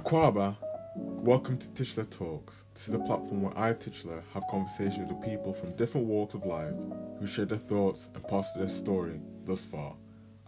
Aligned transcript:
Akwaaba, 0.00 0.56
welcome 0.94 1.58
to 1.58 1.70
Titular 1.72 2.06
Talks. 2.06 2.64
This 2.72 2.88
is 2.88 2.94
a 2.94 2.98
platform 3.00 3.42
where 3.42 3.52
I, 3.58 3.74
Titular, 3.74 4.24
have 4.32 4.44
conversations 4.50 5.12
with 5.12 5.22
people 5.22 5.52
from 5.52 5.76
different 5.76 6.06
walks 6.06 6.32
of 6.32 6.46
life 6.46 6.72
who 7.18 7.26
share 7.26 7.44
their 7.44 7.58
thoughts 7.58 8.08
and 8.14 8.26
pass 8.26 8.50
their 8.54 8.70
story 8.70 9.20
thus 9.44 9.62
far. 9.62 9.92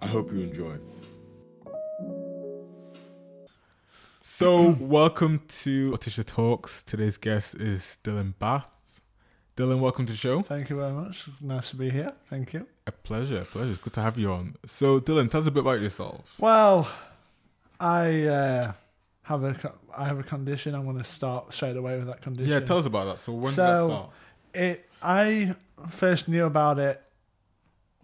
I 0.01 0.07
hope 0.07 0.33
you 0.33 0.41
enjoy. 0.41 0.79
So, 4.23 4.71
welcome 4.81 5.43
to 5.47 5.99
Titular 5.99 6.25
Talks. 6.25 6.83
Today's 6.83 7.19
guest 7.19 7.55
is 7.57 7.99
Dylan 8.03 8.33
Bath. 8.39 9.03
Dylan, 9.55 9.81
welcome 9.81 10.07
to 10.07 10.13
the 10.13 10.19
show. 10.19 10.41
Thank 10.41 10.71
you 10.71 10.77
very 10.77 10.93
much. 10.93 11.29
Nice 11.43 11.69
to 11.71 11.77
be 11.77 11.91
here. 11.91 12.15
Thank 12.31 12.55
you. 12.55 12.67
A 12.87 12.93
pleasure, 12.93 13.43
a 13.43 13.45
pleasure. 13.45 13.73
It's 13.73 13.79
good 13.79 13.93
to 13.93 14.01
have 14.01 14.17
you 14.17 14.33
on. 14.33 14.57
So, 14.65 14.99
Dylan, 14.99 15.31
tell 15.31 15.41
us 15.41 15.47
a 15.47 15.51
bit 15.51 15.61
about 15.61 15.83
yourself. 15.83 16.37
Well, 16.39 16.91
I 17.79 18.23
uh, 18.23 18.73
have 19.41 19.65
a 19.65 19.73
I 19.97 20.05
have 20.07 20.19
a 20.19 20.23
condition. 20.23 20.75
I'm 20.75 20.85
going 20.85 20.99
to 20.99 21.05
start 21.05 21.53
straight 21.53 21.77
away 21.77 21.97
with 21.99 22.07
that 22.07 22.21
condition. 22.23 22.51
Yeah, 22.51 22.61
tell 22.61 22.79
us 22.79 22.87
about 22.87 23.05
that. 23.07 23.19
So, 23.19 23.33
when 23.33 23.51
did 23.51 23.57
that 23.57 23.77
So- 23.77 23.89
start? 23.89 24.11
it. 24.55 24.89
I 25.03 25.55
first 25.89 26.29
knew 26.29 26.45
about 26.45 26.79
it 26.79 27.03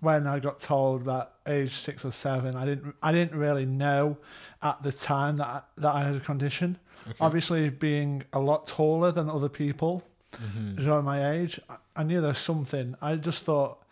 when 0.01 0.27
I 0.27 0.39
got 0.39 0.61
told 0.61 1.05
that 1.07 1.33
age 1.47 1.75
six 1.75 2.05
or 2.05 2.11
seven. 2.11 2.55
I 2.57 2.65
didn't 2.67 2.95
I 3.03 3.13
didn't 3.13 3.39
really 3.39 3.67
know 3.67 4.17
at 4.63 4.83
the 4.83 4.93
time 4.93 5.37
that 5.39 5.47
I, 5.47 5.61
that 5.79 5.95
I 5.95 6.05
had 6.05 6.15
a 6.17 6.21
condition. 6.21 6.79
Okay. 7.07 7.17
Obviously, 7.21 7.69
being 7.71 8.25
a 8.33 8.41
lot 8.41 8.67
taller 8.67 9.13
than 9.13 9.29
other 9.31 9.49
people 9.49 10.03
Mhm. 10.37 10.87
around 10.87 11.05
my 11.05 11.31
age, 11.33 11.59
I, 11.71 11.77
I 11.97 12.03
knew 12.03 12.21
there 12.21 12.29
was 12.31 12.39
something. 12.39 12.95
I 13.01 13.17
just 13.17 13.45
thought 13.45 13.83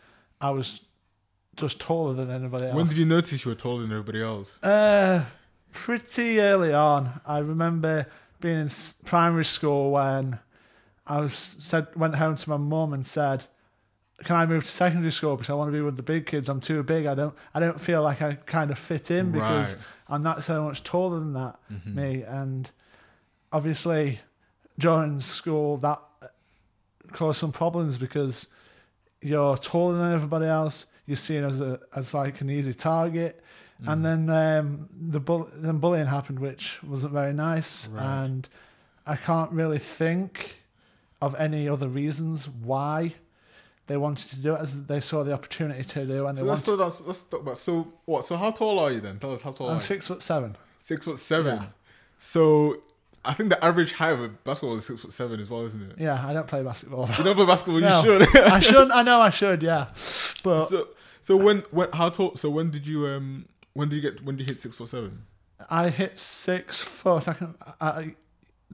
I 0.40 0.50
was 0.50 0.82
just 1.56 1.78
taller 1.80 2.12
than 2.12 2.30
anybody 2.30 2.66
else. 2.66 2.74
When 2.74 2.86
did 2.86 2.98
you 2.98 3.06
notice 3.06 3.42
you 3.44 3.50
were 3.50 3.54
taller 3.54 3.82
than 3.82 3.90
everybody 3.90 4.22
else? 4.22 4.62
Uh, 4.62 5.24
pretty 5.76 6.40
early 6.40 6.72
on. 6.72 7.20
I 7.26 7.38
remember 7.38 8.06
being 8.40 8.58
in 8.58 8.68
primary 9.04 9.44
school 9.44 9.90
when 9.90 10.38
I 11.06 11.20
was 11.20 11.34
said 11.58 11.86
went 11.94 12.16
home 12.16 12.34
to 12.36 12.50
my 12.50 12.56
mum 12.56 12.92
and 12.94 13.06
said, 13.06 13.44
"Can 14.24 14.36
I 14.36 14.46
move 14.46 14.64
to 14.64 14.72
secondary 14.72 15.12
school 15.12 15.36
because 15.36 15.50
I 15.50 15.54
want 15.54 15.68
to 15.68 15.72
be 15.72 15.82
with 15.82 15.96
the 15.96 16.02
big 16.02 16.26
kids? 16.26 16.48
I'm 16.48 16.60
too 16.60 16.82
big. 16.82 17.04
I 17.06 17.14
don't. 17.14 17.34
I 17.54 17.60
don't 17.60 17.80
feel 17.80 18.02
like 18.02 18.22
I 18.22 18.34
kind 18.34 18.70
of 18.70 18.78
fit 18.78 19.10
in 19.10 19.30
because 19.32 19.76
Right. 19.76 19.84
I'm 20.08 20.22
not 20.22 20.42
so 20.42 20.64
much 20.64 20.82
taller 20.82 21.18
than 21.20 21.34
that 21.34 21.58
Mhm. 21.70 21.94
me. 21.94 22.22
And 22.22 22.70
obviously, 23.52 24.20
during 24.78 25.20
school, 25.20 25.76
that 25.78 26.00
caused 27.12 27.38
some 27.38 27.52
problems 27.52 27.98
because 27.98 28.48
you're 29.20 29.56
taller 29.58 29.96
than 29.98 30.12
everybody 30.12 30.46
else. 30.46 30.86
You're 31.06 31.16
seen 31.16 31.44
as 31.44 31.60
a 31.60 31.78
as 31.94 32.12
like 32.14 32.40
an 32.40 32.50
easy 32.50 32.74
target, 32.74 33.42
Mm. 33.82 33.92
and 33.92 34.04
then 34.06 34.30
um, 34.30 34.88
the 35.10 35.20
bull- 35.20 35.50
then 35.54 35.78
bullying 35.78 36.06
happened, 36.06 36.38
which 36.38 36.82
wasn't 36.82 37.12
very 37.12 37.32
nice. 37.34 37.88
Right. 37.88 38.02
And 38.24 38.48
I 39.06 39.16
can't 39.16 39.50
really 39.52 39.78
think 39.78 40.56
of 41.20 41.34
any 41.34 41.68
other 41.68 41.86
reasons 41.88 42.48
why 42.48 43.14
they 43.86 43.96
wanted 43.96 44.28
to 44.30 44.40
do 44.40 44.54
it, 44.54 44.60
as 44.60 44.86
they 44.86 44.98
saw 45.00 45.22
the 45.24 45.32
opportunity 45.32 45.84
to 45.84 46.06
do, 46.06 46.26
and 46.26 46.36
So 46.36 46.44
they 46.44 46.50
let's 46.50 46.66
wanted. 46.66 46.78
talk, 46.78 46.86
let's, 46.88 47.00
let's 47.06 47.22
talk 47.24 47.40
about 47.42 47.58
so 47.58 47.86
what? 48.06 48.24
So 48.26 48.36
how 48.36 48.50
tall 48.50 48.78
are 48.78 48.90
you 48.92 49.00
then? 49.00 49.18
Tell 49.18 49.32
us 49.34 49.42
how 49.42 49.52
tall 49.52 49.68
I'm 49.70 49.80
six 49.80 50.06
foot 50.06 50.22
seven. 50.22 50.56
Six 50.82 51.04
foot 51.04 51.18
seven. 51.18 51.56
Yeah. 51.56 51.66
So 52.18 52.82
I 53.24 53.34
think 53.34 53.50
the 53.50 53.62
average 53.64 53.92
height 53.92 54.12
of 54.12 54.22
a 54.22 54.28
basketball 54.28 54.76
is 54.76 54.86
six 54.86 55.02
foot 55.02 55.12
seven 55.12 55.38
as 55.40 55.50
well, 55.50 55.64
isn't 55.66 55.82
it? 55.92 55.96
Yeah, 55.98 56.26
I 56.26 56.32
don't 56.32 56.46
play 56.46 56.62
basketball. 56.62 57.08
You 57.18 57.24
don't 57.24 57.34
play 57.36 57.46
basketball, 57.46 57.80
No. 57.80 58.02
you 58.02 58.24
should. 58.24 58.36
I 58.42 58.60
should. 58.70 58.90
I 58.90 59.02
know 59.02 59.20
I 59.20 59.30
should. 59.30 59.62
Yeah, 59.62 59.86
but 60.42 60.66
so 60.66 60.88
so 61.20 61.36
when 61.36 61.58
when 61.70 61.90
how 61.92 62.08
tall? 62.08 62.34
So 62.36 62.48
when 62.50 62.70
did 62.70 62.86
you 62.86 63.06
um 63.06 63.46
when 63.76 63.88
did 63.88 63.96
you 63.96 64.02
get 64.02 64.22
when 64.24 64.36
did 64.36 64.44
you 64.48 64.54
hit 64.54 64.60
six 64.60 64.74
foot 64.76 64.88
seven? 64.88 65.22
I 65.70 65.88
hit 65.90 66.18
six 66.18 66.80
foot 66.82 67.28
I 67.28 67.32
can, 67.34 67.54
at 67.80 68.04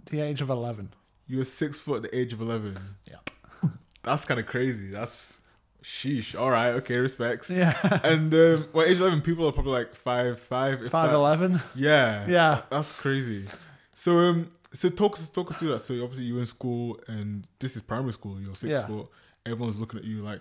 the 0.06 0.20
age 0.20 0.41
of 0.41 0.50
eleven. 0.50 0.92
You 1.27 1.39
were 1.39 1.44
six 1.44 1.78
foot 1.78 1.97
at 2.05 2.11
the 2.11 2.17
age 2.19 2.33
of 2.33 2.41
eleven. 2.41 2.77
Yep. 3.11 3.31
That's 4.03 4.25
kind 4.25 4.39
of 4.41 4.47
crazy. 4.47 4.89
That's 4.91 5.41
sheesh. 5.82 6.38
All 6.38 6.50
right, 6.50 6.71
okay, 6.75 6.97
respects. 6.97 7.50
Yeah, 7.50 7.76
And 8.04 8.32
um, 8.34 8.69
well, 8.72 8.87
age 8.87 9.00
eleven, 9.00 9.21
people 9.21 9.47
are 9.49 9.53
probably 9.53 9.72
like 9.72 9.94
five 9.94 10.38
five. 10.41 10.82
If 10.82 10.91
five 10.93 11.10
that. 11.10 11.16
eleven. 11.16 11.60
Yeah. 11.75 12.26
Yeah. 12.28 12.62
That's 12.71 12.93
crazy. 12.93 13.49
So 13.94 14.19
um 14.19 14.50
so 14.72 14.88
talk 14.88 15.15
us 15.16 15.28
talk 15.28 15.50
us 15.50 15.59
through 15.59 15.71
that. 15.71 15.81
So 15.81 15.94
obviously 16.03 16.25
you 16.26 16.34
were 16.34 16.41
in 16.41 16.47
school 16.47 16.99
and 17.09 17.47
this 17.59 17.76
is 17.76 17.82
primary 17.82 18.12
school, 18.12 18.41
you're 18.41 18.55
six 18.55 18.71
Yeah. 18.71 18.87
foot. 18.87 19.09
Everyone's 19.44 19.78
looking 19.78 19.99
at 19.99 20.05
you 20.05 20.22
like 20.22 20.41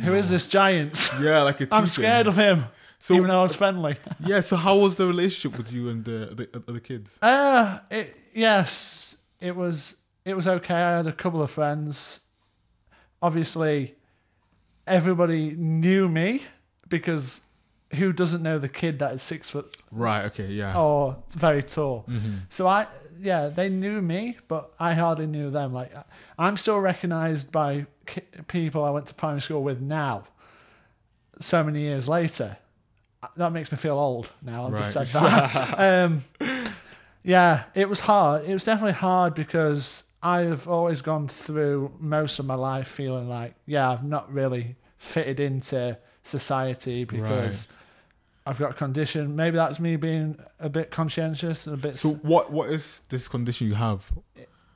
Who 0.00 0.14
is 0.14 0.28
this 0.30 0.46
giant? 0.46 1.10
Yeah, 1.20 1.42
like 1.42 1.60
a 1.60 1.68
I'm 1.72 1.86
scared 1.86 2.26
of 2.26 2.36
him, 2.36 2.64
So 2.98 3.14
even 3.14 3.28
though 3.28 3.40
I 3.40 3.42
was 3.42 3.54
friendly. 3.54 3.96
yeah, 4.24 4.40
so 4.40 4.56
how 4.56 4.78
was 4.78 4.96
the 4.96 5.06
relationship 5.06 5.58
with 5.58 5.72
you 5.72 5.88
and 5.90 6.04
the 6.04 6.48
the 6.52 6.62
other 6.68 6.80
kids? 6.80 7.18
Uh, 7.20 7.78
it, 7.90 8.16
yes, 8.32 9.16
it 9.40 9.54
was. 9.54 9.96
It 10.24 10.34
was 10.34 10.46
okay. 10.46 10.74
I 10.74 10.96
had 10.98 11.06
a 11.06 11.12
couple 11.12 11.42
of 11.42 11.50
friends. 11.50 12.20
Obviously, 13.20 13.94
everybody 14.86 15.50
knew 15.56 16.08
me 16.08 16.42
because 16.88 17.42
who 17.94 18.12
doesn't 18.12 18.42
know 18.42 18.58
the 18.58 18.68
kid 18.68 18.98
that 19.00 19.12
is 19.14 19.22
six 19.22 19.50
foot 19.50 19.76
Right, 19.90 20.24
okay, 20.26 20.46
yeah. 20.46 20.78
or 20.78 21.16
very 21.36 21.62
tall? 21.62 22.04
Mhm. 22.08 22.40
So 22.48 22.66
I, 22.66 22.86
yeah, 23.20 23.48
they 23.48 23.68
knew 23.68 24.00
me, 24.02 24.36
but 24.48 24.72
I 24.80 24.94
hardly 24.94 25.26
knew 25.26 25.50
them. 25.50 25.72
Like 25.72 25.92
I'm 26.38 26.56
still 26.56 26.78
recognised 26.78 27.52
by 27.52 27.86
ki- 28.06 28.22
people 28.48 28.82
I 28.84 28.90
went 28.90 29.06
to 29.06 29.14
primary 29.14 29.40
school 29.42 29.62
with 29.62 29.80
now. 29.80 30.24
So 31.40 31.62
many 31.64 31.80
years 31.80 32.08
later, 32.08 32.56
that 33.36 33.52
makes 33.52 33.70
me 33.72 33.76
feel 33.78 33.98
old. 33.98 34.30
Now 34.42 34.66
I've 34.68 34.76
just 34.76 34.92
said 34.92 35.06
that. 35.06 35.78
um, 35.78 36.22
yeah, 37.22 37.64
it 37.74 37.88
was 37.88 38.00
hard. 38.00 38.44
It 38.44 38.52
was 38.52 38.64
definitely 38.64 38.92
hard 38.94 39.34
because 39.34 40.04
I've 40.22 40.66
always 40.68 41.00
gone 41.02 41.28
through 41.28 41.92
most 42.00 42.38
of 42.38 42.46
my 42.46 42.54
life 42.54 42.88
feeling 42.88 43.28
like, 43.28 43.54
yeah, 43.66 43.90
I've 43.90 44.04
not 44.04 44.32
really 44.32 44.76
fitted 44.98 45.38
into 45.40 45.98
society 46.22 47.04
because. 47.04 47.68
I've 48.46 48.58
got 48.58 48.72
a 48.72 48.74
condition. 48.74 49.36
Maybe 49.36 49.56
that's 49.56 49.78
me 49.78 49.96
being 49.96 50.38
a 50.58 50.68
bit 50.68 50.90
conscientious, 50.90 51.66
a 51.66 51.76
bit. 51.76 51.94
So 51.96 52.14
what 52.14 52.50
what 52.50 52.70
is 52.70 53.02
this 53.08 53.28
condition 53.28 53.68
you 53.68 53.74
have? 53.74 54.10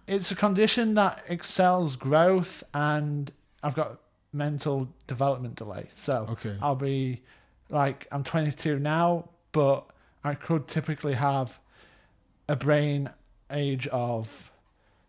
it's 0.06 0.30
a 0.30 0.36
condition 0.36 0.94
that 0.94 1.24
excels 1.28 1.96
growth, 1.96 2.62
and 2.72 3.32
I've 3.62 3.74
got 3.74 3.98
mental 4.32 4.88
development 5.08 5.56
delay. 5.56 5.86
So 5.90 6.26
Okay. 6.30 6.56
I'll 6.62 6.76
be 6.76 7.22
like 7.70 8.06
I'm 8.12 8.22
22 8.22 8.78
now, 8.78 9.28
but 9.52 9.84
I 10.22 10.34
could 10.34 10.68
typically 10.68 11.14
have 11.14 11.58
a 12.48 12.54
brain 12.54 13.10
age 13.50 13.88
of 13.88 14.52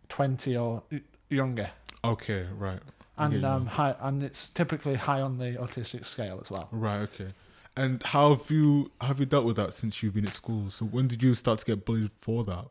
20 0.08 0.56
or 0.56 0.82
younger, 1.28 1.70
Okay, 2.04 2.46
right. 2.56 2.80
And 3.16 3.44
um, 3.44 3.66
high, 3.66 3.96
and 4.00 4.22
it's 4.22 4.48
typically 4.48 4.94
high 4.94 5.20
on 5.20 5.38
the 5.38 5.56
autistic 5.58 6.04
scale 6.04 6.38
as 6.40 6.50
well. 6.50 6.68
Right, 6.70 7.00
okay. 7.00 7.28
And 7.78 8.02
how 8.02 8.34
have 8.34 8.50
you 8.50 8.90
have 9.00 9.20
you 9.20 9.26
dealt 9.26 9.44
with 9.44 9.54
that 9.54 9.72
since 9.72 10.02
you've 10.02 10.14
been 10.14 10.24
at 10.24 10.32
school? 10.32 10.68
So 10.68 10.84
when 10.84 11.06
did 11.06 11.22
you 11.22 11.36
start 11.36 11.60
to 11.60 11.64
get 11.64 11.84
bullied 11.84 12.10
for 12.18 12.42
that? 12.42 12.64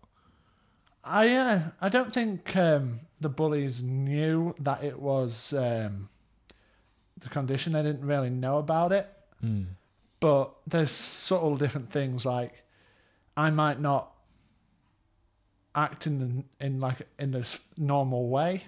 I 1.02 1.34
uh, 1.34 1.62
I 1.80 1.88
don't 1.88 2.12
think 2.12 2.54
um, 2.58 3.00
the 3.22 3.30
bullies 3.30 3.82
knew 3.82 4.54
that 4.60 4.84
it 4.84 5.00
was 5.00 5.54
um, 5.54 6.10
the 7.18 7.30
condition. 7.30 7.72
They 7.72 7.84
didn't 7.84 8.06
really 8.06 8.30
know 8.30 8.58
about 8.58 8.92
it. 8.92 9.08
Mm. 9.42 9.68
But 10.20 10.54
there's 10.68 10.92
subtle 10.92 11.56
different 11.56 11.90
things 11.90 12.26
like 12.26 12.66
I 13.38 13.50
might 13.50 13.80
not 13.80 14.12
act 15.74 16.06
in 16.06 16.20
the, 16.20 16.66
in 16.66 16.82
like 16.82 17.08
in 17.18 17.32
this 17.32 17.62
normal 17.78 18.28
way 18.28 18.64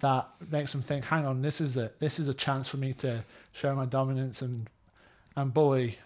that 0.00 0.28
makes 0.50 0.72
them 0.72 0.82
think, 0.82 1.06
hang 1.06 1.24
on, 1.24 1.40
this 1.40 1.58
is 1.62 1.78
a 1.78 1.90
this 2.00 2.18
is 2.18 2.28
a 2.28 2.34
chance 2.34 2.68
for 2.68 2.76
me 2.76 2.92
to 2.92 3.24
show 3.52 3.74
my 3.74 3.86
dominance 3.86 4.42
and 4.42 4.68
and 5.38 5.54
bully 5.54 5.98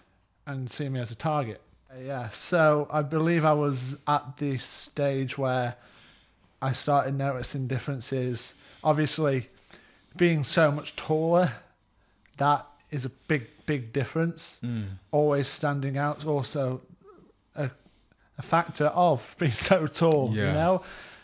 and 0.45 0.69
see 0.69 0.87
me 0.89 0.99
as 0.99 1.11
a 1.11 1.15
target. 1.15 1.61
Yeah, 2.03 2.29
so 2.29 2.87
I 2.91 3.01
believe 3.01 3.45
I 3.45 3.53
was 3.53 3.97
at 4.07 4.37
the 4.37 4.57
stage 4.57 5.37
where 5.37 5.75
I 6.61 6.71
started 6.71 7.15
noticing 7.15 7.67
differences. 7.67 8.55
Obviously, 8.83 9.49
being 10.17 10.43
so 10.43 10.71
much 10.71 10.95
taller, 10.95 11.51
that 12.37 12.65
is 12.91 13.05
a 13.05 13.09
big, 13.09 13.47
big 13.65 13.93
difference. 13.93 14.59
Mm. 14.63 14.85
Always 15.11 15.47
standing 15.47 15.97
out 15.97 16.19
is 16.19 16.25
also 16.25 16.81
a, 17.55 17.69
a 18.37 18.41
factor 18.41 18.85
of 18.87 19.35
being 19.39 19.51
so 19.51 19.85
tall, 19.87 20.31
Yeah. 20.33 20.47
you 20.47 20.53
know? 20.53 20.81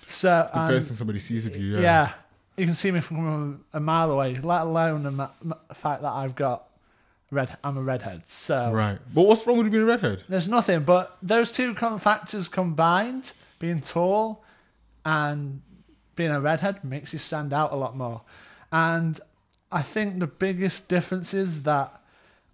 So, 0.07 0.41
It's 0.43 0.53
the 0.53 0.67
first 0.67 0.87
thing 0.87 0.97
somebody 0.97 1.19
sees 1.19 1.45
of 1.45 1.55
you, 1.55 1.75
yeah. 1.75 1.81
yeah. 1.81 2.11
you 2.57 2.65
can 2.65 2.73
see 2.73 2.89
me 2.89 2.99
from 2.99 3.63
a 3.73 3.79
mile 3.79 4.09
away, 4.11 4.39
let 4.39 4.61
alone 4.61 5.03
the 5.03 5.29
fact 5.75 6.01
that 6.01 6.11
I've 6.11 6.35
got 6.35 6.68
red. 7.31 7.57
I'm 7.63 7.77
a 7.77 7.81
redhead, 7.81 8.23
so 8.27 8.71
Right. 8.71 8.99
But 9.13 9.21
what's 9.23 9.45
wrong 9.45 9.57
with 9.57 9.71
being 9.71 9.83
a 9.83 9.85
redhead? 9.85 10.23
there's 10.29 10.47
nothing. 10.47 10.83
But 10.83 11.17
those 11.21 11.51
two 11.51 11.73
com- 11.73 11.99
factors 11.99 12.47
combined, 12.47 13.33
being 13.59 13.79
tall 13.81 14.43
and 15.05 15.61
being 16.15 16.31
a 16.31 16.39
redhead, 16.41 16.83
makes 16.83 17.13
you 17.13 17.19
stand 17.19 17.53
out 17.53 17.71
a 17.71 17.75
lot 17.75 17.95
more. 17.95 18.21
And 18.71 19.19
I 19.71 19.81
think 19.81 20.19
the 20.19 20.27
biggest 20.27 20.87
differences 20.87 21.63
that 21.63 22.01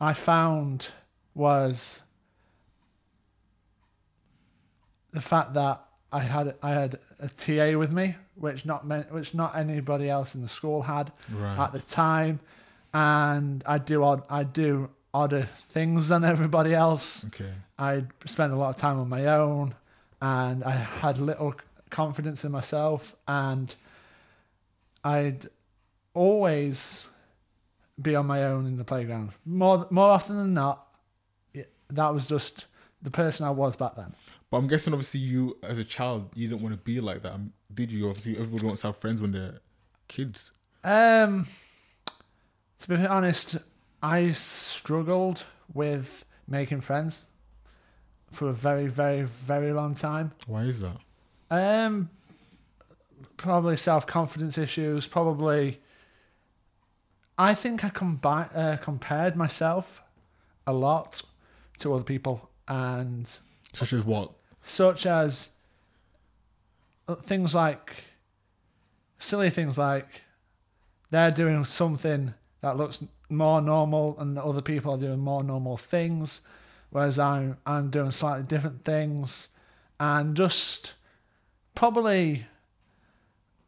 I 0.02 0.14
found 0.14 0.90
was 1.34 2.02
the 5.12 5.22
fact 5.22 5.54
that 5.54 5.82
I 6.12 6.20
had 6.20 6.56
I 6.62 6.72
had 6.72 7.00
a 7.20 7.28
TA 7.30 7.78
with 7.78 7.92
me, 7.92 8.16
which 8.36 8.66
not 8.66 8.86
meant, 8.86 9.12
which 9.12 9.34
not 9.34 9.56
anybody 9.56 10.10
else 10.10 10.36
in 10.36 10.42
the 10.42 10.48
school 10.48 10.84
had 10.84 11.12
Right. 11.32 11.58
at 11.60 11.72
the 11.72 11.80
time, 11.82 12.40
and 12.96 13.62
I 13.66 13.78
do 13.78 14.04
odd 14.04 14.24
I 14.30 14.44
do 14.44 14.90
odder 15.14 15.42
things 15.44 16.08
than 16.10 16.24
everybody 16.24 16.74
else. 16.74 17.26
okay. 17.26 17.52
I 17.78 18.06
spent 18.26 18.54
a 18.54 18.56
lot 18.56 18.70
of 18.70 18.78
time 18.78 18.98
on 19.00 19.10
my 19.10 19.26
own, 19.28 19.76
and 20.22 20.64
I 20.64 20.72
had 20.72 21.18
little 21.20 21.54
confidence 21.90 22.46
in 22.46 22.52
myself, 22.54 23.14
and 23.28 23.76
I'd 25.04 25.46
always 26.14 27.06
be 28.02 28.16
on 28.16 28.26
my 28.28 28.44
own 28.46 28.66
in 28.66 28.78
the 28.78 28.86
playground. 28.86 29.32
More 29.46 29.88
more 29.90 30.10
often 30.12 30.38
than 30.38 30.54
not, 30.54 30.88
it- 31.54 31.74
that 31.90 32.14
was 32.14 32.28
just 32.28 32.66
the 33.02 33.12
person 33.12 33.46
I 33.46 33.52
was 33.52 33.76
back 33.76 33.96
then. 33.98 34.14
But 34.50 34.58
I'm 34.58 34.68
guessing, 34.68 34.94
obviously, 34.94 35.20
you 35.20 35.58
as 35.64 35.78
a 35.80 35.84
child, 35.84 36.30
you 36.34 36.48
didn't 36.48 36.62
want 36.62 36.78
to 36.78 36.84
be 36.84 37.02
like 37.02 37.24
that, 37.24 37.34
um, 37.34 37.52
did 37.74 37.92
you? 37.92 38.08
Obviously, 38.10 38.38
everybody 38.38 38.66
wants 38.66 38.82
to 38.82 38.88
have 38.88 38.98
friends 38.98 39.22
when 39.22 39.32
they're 39.34 39.60
kids. 40.08 40.54
Um, 40.84 41.46
to 42.86 42.98
be 42.98 43.06
honest, 43.08 43.58
I 44.04 44.32
struggled 44.32 45.44
with 45.74 46.24
making 46.48 46.82
friends 46.82 47.26
for 48.32 48.50
a 48.50 48.54
very, 48.54 48.86
very, 48.88 49.24
very 49.24 49.72
long 49.74 49.96
time. 49.96 50.34
Why 50.46 50.64
is 50.64 50.82
that? 50.82 50.98
Um, 51.50 52.10
probably 53.38 53.78
self 53.78 54.06
confidence 54.06 54.58
issues. 54.58 55.08
Probably, 55.08 55.80
I 57.40 57.56
think 57.56 57.84
I 57.84 57.90
combi- 57.90 58.56
uh, 58.56 58.78
compared 58.78 59.36
myself 59.36 60.04
a 60.68 60.74
lot 60.74 61.24
to 61.80 61.94
other 61.94 62.04
people, 62.04 62.50
and 62.68 63.28
Such 63.74 63.94
as 63.94 64.04
what? 64.06 64.32
such 64.62 65.06
as 65.06 65.50
uh, 67.08 67.16
things 67.16 67.54
like 67.56 67.94
silly 69.20 69.50
things 69.50 69.78
like 69.78 70.22
they're 71.12 71.32
doing 71.32 71.64
something 71.66 72.34
that 72.62 72.78
looks 72.78 73.04
more 73.30 73.62
normal 73.62 74.16
and 74.20 74.38
other 74.40 74.62
people 74.62 74.94
are 74.94 74.98
doing 74.98 75.20
more 75.20 75.44
normal 75.44 75.78
things 75.78 76.42
whereas 76.90 77.18
I'm 77.20 77.58
I'm 77.66 77.90
doing 77.90 78.12
slightly 78.12 78.44
different 78.44 78.86
things 78.86 79.50
and 80.00 80.36
just 80.36 80.94
probably 81.74 82.46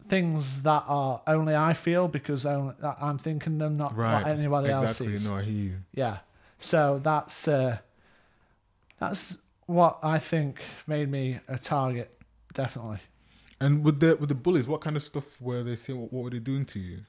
things 0.08 0.62
that 0.64 0.84
are 0.88 1.22
only 1.28 1.56
I 1.56 1.74
feel 1.74 2.08
because 2.08 2.46
only, 2.46 2.76
that 2.80 2.98
I'm 3.02 3.18
thinking 3.18 3.58
them 3.58 3.74
not 3.74 3.96
Right. 3.96 4.24
what 4.24 4.28
anybody 4.28 4.70
else 4.70 4.92
exactly. 4.92 5.18
sees 5.18 5.28
No, 5.28 5.36
I 5.38 5.44
hear 5.44 5.54
you. 5.54 5.76
yeah. 5.94 6.18
So 6.60 7.00
that's 7.04 7.48
uh, 7.48 7.78
that's 9.00 9.38
what 9.66 10.00
I 10.02 10.18
think 10.20 10.62
made 10.88 11.10
me 11.10 11.40
a 11.48 11.58
target. 11.58 12.12
Definitely. 12.54 13.00
And 13.60 13.84
with 13.84 14.00
the 14.00 14.16
with 14.16 14.30
the 14.30 14.36
bullies, 14.36 14.68
what 14.68 14.82
kind 14.82 14.96
of 14.96 15.04
stuff 15.04 15.40
were 15.42 15.64
they 15.64 15.76
saying? 15.76 16.00
What, 16.00 16.14
what 16.14 16.24
were 16.24 16.30
they 16.30 16.40
doing 16.40 16.66
to 16.66 16.80
you? 16.80 17.00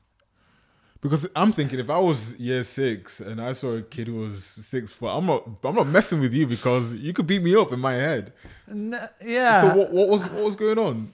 Because 1.00 1.29
I'm 1.37 1.53
thinking, 1.53 1.79
if 1.79 1.91
I 1.91 1.99
was 1.99 2.35
year 2.37 2.65
six 2.65 3.21
and 3.21 3.41
I 3.41 3.53
saw 3.53 3.75
a 3.75 3.83
kid 3.83 4.09
who 4.09 4.17
was 4.17 4.45
six 4.45 4.93
foot, 4.93 5.09
I'm 5.09 5.27
not 5.27 5.49
I'm 5.62 5.75
not 5.77 5.87
messing 5.87 6.21
with 6.21 6.35
you 6.35 6.47
because 6.47 6.95
you 6.95 7.12
could 7.12 7.27
beat 7.27 7.43
me 7.43 7.55
up 7.55 7.73
in 7.73 7.79
my 7.79 7.95
head. 7.95 8.33
N- 8.69 9.09
yeah. 9.25 9.61
So 9.61 9.77
what 9.77 9.93
what 9.93 10.09
was 10.09 10.29
what 10.29 10.45
was 10.45 10.56
going 10.56 10.79
on? 10.79 11.09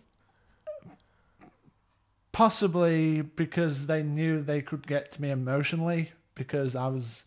Possibly 2.33 3.23
because 3.23 3.87
they 3.87 4.03
knew 4.03 4.43
they 4.43 4.63
could 4.63 4.87
get 4.87 5.13
to 5.13 5.23
me 5.23 5.31
emotionally 5.31 6.13
because 6.35 6.75
I 6.75 6.89
was 6.89 7.27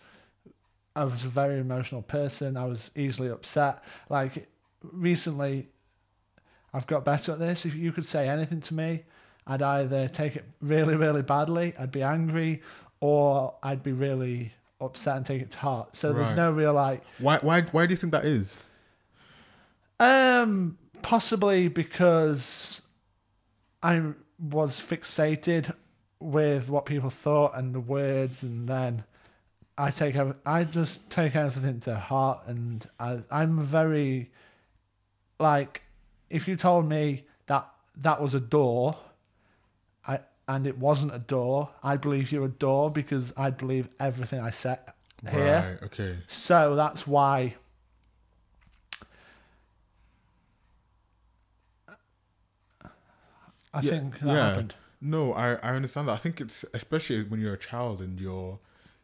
I 0.96 1.04
was 1.04 1.24
a 1.24 1.30
very 1.30 1.60
emotional 1.60 2.02
person. 2.02 2.58
I 2.58 2.66
was 2.66 2.90
easily 2.96 3.30
upset. 3.30 3.84
Like 4.10 4.50
recently 4.82 5.68
I've 6.74 6.88
got 6.88 7.06
better 7.06 7.34
at 7.34 7.40
this. 7.40 7.68
If 7.68 7.76
you 7.76 7.92
could 7.92 8.06
say 8.06 8.28
anything 8.28 8.62
to 8.62 8.74
me, 8.74 9.04
I'd 9.48 9.62
either 9.62 10.08
take 10.08 10.36
it 10.36 10.46
really, 10.62 10.96
really 10.96 11.22
badly, 11.22 11.74
I'd 11.80 11.92
be 11.92 12.04
angry, 12.04 12.62
or 13.00 13.56
I'd 13.64 13.82
be 13.84 13.94
really 13.94 14.54
upset 14.80 15.18
and 15.18 15.26
take 15.26 15.42
it 15.42 15.52
to 15.52 15.58
heart. 15.60 15.96
So 15.96 16.14
there's 16.14 16.34
no 16.34 16.52
real 16.52 16.74
like 16.74 17.04
Why 17.20 17.40
why 17.40 17.62
why 17.62 17.86
do 17.86 17.94
you 17.94 17.98
think 17.98 18.12
that 18.12 18.26
is? 18.26 18.60
Um, 20.00 20.78
possibly 21.02 21.68
because 21.68 22.82
I 23.82 24.02
was 24.40 24.80
fixated 24.80 25.74
with 26.20 26.70
what 26.70 26.86
people 26.86 27.10
thought 27.10 27.56
and 27.56 27.74
the 27.74 27.80
words, 27.80 28.44
and 28.44 28.68
then 28.68 29.04
I 29.78 29.90
take 29.92 30.16
I 30.46 30.64
just 30.64 31.10
take 31.10 31.36
everything 31.36 31.80
to 31.82 31.96
heart, 31.96 32.42
and 32.48 32.86
I, 33.00 33.20
I'm 33.32 33.60
very 33.62 34.32
like 35.40 35.82
if 36.30 36.48
you 36.48 36.56
told 36.56 36.88
me 36.88 37.26
that 37.48 37.68
that 37.98 38.22
was 38.22 38.34
a 38.36 38.40
door, 38.40 38.98
and 40.48 40.66
it 40.66 40.78
wasn't 40.78 41.14
a 41.14 41.20
door, 41.20 41.70
I'd 41.84 42.02
believe 42.02 42.32
you're 42.32 42.46
a 42.46 42.50
door 42.50 42.90
because 42.90 43.34
I 43.38 43.50
believe 43.50 43.90
everything 44.00 44.40
I 44.40 44.50
said 44.52 44.80
here. 45.30 45.66
Right. 45.70 45.84
Okay. 45.88 46.18
So 46.28 46.76
that's 46.76 47.06
why 47.06 47.56
I 53.74 53.82
Yeah, 53.82 53.90
think 53.92 54.20
that 54.20 54.28
yeah. 54.28 54.50
happened. 54.50 54.76
No, 55.02 55.34
I, 55.34 55.54
I 55.56 55.76
understand 55.76 56.08
that. 56.08 56.14
I 56.14 56.18
think 56.18 56.42
it's 56.42 56.66
especially 56.74 57.24
when 57.24 57.40
you're 57.40 57.54
a 57.54 57.58
child 57.58 58.02
and 58.02 58.20
you're, 58.20 58.58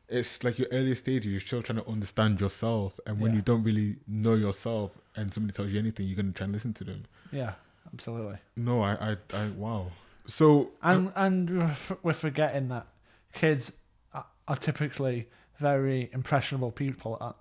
it's 0.10 0.44
like 0.44 0.58
your 0.58 0.68
earlier 0.72 0.96
stages. 0.96 1.32
You're 1.32 1.40
still 1.40 1.62
trying 1.62 1.80
to 1.80 1.88
understand 1.88 2.42
yourself, 2.42 3.00
and 3.06 3.20
when 3.20 3.32
Yeah. 3.32 3.36
you 3.38 3.42
don't 3.44 3.64
really 3.64 3.98
know 4.08 4.34
yourself, 4.36 5.00
and 5.16 5.32
somebody 5.34 5.54
tells 5.56 5.72
you 5.72 5.80
anything, 5.80 6.08
you're 6.08 6.16
gonna 6.16 6.32
try 6.32 6.46
and 6.46 6.54
listen 6.54 6.74
to 6.74 6.84
them. 6.84 7.04
Yeah, 7.32 7.54
absolutely. 7.94 8.38
No, 8.56 8.82
I, 8.82 8.94
I, 8.94 9.18
I 9.36 9.48
wow. 9.50 9.92
So 10.26 10.72
And 10.82 11.12
and 11.16 11.76
we're 12.02 12.14
forgetting 12.14 12.70
that 12.70 12.88
kids 13.34 13.74
are, 14.14 14.58
typically 14.58 15.28
very 15.60 16.10
impressionable 16.14 16.72
people. 16.72 17.36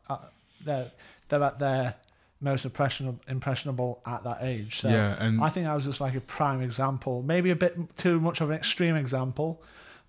They're 0.65 0.91
they're 1.29 1.43
at 1.43 1.59
their 1.59 1.95
most 2.41 2.65
impressionable 2.65 3.21
impressionable 3.29 4.03
at 4.07 4.25
that 4.25 4.39
age. 4.43 4.81
So 4.81 4.89
yeah, 4.89 5.17
and 5.19 5.43
I 5.43 5.49
think 5.49 5.67
I 5.67 5.75
was 5.75 5.85
just 5.85 6.01
like 6.01 6.15
a 6.15 6.21
prime 6.21 6.61
example, 6.61 7.23
maybe 7.23 7.51
a 7.51 7.57
bit 7.57 7.97
too 7.97 8.21
much 8.21 8.41
of 8.41 8.51
an 8.51 8.57
extreme 8.57 8.97
example, 8.97 9.63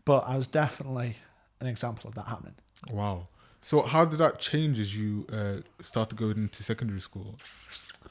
but 0.05 0.19
I 0.27 0.35
was 0.35 0.47
definitely 0.47 1.17
an 1.59 1.67
example 1.67 2.09
of 2.09 2.15
that 2.15 2.25
happening. 2.27 2.55
wow. 2.91 3.27
So 3.61 3.81
how 3.81 4.03
did 4.03 4.19
that 4.19 4.39
change 4.39 4.77
as 4.77 4.97
you 4.97 5.25
uh, 5.31 5.61
started 5.81 6.17
going 6.17 6.35
into 6.35 6.63
secondary 6.63 6.99
school? 6.99 7.39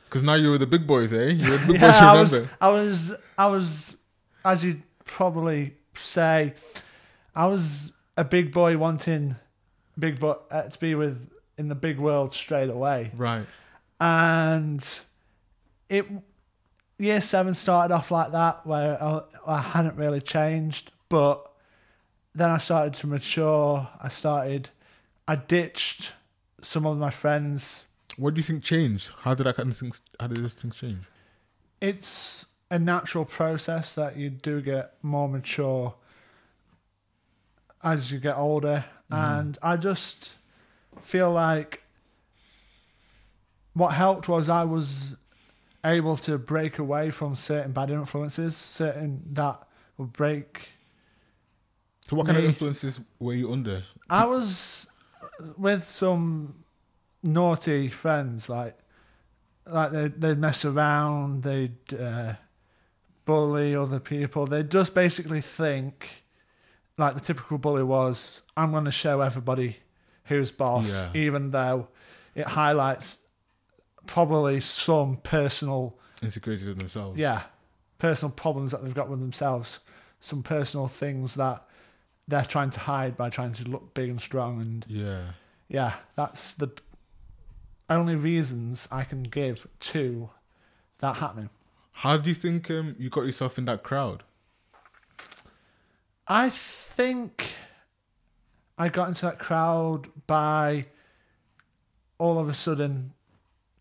Because 0.07 0.23
now 0.23 0.33
you 0.33 0.49
were 0.49 0.57
the 0.57 0.67
big 0.67 0.87
boys, 0.87 1.13
eh? 1.13 1.27
You 1.27 1.51
were 1.51 1.59
the 1.59 1.67
big 1.73 1.81
boys. 1.83 1.95
I 1.97 2.13
Remember? 2.13 2.21
was, 2.21 2.49
I 2.59 2.69
was, 2.69 3.13
I 3.37 3.47
was, 3.49 3.97
as 4.45 4.65
you'd 4.65 4.83
probably 5.05 5.75
say, 5.95 6.55
I 7.35 7.47
was 7.47 7.93
a 8.17 8.25
big 8.25 8.53
boy 8.53 8.77
wanting 8.79 9.37
big 9.99 10.19
boy 10.21 10.35
uh, 10.51 10.63
to 10.63 10.79
be 10.79 10.95
with 10.95 11.31
in 11.59 11.69
the 11.69 11.75
big 11.75 11.99
world 11.99 12.33
straight 12.33 12.71
away, 12.71 13.11
Right. 13.17 13.47
and 14.01 15.01
it 15.89 16.07
year 16.99 17.21
seven 17.21 17.55
started 17.55 17.93
off 17.95 18.11
like 18.11 18.33
that 18.33 18.67
where 18.67 19.03
I, 19.03 19.21
I 19.47 19.59
hadn't 19.61 19.97
really 19.97 20.21
changed, 20.21 20.93
but 21.09 21.51
then 22.35 22.49
I 22.51 22.59
started 22.59 22.95
to 22.95 23.07
mature. 23.07 23.89
I 24.01 24.09
started, 24.09 24.71
I 25.29 25.37
ditched 25.37 26.13
some 26.63 26.87
of 26.87 26.97
my 26.97 27.11
friends. 27.11 27.85
What 28.17 28.35
do 28.35 28.39
you 28.39 28.45
think 28.45 28.63
changed? 28.63 29.11
How 29.21 29.35
did 29.35 29.45
that 29.47 29.57
kind 29.57 29.71
of 29.71 29.77
things? 29.77 30.01
How 30.21 30.27
did 30.29 30.39
those 30.39 30.55
things 30.55 30.77
change? 30.77 31.05
it's 31.81 32.47
a 32.73 32.79
natural 32.79 33.27
process 33.27 33.93
that 33.93 34.17
you 34.17 34.31
do 34.31 34.63
get 34.63 34.95
more 35.03 35.29
mature 35.29 35.95
as 37.85 38.11
you 38.11 38.19
get 38.19 38.37
older. 38.37 38.85
And 39.11 39.59
i 39.63 39.77
just 39.77 40.37
feel 41.03 41.31
like 41.31 41.83
what 43.75 43.91
helped 43.91 44.27
was 44.27 44.49
i 44.49 44.65
was 44.65 45.17
able 45.85 46.17
to 46.17 46.39
break 46.39 46.79
away 46.79 47.11
from 47.11 47.35
certain 47.37 47.73
bad 47.73 47.91
influences 47.91 48.57
certain 48.57 49.23
that 49.33 49.59
would 49.99 50.13
break 50.15 50.71
So 52.09 52.17
what 52.17 52.27
kind 52.27 52.39
of 52.39 52.45
influences 52.45 53.01
were 53.21 53.35
you 53.35 53.53
under? 53.53 53.85
I 54.09 54.25
was 54.25 54.87
with 55.59 55.85
some 55.85 56.55
naughty 57.23 57.89
friends, 57.89 58.49
like 58.49 58.79
like 59.67 59.93
they 59.93 60.09
they'd 60.09 60.39
mess 60.39 60.65
around, 60.65 61.43
they'd 61.43 61.95
uh, 61.99 62.35
bully 63.25 63.75
other 63.77 64.01
people. 64.01 64.47
They'd 64.47 64.71
just 64.71 64.95
basically 64.95 65.41
think, 65.41 66.09
like 66.99 67.15
the 67.15 67.21
typical 67.21 67.59
bully 67.59 67.83
was, 67.83 68.43
I'm 68.57 68.71
going 68.73 68.85
to 68.85 68.91
show 68.91 69.21
everybody 69.21 69.79
who's 70.25 70.51
boss, 70.51 70.89
Yeah. 70.91 71.11
even 71.15 71.51
though 71.51 71.89
it 72.35 72.47
highlights 72.47 73.19
probably 74.07 74.61
some 74.61 75.17
personal 75.17 75.99
Insecurities 76.23 76.69
of 76.69 76.79
themselves. 76.79 77.19
yeah, 77.19 77.43
personal 77.99 78.31
problems 78.31 78.73
that 78.73 78.83
they've 78.85 78.95
got 78.95 79.09
with 79.09 79.21
themselves, 79.21 79.81
some 80.21 80.43
personal 80.43 80.87
things 80.89 81.35
that 81.35 81.65
they're 82.29 82.45
trying 82.45 82.71
to 82.71 82.81
hide 82.81 83.17
by 83.17 83.29
trying 83.31 83.53
to 83.53 83.65
look 83.69 83.95
big 83.95 84.09
and 84.09 84.21
strong. 84.21 84.61
And 84.61 84.85
Yeah. 84.89 85.33
yeah, 85.69 85.95
that's 86.17 86.55
the 86.55 86.71
only 87.91 88.15
reasons 88.15 88.89
I 88.91 89.05
can 89.05 89.25
give 89.25 89.67
to 89.81 90.31
that 90.99 91.17
happening. 91.17 91.51
How 91.93 92.17
do 92.17 92.31
you 92.31 92.35
think 92.35 92.71
um, 92.71 92.97
you 92.99 93.09
got 93.09 93.25
yourself 93.25 93.59
in 93.59 93.65
that 93.67 93.83
crowd? 93.83 94.25
I 96.27 96.51
think 96.51 97.55
I 98.79 98.89
got 98.89 99.09
into 99.09 99.23
that 99.27 99.39
crowd 99.39 100.09
by 100.27 100.87
all 102.19 102.39
of 102.39 102.49
a 102.49 102.55
sudden, 102.55 103.13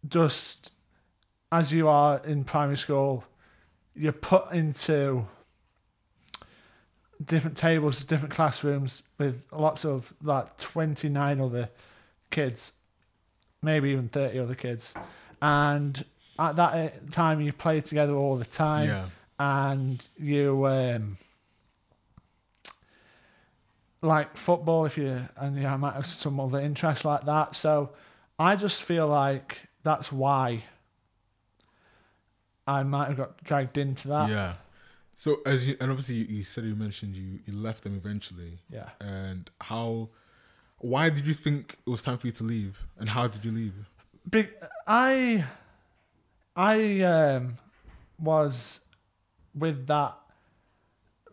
just 0.07 0.71
as 1.51 1.71
you 1.71 1.87
are 1.87 2.21
in 2.25 2.43
primary 2.43 2.77
school, 2.77 3.23
you're 3.95 4.11
put 4.11 4.51
into 4.51 5.25
different 7.23 7.57
tables, 7.57 8.03
different 8.03 8.33
classrooms 8.33 9.03
with 9.17 9.45
lots 9.51 9.85
of 9.85 10.13
like 10.21 10.57
29 10.57 11.39
other 11.39 11.69
kids, 12.29 12.73
maybe 13.61 13.91
even 13.91 14.07
30 14.07 14.39
other 14.39 14.55
kids. 14.55 14.93
And 15.41 16.03
at 16.49 16.55
that 16.55 16.73
uh, 16.73 16.89
time, 17.11 17.41
you 17.41 17.53
play 17.53 17.81
together 17.81 18.13
all 18.13 18.35
the 18.35 18.45
time 18.45 18.87
yeah. 18.87 19.05
and 19.39 20.03
you 20.17 20.65
um 20.65 21.17
like 24.01 24.35
football 24.35 24.85
if 24.85 24.97
you 24.97 25.21
and 25.37 25.55
you 25.55 25.67
might 25.77 25.93
have 25.93 26.05
some 26.05 26.39
other 26.39 26.59
interests 26.59 27.05
like 27.05 27.23
that 27.25 27.53
so 27.53 27.91
i 28.39 28.55
just 28.55 28.81
feel 28.81 29.05
like 29.05 29.61
that's 29.83 30.11
why 30.11 30.63
i 32.65 32.81
might 32.81 33.09
have 33.09 33.17
got 33.17 33.43
dragged 33.43 33.77
into 33.77 34.07
that 34.07 34.27
Yeah. 34.27 34.53
So 35.13 35.39
as 35.45 35.69
you 35.69 35.75
and 35.79 35.91
obviously 35.91 36.15
you, 36.15 36.37
you 36.37 36.43
said 36.43 36.63
you 36.63 36.73
mentioned 36.75 37.15
you 37.15 37.39
you 37.45 37.53
left 37.53 37.83
them 37.83 37.95
eventually, 37.95 38.57
yeah 38.71 38.89
and 38.99 39.47
how? 39.61 40.09
Why 40.79 41.11
did 41.11 41.27
you 41.27 41.35
think 41.35 41.77
it 41.85 41.89
was 41.89 42.01
time 42.01 42.17
for 42.17 42.25
you 42.25 42.33
to 42.33 42.43
leave, 42.43 42.87
and 42.97 43.07
how 43.07 43.27
did 43.27 43.45
you 43.45 43.51
leave? 43.51 43.73
Be- 44.27 44.49
i 44.87 45.45
i 46.55 47.01
um 47.01 47.53
was 48.19 48.81
with 49.55 49.87
that 49.87 50.15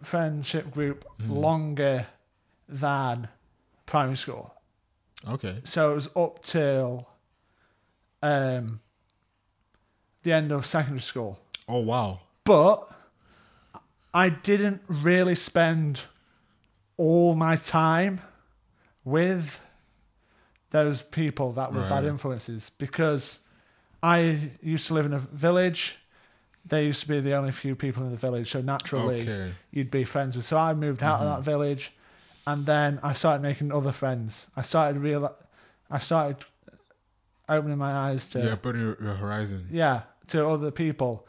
friendship 0.03 0.71
group 0.71 1.05
Mhm. 1.21 1.31
longer 1.31 2.07
than 2.69 3.29
primary 3.87 4.17
school 4.17 4.55
Okay. 5.27 5.61
so 5.65 5.93
it 5.93 5.95
was 5.95 6.09
up 6.17 6.43
till 6.43 7.09
um 8.23 8.81
the 10.23 10.33
end 10.33 10.51
of 10.53 10.67
secondary 10.67 11.01
school. 11.01 11.39
Oh 11.69 11.79
wow. 11.81 12.21
But 12.45 12.91
I 14.13 14.29
didn't 14.31 14.83
really 14.89 15.35
spend 15.37 16.03
all 16.97 17.35
my 17.37 17.57
time 17.57 18.21
with 19.05 19.61
those 20.71 21.03
people 21.03 21.53
that 21.53 21.73
were 21.73 21.89
bad 21.89 22.05
influences 22.05 22.71
because 22.71 23.41
I 24.03 24.51
used 24.63 24.87
to 24.89 24.95
live 24.95 25.07
in 25.07 25.13
a 25.13 25.19
village. 25.19 25.97
They 26.65 26.87
used 26.87 27.01
to 27.03 27.09
be 27.09 27.21
the 27.21 27.35
only 27.35 27.53
few 27.53 27.75
people 27.75 28.05
in 28.05 28.11
the 28.11 28.17
village, 28.17 28.51
so 28.51 28.61
naturally 28.61 29.23
Okay. 29.23 29.55
you'd 29.71 29.91
be 29.91 30.05
friends 30.05 30.37
with. 30.37 30.45
So 30.45 30.59
I 30.59 30.75
moved 30.75 31.03
out 31.03 31.21
Mhm. 31.21 31.23
of 31.25 31.37
that 31.45 31.51
village, 31.51 31.93
and 32.47 32.67
then 32.67 33.01
I 33.03 33.13
started 33.15 33.43
making 33.43 33.73
other 33.73 33.93
friends. 33.93 34.49
I 34.57 34.63
started 34.63 35.01
real, 35.01 35.35
I 35.91 35.99
started 35.99 36.45
opening 37.49 37.79
my 37.79 37.91
eyes 37.93 38.29
to 38.29 38.41
yeah, 38.41 38.55
broadening 38.57 38.87
your, 38.89 38.97
your 39.03 39.15
horizon. 39.15 39.69
yeah 39.71 40.03
to 40.29 40.47
other 40.47 40.71
people, 40.71 41.27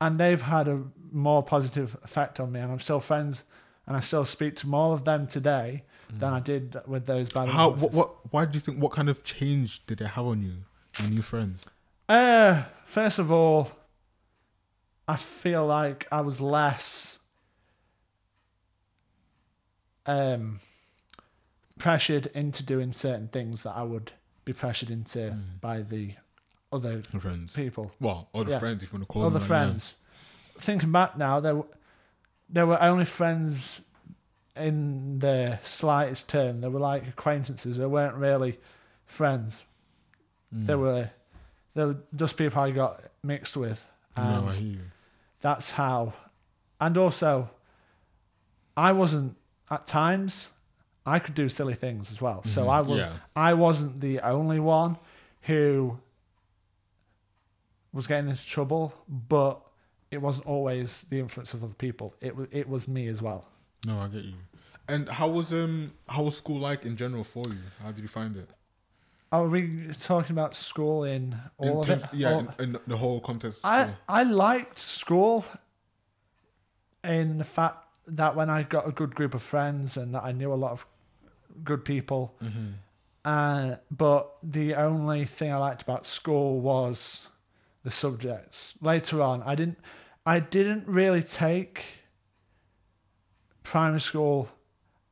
and 0.00 0.18
they've 0.20 0.42
had 0.42 0.68
a 0.68 0.84
more 1.10 1.42
positive 1.42 1.96
effect 2.04 2.38
on 2.38 2.52
me. 2.52 2.60
And 2.60 2.70
I'm 2.70 2.78
still 2.80 3.00
friends, 3.00 3.42
and 3.86 3.96
I 3.96 4.00
still 4.00 4.24
speak 4.24 4.54
to 4.56 4.68
more 4.68 4.94
of 4.94 5.04
them 5.04 5.26
today 5.26 5.82
than 6.12 6.32
I 6.32 6.38
did 6.40 6.76
with 6.86 7.06
those 7.06 7.28
bad. 7.28 7.48
Mm. 7.48 7.52
How? 7.52 7.70
What? 7.70 7.92
What? 7.92 8.32
Why 8.32 8.44
do 8.44 8.54
you 8.54 8.60
think? 8.60 8.78
What 8.80 8.92
kind 8.92 9.08
of 9.08 9.22
change 9.24 9.84
did 9.86 10.00
it 10.00 10.06
have 10.08 10.26
on 10.26 10.42
you? 10.42 10.64
Your 11.00 11.10
new 11.10 11.22
friends. 11.22 11.66
Uh, 12.10 12.64
first 12.84 13.20
of 13.20 13.30
all, 13.30 13.70
I 15.06 15.14
feel 15.14 15.64
like 15.64 16.08
I 16.10 16.20
was 16.22 16.40
less 16.40 17.18
um 20.06 20.58
pressured 21.78 22.26
into 22.34 22.64
doing 22.64 22.92
certain 22.92 23.28
things 23.28 23.62
that 23.62 23.76
I 23.76 23.84
would 23.84 24.10
be 24.44 24.52
pressured 24.52 24.90
into 24.90 25.18
Mm. 25.20 25.60
by 25.60 25.82
the 25.82 26.14
other 26.72 27.00
friends. 27.02 27.52
people, 27.52 27.92
Well, 28.00 28.28
other 28.34 28.50
Yeah. 28.50 28.58
friends, 28.58 28.82
if 28.82 28.92
you 28.92 28.98
want 28.98 29.08
to 29.08 29.12
call 29.12 29.22
other 29.24 29.34
them. 29.34 29.42
that, 29.42 29.46
friends. 29.46 29.94
Thinking 30.58 30.90
back 30.90 31.16
now, 31.16 31.38
there 31.38 31.62
there 32.48 32.66
were 32.66 32.82
only 32.82 33.04
friends 33.04 33.82
in 34.56 35.20
the 35.20 35.60
slightest 35.62 36.28
term. 36.28 36.60
They 36.60 36.68
were 36.68 36.80
like 36.80 37.06
acquaintances. 37.06 37.76
They 37.76 37.86
weren't 37.86 38.16
really 38.16 38.58
friends. 39.06 39.62
Mm. 40.52 40.66
They 40.66 40.74
were 40.74 41.10
were 41.74 41.96
just 42.16 42.36
people 42.36 42.60
I 42.62 42.70
got 42.70 43.02
mixed 43.22 43.56
with. 43.56 43.84
And 44.16 44.44
No, 44.44 44.48
I 44.50 44.54
hear 44.54 44.72
you. 44.72 44.80
that's 45.40 45.70
how 45.72 46.12
and 46.80 46.96
also 46.98 47.48
i 48.76 48.90
wasn't 48.92 49.36
at 49.70 49.86
times 49.86 50.50
i 51.06 51.18
could 51.18 51.34
do 51.34 51.48
silly 51.48 51.74
things 51.74 52.10
as 52.12 52.20
well 52.20 52.42
so 52.44 52.64
Mhm. 52.66 52.70
i 52.70 52.80
was 52.80 52.98
Yeah. 52.98 53.12
i 53.36 53.52
wasn't 53.54 54.00
the 54.00 54.20
only 54.20 54.58
one 54.60 54.96
who 55.42 55.98
was 57.92 58.06
getting 58.06 58.30
into 58.30 58.44
trouble 58.46 58.92
but 59.08 59.60
it 60.10 60.20
wasn't 60.20 60.46
always 60.46 61.02
the 61.10 61.18
influence 61.20 61.54
of 61.54 61.62
other 61.64 61.74
people 61.74 62.14
it 62.20 62.34
was 62.36 62.48
it 62.50 62.68
was 62.68 62.88
me 62.88 63.06
as 63.08 63.20
well 63.22 63.44
No, 63.86 63.98
I 64.00 64.08
get 64.08 64.24
you. 64.24 64.34
And 64.88 65.08
how 65.08 65.28
was 65.28 65.52
um 65.52 65.92
how 66.08 66.22
was 66.24 66.36
school 66.36 66.58
like 66.58 66.84
in 66.84 66.96
general 66.96 67.24
for 67.24 67.44
you? 67.48 67.58
How 67.82 67.92
did 67.92 68.02
you 68.02 68.08
find 68.08 68.36
it? 68.36 68.48
Are 69.32 69.46
we 69.46 69.88
talking 70.00 70.32
about 70.32 70.54
school 70.54 71.04
in 71.04 71.36
all 71.58 71.82
in 71.82 71.90
of 71.90 72.04
it 72.04 72.10
yeah, 72.12 72.32
All- 72.32 72.54
in, 72.58 72.74
in 72.74 72.78
the 72.86 72.96
whole 72.96 73.20
context 73.20 73.60
of 73.64 73.70
I. 73.70 73.90
I 74.08 74.22
liked 74.24 74.78
school 74.78 75.44
in 77.04 77.38
the 77.38 77.44
fact 77.44 77.84
that 78.06 78.34
when 78.34 78.50
I 78.50 78.62
got 78.64 78.88
a 78.88 78.92
good 78.92 79.14
group 79.14 79.34
of 79.34 79.42
friends 79.42 79.96
and 79.96 80.14
that 80.14 80.24
I 80.24 80.32
knew 80.32 80.52
a 80.52 80.54
lot 80.54 80.72
of 80.72 80.86
good 81.64 81.84
people. 81.84 82.34
mm-hmm. 82.42 82.68
Uh, 83.22 83.76
but 83.90 84.34
the 84.42 84.74
only 84.74 85.26
thing 85.26 85.52
I 85.52 85.58
liked 85.58 85.82
about 85.82 86.06
school 86.06 86.58
was 86.58 87.28
the 87.84 87.90
subjects. 87.90 88.72
Later 88.80 89.20
on, 89.20 89.42
I 89.42 89.54
didn't 89.54 89.78
I 90.24 90.40
didn't 90.40 90.88
really 90.88 91.22
take 91.22 91.84
primary 93.62 94.00
school 94.00 94.48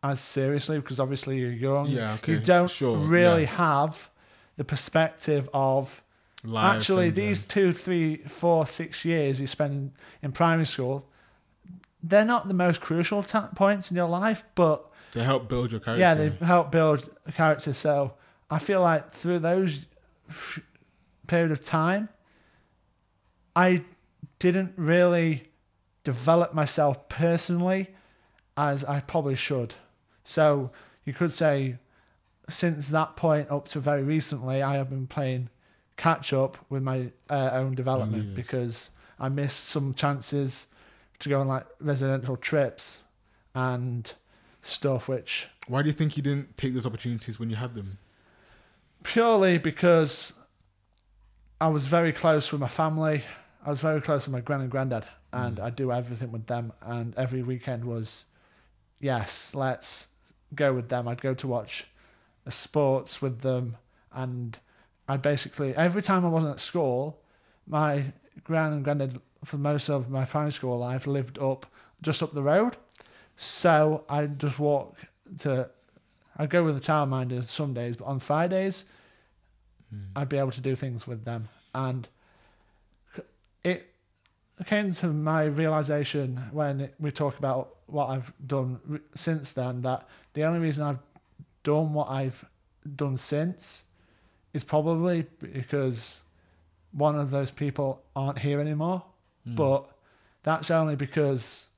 as 0.03 0.21
seriously 0.21 0.79
because 0.79 1.01
obviously 1.01 1.39
you're 1.39 1.51
young. 1.51 1.87
Yeah, 1.87 2.15
okay. 2.15 2.33
You 2.33 2.41
don't 2.41 2.71
sure, 2.71 2.97
really 2.99 3.43
yeah. 3.43 3.57
have 3.57 4.11
the 4.57 4.65
perspective 4.65 5.49
of 5.53 6.03
Life 6.45 6.77
Actually, 6.77 7.11
these 7.11 7.43
um, 7.43 7.49
two, 7.49 7.73
three, 7.73 8.19
four, 8.19 8.67
six 8.67 9.05
years 9.05 9.41
you 9.41 9.47
spend 9.49 9.93
in 10.23 10.31
primary 10.31 10.67
school, 10.67 11.09
they're 12.03 12.25
not 12.25 12.47
the 12.47 12.55
most 12.55 12.81
crucial 12.81 13.25
ta- 13.25 13.49
points 13.57 13.91
in 13.91 13.97
your 13.97 14.09
life, 14.09 14.45
but 14.55 14.89
they 15.13 15.25
help 15.25 15.49
build 15.49 15.73
your 15.73 15.81
character. 15.81 16.01
yeah, 16.01 16.15
they 16.15 16.31
help 16.45 16.71
build 16.71 17.09
a 17.27 17.33
character. 17.33 17.73
So 17.73 18.15
I 18.51 18.61
feel 18.61 18.81
like 18.81 19.11
through 19.11 19.41
those 19.41 19.87
f- 20.29 20.61
period 21.27 21.51
of 21.51 21.65
time, 21.65 22.09
I 23.57 23.83
didn't 24.39 24.75
really 24.77 25.49
develop 26.05 26.55
myself 26.55 27.09
personally 27.09 27.89
as 28.57 28.85
I 28.85 29.01
probably 29.01 29.35
should. 29.35 29.75
So 30.29 30.71
you 31.07 31.15
could 31.15 31.33
say, 31.33 31.79
since 32.51 32.91
that 32.91 33.17
point 33.17 33.51
up 33.51 33.67
to 33.69 33.81
very 33.81 34.03
recently, 34.03 34.63
I 34.63 34.77
have 34.77 34.91
been 34.91 35.07
playing 35.07 35.49
catch 35.97 36.35
up 36.35 36.59
with 36.69 36.83
my 36.83 37.11
uh, 37.31 37.51
own 37.55 37.75
development 37.75 38.27
yes. 38.27 38.37
because 38.37 38.91
I 39.19 39.31
missed 39.31 39.65
some 39.65 39.95
chances 39.95 40.67
to 41.21 41.31
go 41.31 41.41
on 41.41 41.49
like 41.49 41.67
residential 41.81 42.37
trips 42.37 43.05
and 43.55 44.13
stuff, 44.61 45.09
which 45.09 45.49
Why 45.67 45.81
do 45.81 45.89
you 45.89 45.95
think 45.95 46.19
you 46.19 46.23
didn't 46.23 46.59
take 46.59 46.75
those 46.75 46.85
opportunities 46.87 47.41
when 47.41 47.49
you 47.49 47.57
had 47.57 47.75
them? 47.75 47.97
purely 49.05 49.57
because 49.59 50.35
I 51.61 51.69
was 51.69 51.87
very 51.87 52.13
close 52.13 52.53
with 52.53 52.61
my 52.61 52.69
family. 52.69 53.23
I 53.65 53.71
was 53.71 53.81
very 53.81 54.01
close 54.03 54.27
with 54.27 54.33
my 54.33 54.41
gran 54.41 54.61
and 54.61 54.71
granddad, 54.71 55.07
and 55.33 55.57
Mm. 55.57 55.63
I 55.63 55.71
do 55.71 55.91
everything 55.93 56.33
with 56.33 56.47
them. 56.47 56.73
And 56.83 57.15
every 57.17 57.43
weekend 57.43 57.85
was, 57.85 58.27
yes, 59.01 59.55
let's 59.55 60.09
go 60.55 60.73
with 60.73 60.89
them. 60.89 61.09
I'd 61.09 61.21
go 61.21 61.35
to 61.35 61.47
watch 61.47 61.87
sports 62.49 63.21
with 63.21 63.41
them, 63.41 63.77
and 64.13 64.59
I'd 65.09 65.23
basically 65.23 65.75
every 65.75 66.03
time 66.03 66.25
I 66.25 66.29
wasn't 66.29 66.53
at 66.53 66.61
school, 66.61 67.21
my 67.67 68.05
gran 68.45 68.73
and 68.73 68.85
granddad 68.85 69.21
for 69.45 69.59
most 69.59 69.89
of 69.89 70.11
my 70.11 70.25
primary 70.25 70.53
school 70.53 70.79
life 70.79 71.07
lived 71.07 71.39
up 71.39 71.67
just 72.03 72.23
up 72.23 72.33
the 72.33 72.43
road, 72.43 72.77
so 73.37 74.05
I'd 74.09 74.39
just 74.39 74.59
walk 74.59 74.97
to. 75.41 75.71
I'd 76.37 76.51
go 76.51 76.63
with 76.63 76.77
the 76.77 76.81
childminder 76.81 77.43
some 77.45 77.75
days, 77.75 77.97
but 77.97 78.05
on 78.05 78.21
Fridays, 78.21 78.85
Mm. 79.95 80.07
I'd 80.17 80.29
be 80.29 80.39
able 80.39 80.51
to 80.53 80.61
do 80.61 80.75
things 80.75 81.07
with 81.07 81.25
them. 81.25 81.49
And 81.75 82.09
it 83.65 83.95
came 84.67 84.93
to 84.93 85.09
my 85.09 85.45
realization 85.45 86.43
when 86.53 86.91
we 86.99 87.11
talk 87.11 87.39
about 87.39 87.77
what 87.87 88.09
I've 88.09 88.33
done 88.45 89.01
since 89.15 89.53
then 89.53 89.83
that 89.83 90.09
the 90.39 90.45
only 90.45 90.61
reason 90.61 90.85
I've 90.85 91.01
done 91.65 91.93
what 91.93 92.09
I've 92.09 92.45
done 92.95 93.17
since 93.17 93.85
is 94.55 94.63
probably 94.63 95.27
because 95.41 96.23
one 96.93 97.17
of 97.17 97.33
those 97.33 97.51
people 97.51 98.03
aren't 98.15 98.39
here 98.39 98.61
anymore. 98.61 99.03
Mm. 99.47 99.57
But 99.57 99.91
that's 100.45 100.71
only 100.71 100.95
because 100.95 101.69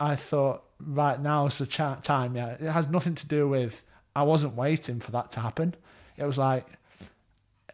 I 0.00 0.16
thought 0.16 0.62
right 0.80 1.20
now 1.20 1.44
is 1.46 1.58
the 1.58 1.66
cha- 1.66 1.96
time. 1.96 2.36
Yeah, 2.36 2.56
it 2.58 2.60
has 2.60 2.88
nothing 2.88 3.16
to 3.16 3.26
do 3.26 3.46
with 3.46 3.82
I 4.16 4.22
wasn't 4.22 4.54
waiting 4.54 4.98
for 4.98 5.10
that 5.10 5.28
to 5.32 5.40
happen. 5.40 5.74
It 6.16 6.24
was 6.24 6.38
like 6.38 6.66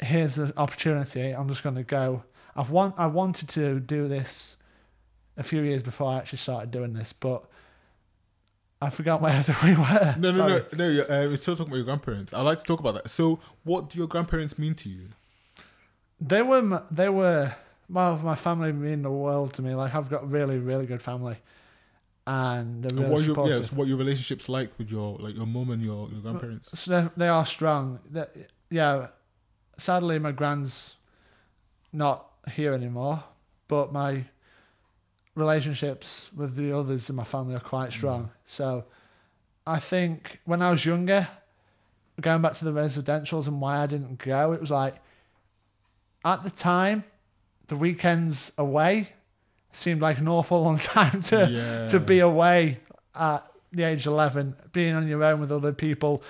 here's 0.00 0.34
the 0.34 0.52
opportunity. 0.56 1.30
I'm 1.30 1.48
just 1.48 1.62
going 1.62 1.76
to 1.76 1.84
go. 1.84 2.24
I've 2.56 2.70
want 2.70 2.96
I 2.98 3.06
wanted 3.06 3.48
to 3.50 3.78
do 3.78 4.08
this 4.08 4.56
a 5.36 5.44
few 5.44 5.62
years 5.62 5.84
before 5.84 6.10
I 6.10 6.16
actually 6.16 6.38
started 6.38 6.72
doing 6.72 6.94
this, 6.94 7.12
but 7.12 7.44
I 8.80 8.90
forgot 8.90 9.20
where 9.20 9.44
we 9.64 9.74
were. 9.74 10.14
No, 10.18 10.30
no, 10.30 10.36
Sorry. 10.36 10.62
no, 10.76 10.92
no. 10.92 11.02
Uh, 11.02 11.28
we're 11.28 11.36
still 11.36 11.56
talking 11.56 11.70
about 11.72 11.76
your 11.76 11.84
grandparents. 11.84 12.32
I'd 12.32 12.42
like 12.42 12.58
to 12.58 12.64
talk 12.64 12.78
about 12.80 12.94
that. 12.94 13.10
So, 13.10 13.40
what 13.64 13.90
do 13.90 13.98
your 13.98 14.06
grandparents 14.08 14.58
mean 14.58 14.74
to 14.76 14.88
you? 14.88 15.08
They 16.20 16.42
were 16.42 16.82
they 16.90 17.08
were 17.08 17.54
well, 17.90 18.18
my 18.18 18.34
family 18.36 18.72
mean 18.72 19.02
the 19.02 19.10
world 19.10 19.54
to 19.54 19.62
me. 19.62 19.74
Like 19.74 19.94
I've 19.94 20.08
got 20.10 20.30
really 20.30 20.58
really 20.58 20.86
good 20.86 21.02
family, 21.02 21.36
and 22.26 22.82
they're 22.84 22.90
And 22.90 22.98
really 23.00 23.12
what 23.12 23.18
your 23.24 23.34
supportive. 23.34 23.60
yeah, 23.62 23.66
so 23.68 23.76
what 23.76 23.88
your 23.88 23.96
relationships 23.98 24.48
like 24.48 24.70
with 24.78 24.90
your 24.90 25.16
like 25.18 25.34
your 25.36 25.46
mum 25.46 25.70
and 25.70 25.82
your, 25.82 26.08
your 26.10 26.20
grandparents? 26.20 26.78
So 26.78 26.90
they 27.02 27.08
they 27.16 27.28
are 27.28 27.46
strong. 27.46 28.00
They- 28.10 28.26
yeah, 28.70 29.06
sadly 29.76 30.18
my 30.18 30.30
grand's 30.32 30.96
not 31.92 32.26
here 32.52 32.74
anymore, 32.74 33.24
but 33.66 33.92
my 33.92 34.24
relationships 35.38 36.30
with 36.36 36.56
the 36.56 36.76
others 36.76 37.08
in 37.08 37.16
my 37.16 37.24
family 37.24 37.54
are 37.54 37.60
quite 37.60 37.90
mm. 37.90 37.94
strong. 37.94 38.30
So 38.44 38.84
I 39.66 39.78
think 39.78 40.40
when 40.44 40.62
I 40.62 40.70
was 40.70 40.84
younger, 40.84 41.28
going 42.20 42.42
back 42.42 42.54
to 42.54 42.64
the 42.64 42.72
residentials 42.72 43.46
and 43.46 43.60
why 43.60 43.78
I 43.78 43.86
didn't 43.86 44.18
go, 44.18 44.52
it 44.52 44.60
was 44.60 44.70
like 44.70 44.96
at 46.24 46.42
the 46.42 46.50
time, 46.50 47.04
the 47.68 47.76
weekends 47.76 48.52
away 48.58 49.10
seemed 49.72 50.00
like 50.00 50.18
an 50.18 50.28
awful 50.28 50.62
long 50.62 50.78
time 50.96 51.22
to 51.22 51.48
yeah. 51.48 51.86
to 51.86 52.00
be 52.00 52.20
away 52.20 52.80
at 53.14 53.46
the 53.72 53.82
age 53.82 54.06
of 54.06 54.14
11, 54.14 54.56
being 54.72 54.94
on 54.94 55.06
your 55.06 55.22
own 55.22 55.40
with 55.40 55.52
other 55.52 55.72
people, 55.72 56.22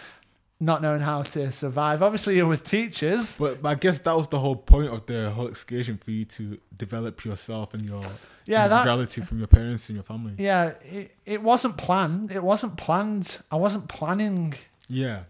not 0.60 0.82
knowing 0.82 1.00
how 1.00 1.22
to 1.22 1.52
survive. 1.52 2.02
Obviously, 2.02 2.36
you're 2.36 2.46
with 2.48 2.64
teachers. 2.64 3.36
But, 3.36 3.64
I 3.64 3.74
guess 3.76 4.00
that 4.00 4.16
was 4.16 4.26
the 4.28 4.38
whole 4.40 4.56
point 4.56 4.88
of 4.88 5.06
the 5.06 5.30
whole 5.30 5.46
excursion 5.46 5.98
for 5.98 6.10
you 6.10 6.24
to 6.24 6.58
develop 6.76 7.24
yourself 7.24 7.74
and 7.74 7.84
your 7.84 8.02
Yeah, 8.44 8.66
that. 8.66 8.78
individuality 8.80 9.20
from 9.20 9.38
your 9.38 9.46
parents 9.46 9.88
and 9.88 9.96
your 9.96 10.02
family. 10.04 10.34
Yeah, 10.36 10.72
it, 10.90 11.14
it 11.24 11.42
wasn't 11.42 11.76
planned. 11.76 12.32
It 12.32 12.42
wasn't 12.42 12.76
planned. 12.76 13.38
I 13.52 13.56
wasn't 13.56 13.86
planning 13.88 14.54
Yeah. 14.88 15.20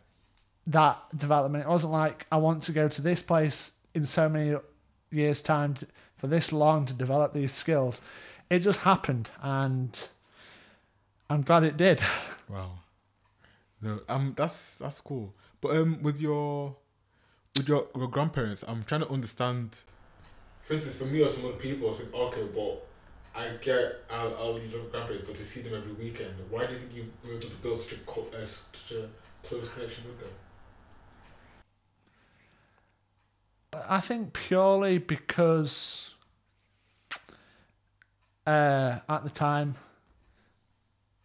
that 0.68 0.98
development. 1.16 1.64
It 1.64 1.68
wasn't 1.68 1.92
like 1.92 2.26
I 2.32 2.36
want 2.38 2.62
to 2.64 2.72
go 2.72 2.88
to 2.88 3.02
this 3.02 3.22
place 3.22 3.72
in 3.94 4.06
so 4.06 4.28
many 4.30 4.56
years' 5.10 5.42
time 5.42 5.74
to, 5.74 5.86
for 6.16 6.26
this 6.26 6.52
long 6.52 6.86
to 6.86 6.94
develop 6.94 7.34
these 7.34 7.52
skills. 7.52 8.00
It 8.48 8.60
just 8.60 8.80
happened, 8.80 9.28
and 9.42 10.08
I'm 11.28 11.42
glad 11.42 11.64
it 11.64 11.76
did. 11.76 12.00
Wow. 12.48 12.78
No, 13.80 14.00
um, 14.08 14.34
that's 14.36 14.78
that's 14.78 15.00
cool. 15.00 15.34
But 15.60 15.76
um, 15.76 16.02
with 16.02 16.20
your 16.20 16.76
with 17.56 17.68
your, 17.68 17.86
your 17.96 18.08
grandparents, 18.08 18.64
I'm 18.66 18.82
trying 18.84 19.02
to 19.02 19.08
understand. 19.10 19.80
For 20.62 20.74
instance, 20.74 20.96
for 20.96 21.04
me 21.06 21.22
or 21.22 21.28
some 21.28 21.44
other 21.46 21.54
people, 21.54 21.90
I 21.90 21.94
think, 21.94 22.14
okay, 22.14 22.46
but 22.54 22.86
I 23.34 23.48
get 23.60 24.04
I'll, 24.10 24.34
I'll 24.36 24.58
your 24.58 24.84
grandparents, 24.86 25.24
but 25.26 25.36
to 25.36 25.44
see 25.44 25.60
them 25.60 25.74
every 25.74 25.92
weekend, 25.92 26.34
why 26.50 26.66
do 26.66 26.72
you 26.74 26.78
think 26.78 26.94
you 26.94 27.04
were 27.24 27.30
able 27.30 27.40
to 27.40 27.56
build 27.56 27.80
such 27.80 27.92
a 27.92 27.96
co- 28.06 28.26
uh, 28.36 28.44
such 28.44 28.92
a 28.92 29.08
close 29.46 29.68
connection 29.70 30.04
with 30.06 30.18
them? 30.20 30.30
I 33.88 34.00
think 34.00 34.32
purely 34.32 34.98
because 34.98 36.14
uh, 38.46 38.98
at 39.08 39.24
the 39.24 39.30
time 39.30 39.74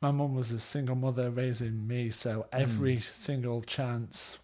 my 0.04 0.12
mum 0.12 0.36
was 0.36 0.52
a 0.52 0.60
single 0.60 0.98
mother 0.98 1.32
raising 1.32 1.88
me, 1.88 2.10
so 2.10 2.46
every 2.52 2.96
hmm. 2.96 3.02
single 3.02 3.62
chance 3.62 4.38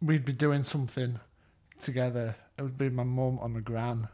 we'd 0.00 0.24
be 0.24 0.32
doing 0.32 0.62
something 0.62 1.18
together. 1.80 2.36
It 2.56 2.62
would 2.62 2.78
be 2.78 2.90
my 2.90 3.02
mum 3.02 3.40
or 3.42 3.48
my 3.48 3.58
gran 3.58 4.06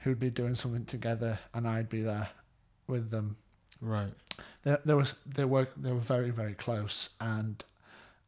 who'd 0.00 0.18
be 0.18 0.28
doing 0.28 0.54
something 0.54 0.84
together, 0.84 1.38
and 1.54 1.66
I'd 1.66 1.88
be 1.88 2.02
there 2.02 2.28
with 2.86 3.08
them. 3.08 3.36
Right. 3.80 4.12
There, 4.62 4.78
there 4.84 4.96
was 4.98 5.14
they 5.24 5.46
were 5.46 5.68
they 5.74 5.90
were 5.90 5.98
very 5.98 6.30
very 6.30 6.54
close, 6.54 7.08
and 7.18 7.64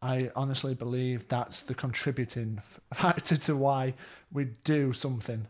I 0.00 0.30
honestly 0.34 0.74
believe 0.74 1.28
that's 1.28 1.62
the 1.62 1.74
contributing 1.74 2.62
factor 2.94 3.36
to 3.36 3.54
why 3.54 3.92
we'd 4.32 4.64
do 4.64 4.94
something 4.94 5.46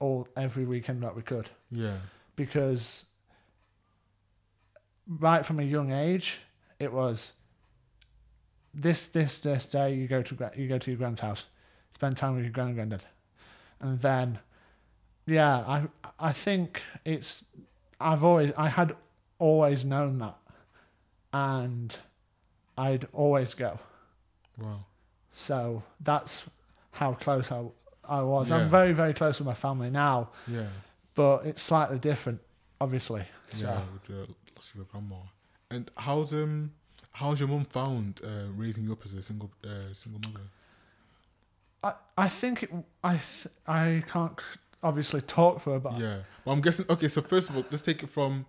all 0.00 0.26
every 0.36 0.64
weekend 0.64 1.04
that 1.04 1.14
we 1.14 1.22
could 1.22 1.50
Yeah. 1.70 1.98
because 2.34 3.06
right 5.08 5.44
from 5.46 5.60
a 5.60 5.62
young 5.62 5.92
age 5.92 6.40
it 6.78 6.92
was 6.92 7.32
this 8.74 9.06
this 9.08 9.40
this 9.40 9.66
day 9.66 9.94
you 9.94 10.06
go 10.06 10.22
to 10.22 10.50
you 10.56 10.68
go 10.68 10.78
to 10.78 10.90
your 10.90 10.98
grand's 10.98 11.20
house 11.20 11.44
spend 11.92 12.16
time 12.16 12.34
with 12.34 12.44
your 12.44 12.52
grand 12.52 12.68
and 12.70 12.76
granddad 12.76 13.04
and 13.80 14.00
then 14.00 14.38
yeah 15.26 15.58
i 15.66 15.82
i 16.18 16.32
think 16.32 16.82
it's 17.04 17.44
i've 18.00 18.22
always 18.24 18.52
i 18.56 18.68
had 18.68 18.94
always 19.38 19.84
known 19.84 20.18
that 20.18 20.36
and 21.32 21.98
i'd 22.78 23.06
always 23.12 23.54
go 23.54 23.78
Wow. 24.58 24.84
so 25.32 25.82
that's 26.00 26.44
how 26.92 27.12
close 27.14 27.50
i 27.52 27.62
i 28.04 28.22
was 28.22 28.50
Yeah. 28.50 28.56
i'm 28.56 28.68
very 28.68 28.92
very 28.92 29.14
close 29.14 29.38
with 29.38 29.46
my 29.46 29.54
family 29.54 29.90
now 29.90 30.30
Yeah. 30.46 30.66
but 31.14 31.46
it's 31.46 31.62
slightly 31.62 31.98
different 31.98 32.40
obviously 32.80 33.24
so 33.46 33.82
Yeah. 34.08 34.24
Lost 34.56 34.74
your 34.74 34.84
grandma. 34.84 35.16
And 35.70 35.90
how's 35.96 36.32
um 36.32 36.72
how's 37.12 37.40
your 37.40 37.48
mum 37.48 37.64
found 37.64 38.20
uh, 38.24 38.50
raising 38.54 38.84
you 38.84 38.92
up 38.92 39.04
as 39.04 39.14
a 39.14 39.22
single 39.22 39.50
uh, 39.64 39.92
single 39.92 40.20
mother? 40.20 40.44
I, 41.82 41.92
I 42.24 42.28
think 42.28 42.62
it, 42.62 42.70
I 43.04 43.12
th- 43.12 43.54
I 43.66 44.02
can't 44.10 44.38
obviously 44.82 45.20
talk 45.20 45.60
for 45.60 45.74
her, 45.74 45.78
but 45.80 45.98
Yeah. 45.98 46.20
Well, 46.44 46.54
I'm 46.54 46.60
guessing. 46.62 46.86
Okay, 46.88 47.08
so 47.08 47.20
first 47.20 47.50
of 47.50 47.56
all, 47.56 47.64
let's 47.70 47.82
take 47.82 48.02
it 48.02 48.08
from. 48.08 48.46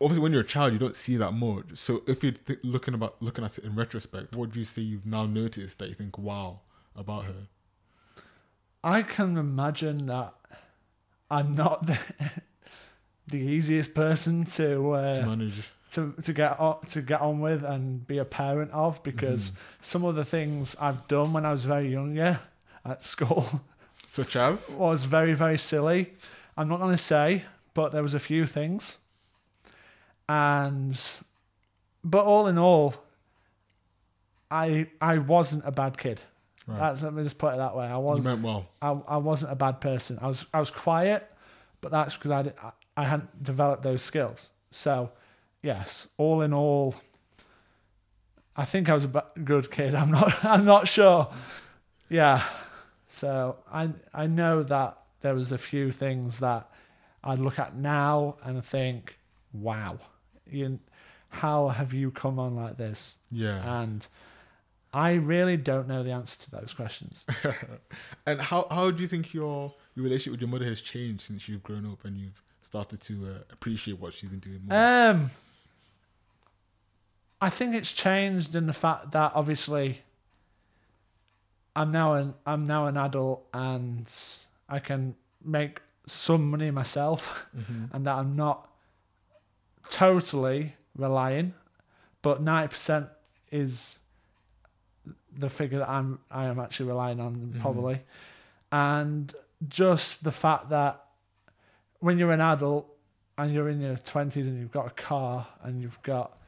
Obviously, 0.00 0.22
when 0.22 0.32
you're 0.32 0.42
a 0.42 0.46
child, 0.46 0.72
you 0.72 0.78
don't 0.78 0.96
see 0.96 1.16
that 1.16 1.32
much. 1.32 1.76
So, 1.76 2.02
if 2.06 2.22
you're 2.22 2.32
th- 2.32 2.58
looking 2.62 2.94
about 2.94 3.22
looking 3.22 3.44
at 3.44 3.56
it 3.56 3.64
in 3.64 3.74
retrospect, 3.76 4.36
what 4.36 4.50
do 4.50 4.58
you 4.58 4.64
see 4.64 4.82
you've 4.82 5.06
now 5.06 5.24
noticed 5.24 5.78
that 5.78 5.88
you 5.88 5.94
think, 5.94 6.18
"Wow," 6.18 6.60
about 6.96 7.24
her? 7.26 7.46
I 8.82 9.02
can 9.02 9.38
imagine 9.38 10.06
that 10.06 10.34
I'm 11.30 11.54
not 11.54 11.86
the, 11.86 11.98
the 13.26 13.38
easiest 13.38 13.94
person 13.94 14.44
to 14.44 14.50
to 14.74 14.90
uh, 14.92 15.24
manage. 15.26 15.70
to 15.92 16.12
to 16.22 16.32
get 16.32 16.58
on, 16.60 16.80
to 16.86 17.02
get 17.02 17.20
on 17.20 17.40
with 17.40 17.64
and 17.64 18.06
be 18.06 18.18
a 18.18 18.24
parent 18.24 18.70
of 18.72 19.02
because 19.02 19.50
Mhm. 19.50 19.54
some 19.80 20.04
of 20.04 20.14
the 20.16 20.24
things 20.24 20.76
I've 20.80 21.06
done 21.08 21.32
when 21.32 21.44
I 21.46 21.50
was 21.52 21.64
very 21.64 21.88
younger 21.90 22.40
at 22.84 23.02
school 23.02 23.44
Such 24.06 24.36
as. 24.36 24.70
was 24.70 25.04
very 25.04 25.34
very 25.34 25.58
silly. 25.58 26.12
I'm 26.56 26.68
not 26.68 26.78
going 26.80 26.90
to 26.92 26.98
say, 26.98 27.44
but 27.72 27.92
there 27.92 28.02
was 28.02 28.14
a 28.14 28.20
few 28.20 28.46
things, 28.46 28.98
and 30.28 30.98
but 32.04 32.24
all 32.24 32.46
in 32.46 32.58
all, 32.58 32.94
I 34.50 34.86
I 35.00 35.18
wasn't 35.18 35.64
a 35.66 35.72
bad 35.72 35.96
kid. 35.98 36.20
Right. 36.66 36.78
That's, 36.78 37.02
let 37.02 37.12
me 37.12 37.22
just 37.22 37.36
put 37.36 37.52
it 37.54 37.56
that 37.58 37.76
way. 37.76 37.84
I 37.86 37.94
you 37.94 37.98
was 37.98 38.22
meant 38.22 38.42
well. 38.42 38.66
I, 38.80 38.90
I 39.06 39.16
wasn't 39.18 39.52
a 39.52 39.56
bad 39.56 39.80
person. 39.80 40.18
I 40.22 40.28
was 40.28 40.46
I 40.54 40.60
was 40.60 40.70
quiet, 40.70 41.30
but 41.80 41.90
that's 41.92 42.14
because 42.14 42.30
I, 42.30 42.42
di- 42.42 42.52
I 42.62 42.70
I 42.96 43.04
hadn't 43.04 43.42
developed 43.42 43.82
those 43.82 44.02
skills. 44.02 44.50
So, 44.70 45.10
yes, 45.62 46.08
all 46.16 46.42
in 46.42 46.52
all, 46.52 46.94
I 48.56 48.64
think 48.64 48.88
I 48.88 48.94
was 48.94 49.04
a 49.04 49.24
good 49.42 49.70
kid. 49.70 49.94
I'm 49.94 50.10
not 50.10 50.44
I'm 50.44 50.64
not 50.64 50.88
sure. 50.88 51.28
Yeah. 52.08 52.44
So 53.06 53.56
I 53.72 53.90
I 54.12 54.26
know 54.26 54.62
that 54.62 54.98
there 55.20 55.34
was 55.34 55.52
a 55.52 55.58
few 55.58 55.90
things 55.90 56.40
that 56.40 56.70
I'd 57.22 57.38
look 57.38 57.58
at 57.58 57.74
now 57.74 58.36
and 58.44 58.62
think, 58.64 59.18
wow, 59.52 59.98
you, 60.48 60.78
how 61.30 61.68
have 61.68 61.92
you 61.92 62.10
come 62.10 62.38
on 62.38 62.54
like 62.54 62.76
this? 62.76 63.16
Yeah. 63.30 63.82
And 63.82 64.06
I 64.92 65.14
really 65.14 65.56
don't 65.56 65.88
know 65.88 66.02
the 66.02 66.12
answer 66.12 66.38
to 66.42 66.50
those 66.50 66.72
questions. 66.74 67.26
and 68.26 68.40
how 68.40 68.68
how 68.70 68.90
do 68.90 69.02
you 69.02 69.08
think 69.08 69.34
your 69.34 69.74
your 69.96 70.04
relationship 70.04 70.32
with 70.32 70.40
your 70.40 70.50
mother 70.50 70.66
has 70.66 70.80
changed 70.80 71.22
since 71.22 71.48
you've 71.48 71.64
grown 71.64 71.86
up 71.86 72.04
and 72.04 72.18
you've 72.18 72.40
started 72.64 73.00
to 73.02 73.14
uh, 73.26 73.38
appreciate 73.52 73.98
what 74.00 74.14
she's 74.14 74.30
been 74.30 74.38
doing 74.40 74.60
more? 74.66 74.78
Um, 74.78 75.30
I 77.40 77.50
think 77.50 77.74
it's 77.74 77.92
changed 77.92 78.54
in 78.54 78.66
the 78.66 78.72
fact 78.72 79.12
that 79.12 79.32
obviously 79.34 80.00
I'm 81.76 81.92
now 81.92 82.14
an 82.14 82.34
I'm 82.46 82.64
now 82.66 82.86
an 82.86 82.96
adult 82.96 83.46
and 83.52 84.10
I 84.68 84.78
can 84.78 85.14
make 85.44 85.80
some 86.06 86.50
money 86.50 86.70
myself, 86.70 87.46
Mhm. 87.56 87.92
and 87.92 88.06
that 88.06 88.16
I'm 88.16 88.34
not 88.36 88.68
totally 89.90 90.74
relying, 90.96 91.54
but 92.22 92.40
ninety 92.40 92.68
percent 92.70 93.08
is 93.50 93.98
the 95.36 95.50
figure 95.50 95.78
that 95.80 95.88
I'm 95.90 96.20
I 96.30 96.44
am 96.44 96.58
actually 96.60 96.86
relying 96.86 97.20
on 97.20 97.36
Mhm. 97.54 97.60
probably, 97.60 98.00
and 98.72 99.34
just 99.68 100.24
the 100.24 100.32
fact 100.32 100.68
that 100.70 101.03
when 102.00 102.18
you're 102.18 102.32
an 102.32 102.40
adult 102.40 102.86
and 103.38 103.52
you're 103.52 103.68
in 103.68 103.80
your 103.80 103.96
twenties 103.96 104.46
and 104.46 104.58
you've 104.58 104.72
got 104.72 104.86
a 104.86 104.90
car 104.90 105.46
and 105.62 105.80
you've 105.80 106.00
got 106.02 106.38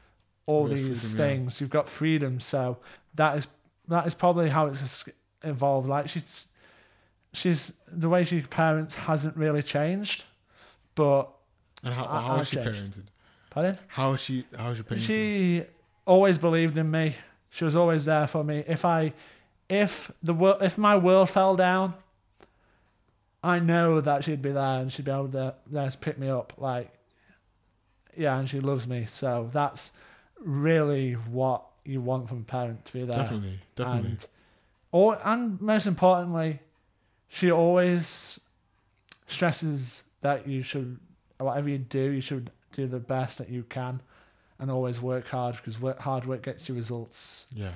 all 0.45 0.67
Yeah, 0.69 0.75
these 0.75 1.11
freedom, 1.11 1.19
yeah. 1.19 1.35
things, 1.35 1.61
you've 1.61 1.69
got 1.69 1.89
freedom. 1.89 2.39
So 2.39 2.77
that 3.15 3.37
is 3.37 3.47
that 3.87 4.07
is 4.07 4.13
probably 4.13 4.49
how 4.49 4.67
it's 4.67 5.05
evolved. 5.43 5.87
Like 5.87 6.07
she's 6.09 6.47
she's 7.33 7.73
the 7.87 8.09
way 8.09 8.23
she 8.23 8.41
parents 8.41 8.95
hasn't 8.95 9.35
really 9.37 9.63
changed, 9.63 10.23
but 10.95 11.29
And 11.83 11.93
how, 11.93 12.05
I- 12.05 12.21
how 12.21 12.41
she 12.43 12.55
changed. 12.57 12.69
parented? 12.99 13.05
pardon. 13.49 13.77
How 13.87 14.13
is 14.13 14.21
she? 14.21 14.45
How 14.57 14.71
is 14.71 14.77
she 14.77 14.83
parented? 14.83 15.01
She 15.01 15.63
always 16.05 16.37
believed 16.37 16.77
in 16.77 16.89
me. 16.91 17.15
She 17.49 17.65
was 17.65 17.75
always 17.75 18.05
there 18.05 18.27
for 18.27 18.43
me. 18.43 18.63
If 18.67 18.85
I, 18.85 19.13
if 19.69 20.11
the 20.21 20.33
world, 20.33 20.61
if 20.61 20.77
my 20.77 20.95
world 20.97 21.29
fell 21.29 21.55
down, 21.55 21.93
I 23.47 23.59
know 23.59 24.01
that 24.01 24.25
she'd 24.25 24.41
be 24.41 24.51
there 24.51 24.81
and 24.81 24.91
she'd 24.91 25.05
be 25.05 25.11
able 25.11 25.29
to 25.29 25.55
there 25.67 25.89
to 25.89 25.97
pick 25.97 26.17
me 26.17 26.29
up. 26.29 26.53
Like, 26.57 26.91
yeah, 28.15 28.37
and 28.37 28.49
she 28.49 28.59
loves 28.59 28.87
me. 28.87 29.05
So 29.05 29.49
that's 29.53 29.93
really 30.39 31.13
what 31.13 31.63
you 31.85 32.01
want 32.01 32.27
from 32.27 32.39
a 32.39 32.43
parent 32.43 32.83
to 32.85 32.93
be 32.93 33.05
there. 33.05 33.17
definitely, 33.17 33.59
definitely. 33.75 34.09
And, 34.11 34.27
or, 34.91 35.19
and 35.23 35.61
most 35.61 35.87
importantly, 35.87 36.59
she 37.29 37.49
always 37.51 38.39
stresses 39.27 40.03
that 40.21 40.47
you 40.47 40.61
should, 40.61 40.99
whatever 41.37 41.69
you 41.69 41.77
do, 41.77 42.11
you 42.11 42.21
should 42.21 42.51
do 42.73 42.85
the 42.85 42.99
best 42.99 43.37
that 43.37 43.49
you 43.49 43.63
can 43.63 44.01
and 44.59 44.69
always 44.69 44.99
work 45.01 45.27
hard 45.29 45.55
because 45.55 45.79
work, 45.79 45.99
hard 45.99 46.25
work 46.25 46.41
gets 46.43 46.67
you 46.67 46.75
results. 46.75 47.47
yeah. 47.53 47.71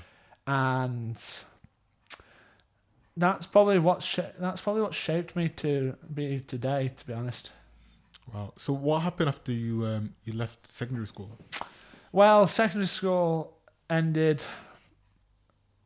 And 0.48 1.22
that's 3.18 3.46
probably 3.46 3.80
what 3.80 4.02
sh- 4.02 4.20
that's 4.40 4.62
probably 4.62 4.82
what 4.82 4.94
shaped 4.94 5.36
me 5.36 5.50
to 5.50 5.96
be 6.14 6.40
today. 6.40 6.92
To 6.98 7.06
be 7.08 7.14
honest, 7.14 7.52
Wow. 8.34 8.54
So 8.56 8.72
what 8.74 9.00
happened 9.02 9.30
after 9.30 9.52
you 9.52 9.86
um 9.86 10.16
you 10.24 10.34
left 10.34 10.66
secondary 10.68 11.08
school? 11.08 11.38
well, 12.12 12.48
secondary 12.48 12.88
school 12.88 13.58
ended 13.90 14.42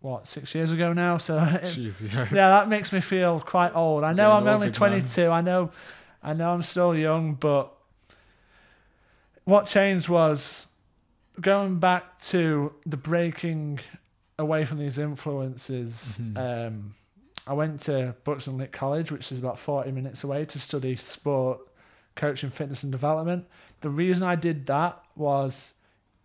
what 0.01 0.27
six 0.27 0.53
years 0.53 0.71
ago 0.71 0.93
now, 0.93 1.17
so 1.17 1.37
it, 1.39 1.63
Jeez, 1.63 2.01
yeah. 2.13 2.21
yeah, 2.31 2.49
that 2.49 2.69
makes 2.69 2.91
me 2.93 3.01
feel 3.01 3.39
quite 3.39 3.75
old. 3.75 4.03
I 4.03 4.13
know 4.13 4.29
Yeah, 4.29 4.35
I'm 4.37 4.47
only 4.47 4.67
big 4.67 4.79
man. 4.79 4.89
22. 4.91 5.29
I 5.29 5.41
know, 5.41 5.71
I 6.21 6.33
know 6.33 6.53
I'm 6.53 6.61
still 6.61 6.95
young, 6.95 7.33
but 7.33 7.71
what 9.45 9.65
changed 9.67 10.09
was 10.09 10.67
going 11.41 11.79
back 11.79 12.19
to 12.19 12.75
the 12.85 12.97
breaking 12.97 13.79
away 14.37 14.65
from 14.65 14.77
these 14.77 14.99
influences. 14.99 16.19
Mhm. 16.21 16.67
Um, 16.67 16.93
I 17.47 17.53
went 17.53 17.81
to 17.81 18.15
Buxton 18.23 18.65
College, 18.71 19.11
which 19.11 19.31
is 19.31 19.37
about 19.39 19.59
40 19.59 19.91
minutes 19.91 20.23
away, 20.23 20.45
to 20.45 20.59
study 20.59 20.95
sport, 20.95 21.59
coaching, 22.15 22.49
fitness, 22.49 22.83
and 22.83 22.91
development. 22.91 23.45
The 23.81 23.89
reason 23.89 24.23
I 24.23 24.35
did 24.35 24.65
that 24.67 25.01
was 25.15 25.73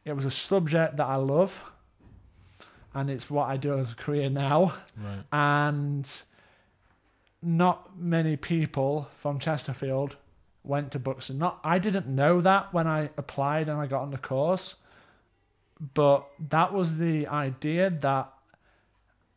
it 0.04 0.14
was 0.14 0.24
a 0.24 0.30
subject 0.30 0.96
that 0.96 1.06
I 1.06 1.16
love, 1.16 1.62
and 2.94 3.10
it's 3.10 3.28
what 3.30 3.48
I 3.48 3.56
do 3.58 3.76
as 3.78 3.92
a 3.92 3.96
career 3.96 4.30
now 4.30 4.72
Right. 4.96 5.22
and 5.32 6.22
not 7.42 7.98
many 7.98 8.36
people 8.36 9.08
from 9.16 9.38
Chesterfield 9.38 10.16
went 10.64 10.92
to 10.92 10.98
Buxton. 10.98 11.38
Not 11.38 11.60
I 11.64 11.78
didn't 11.78 12.06
know 12.06 12.40
that 12.40 12.72
when 12.72 12.86
I 12.86 13.10
applied 13.16 13.68
and 13.68 13.78
I 13.80 13.86
got 13.86 14.02
on 14.02 14.10
the 14.10 14.18
course, 14.18 14.76
but 15.94 16.26
that 16.50 16.72
was 16.72 16.98
the 16.98 17.26
idea 17.28 17.90
that 17.90 18.32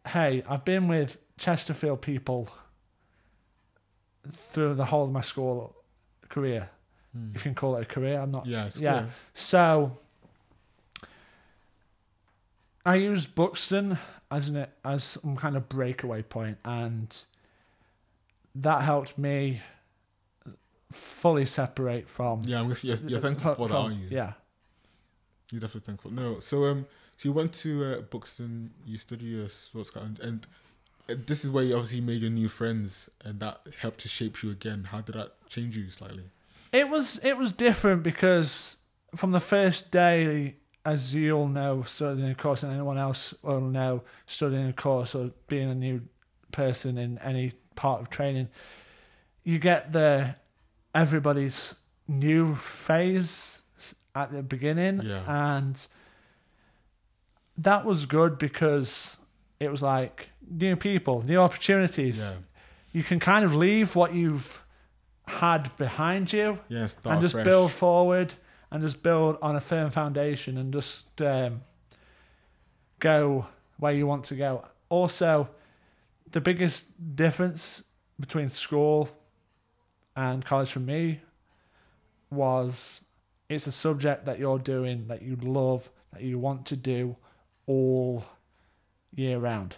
hey, 0.08 0.44
I've 0.50 0.66
been 0.66 0.88
with 0.90 1.18
Chesterfield 1.44 2.02
people 2.02 2.48
through 4.32 4.76
the 4.76 4.86
whole 4.86 5.04
of 5.04 5.12
my 5.12 5.20
school 5.20 5.76
career. 6.30 6.70
Hmm. 7.12 7.32
If 7.36 7.44
you 7.44 7.50
can 7.50 7.56
call 7.56 7.76
it 7.76 7.82
a 7.82 7.86
career, 7.86 8.22
I'm 8.22 8.32
not 8.32 8.46
Yeah. 8.46 8.70
Yeah. 8.78 9.00
cool. 9.02 9.10
so 9.34 9.98
I 12.86 12.96
used 12.96 13.36
Buxton 13.36 13.98
as 14.32 14.48
an 14.48 14.56
it 14.56 14.70
as 14.86 15.04
some 15.04 15.36
kind 15.36 15.58
of 15.58 15.68
breakaway 15.68 16.22
point, 16.24 16.58
and 16.64 17.14
that 18.56 18.84
helped 18.84 19.18
me 19.18 19.62
fully 20.94 21.46
separate 21.46 22.08
from. 22.10 22.44
Yeah. 22.46 22.62
I'm 22.62 22.70
guessing 22.70 22.90
you're, 22.90 23.10
you're 23.10 23.20
thankful 23.20 23.56
for 23.56 23.68
that, 23.68 23.76
aren't 23.76 23.98
you? 23.98 24.08
Yeah, 24.10 24.34
You're 25.52 25.60
definitely 25.62 25.86
thankful. 25.88 26.12
No. 26.12 26.40
So 26.40 26.64
um. 26.66 26.86
So 27.16 27.30
you 27.30 27.34
went 27.34 27.54
to 27.56 27.84
uh, 27.86 28.02
Buxton. 28.02 28.72
You 28.86 28.98
studied 28.98 29.44
uh, 29.46 29.48
sports 29.48 29.92
and, 29.96 30.20
and 30.20 30.48
Uh, 31.10 31.16
this 31.26 31.44
is 31.44 31.50
where 31.52 31.64
you 31.64 31.74
obviously 31.76 32.02
made 32.02 32.22
your 32.22 32.32
new 32.32 32.48
friends, 32.50 33.10
and 33.24 33.40
that 33.42 33.62
helped 33.80 34.00
to 34.02 34.08
shape 34.08 34.42
you 34.44 34.52
again. 34.52 34.86
How 34.86 35.02
did 35.02 35.16
that 35.16 35.34
change 35.50 35.78
you 35.78 35.90
slightly? 35.90 36.24
it 36.72 36.90
was 36.90 37.20
it 37.24 37.38
was 37.38 37.52
different 37.52 38.02
because 38.02 38.78
from 39.16 39.32
the 39.32 39.40
first 39.40 39.92
day, 39.92 40.56
as 40.86 41.14
you 41.14 41.32
all 41.38 41.48
know, 41.48 41.84
studying 41.84 42.30
a 42.30 42.36
course, 42.36 42.64
and 42.64 42.72
anyone 42.74 42.98
else 42.98 43.34
will 43.44 43.62
know, 43.62 44.02
studying 44.26 44.68
a 44.68 44.74
course 44.74 45.14
or 45.14 45.32
being 45.48 45.70
a 45.70 45.76
new 45.76 46.02
person 46.52 46.98
in 46.98 47.18
any 47.20 47.52
part 47.76 48.02
of 48.02 48.10
training, 48.10 48.48
you 49.44 49.60
get 49.60 49.92
the 49.94 50.36
everybody's 50.96 51.76
new 52.08 52.56
phase 52.56 53.62
at 54.16 54.32
the 54.32 54.42
beginning, 54.44 55.02
Yeah. 55.04 55.24
and 55.56 55.86
that 57.58 57.86
was 57.86 58.06
good 58.06 58.38
because 58.38 59.18
it 59.60 59.70
was 59.72 59.82
like 59.82 60.30
new 60.50 60.76
people, 60.76 61.24
new 61.24 61.38
opportunities. 61.40 62.22
Yeah. 62.24 62.36
You 62.92 63.04
can 63.04 63.20
kind 63.20 63.44
of 63.44 63.56
leave 63.56 63.96
what 63.96 64.14
you've 64.14 64.62
had 65.26 65.76
behind 65.78 66.32
you 66.34 66.60
Yeah. 66.68 66.88
And 67.06 67.22
just 67.22 67.34
fresh. 67.34 67.46
build 67.46 67.72
forward 67.72 68.34
and 68.72 68.84
just 68.84 69.02
build 69.02 69.38
on 69.42 69.56
a 69.56 69.62
firm 69.62 69.90
foundation 69.90 70.58
and 70.58 70.74
just 70.74 71.22
um, 71.22 71.62
go 73.00 73.48
where 73.78 73.94
you 73.94 74.06
want 74.06 74.26
to 74.26 74.36
go. 74.36 74.66
Also, 74.90 75.50
the 76.32 76.42
biggest 76.42 76.88
difference 77.16 77.84
between 78.20 78.50
school 78.50 79.10
and 80.16 80.46
college 80.46 80.72
for 80.72 80.80
me 80.80 81.22
was 82.30 83.04
it's 83.50 83.68
a 83.68 83.72
subject 83.72 84.26
that 84.26 84.40
you're 84.40 84.60
doing 84.60 85.08
that 85.08 85.22
you 85.22 85.36
love 85.36 85.90
that 86.12 86.22
you 86.22 86.38
want 86.40 86.66
to 86.68 86.76
do 86.76 87.16
all 87.66 88.24
year 89.16 89.40
round. 89.40 89.76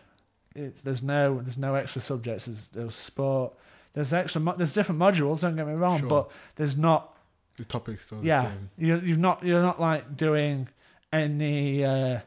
It's, 0.56 0.82
there's 0.82 1.04
no 1.04 1.40
there's 1.40 1.58
no 1.58 1.76
extra 1.76 2.02
subjects. 2.02 2.46
There's, 2.46 2.68
there's 2.70 2.96
sport. 2.96 3.54
There's 3.94 4.14
extra. 4.14 4.42
mo- 4.42 4.56
There's 4.58 4.74
different 4.74 5.00
modules. 5.00 5.42
Don't 5.42 5.56
get 5.56 5.68
me 5.68 5.74
wrong, 5.74 6.00
Sure. 6.00 6.10
but 6.10 6.32
there's 6.56 6.76
not 6.78 7.16
The 7.58 7.66
topics 7.66 8.06
still 8.06 8.20
yeah, 8.24 8.42
the 8.44 8.48
same. 8.50 8.70
you 8.78 9.00
you've 9.00 9.18
not 9.18 9.44
you're 9.44 9.62
not 9.62 9.80
like 9.80 10.18
doing 10.18 10.68
any 11.14 11.84
uh, 11.86 12.20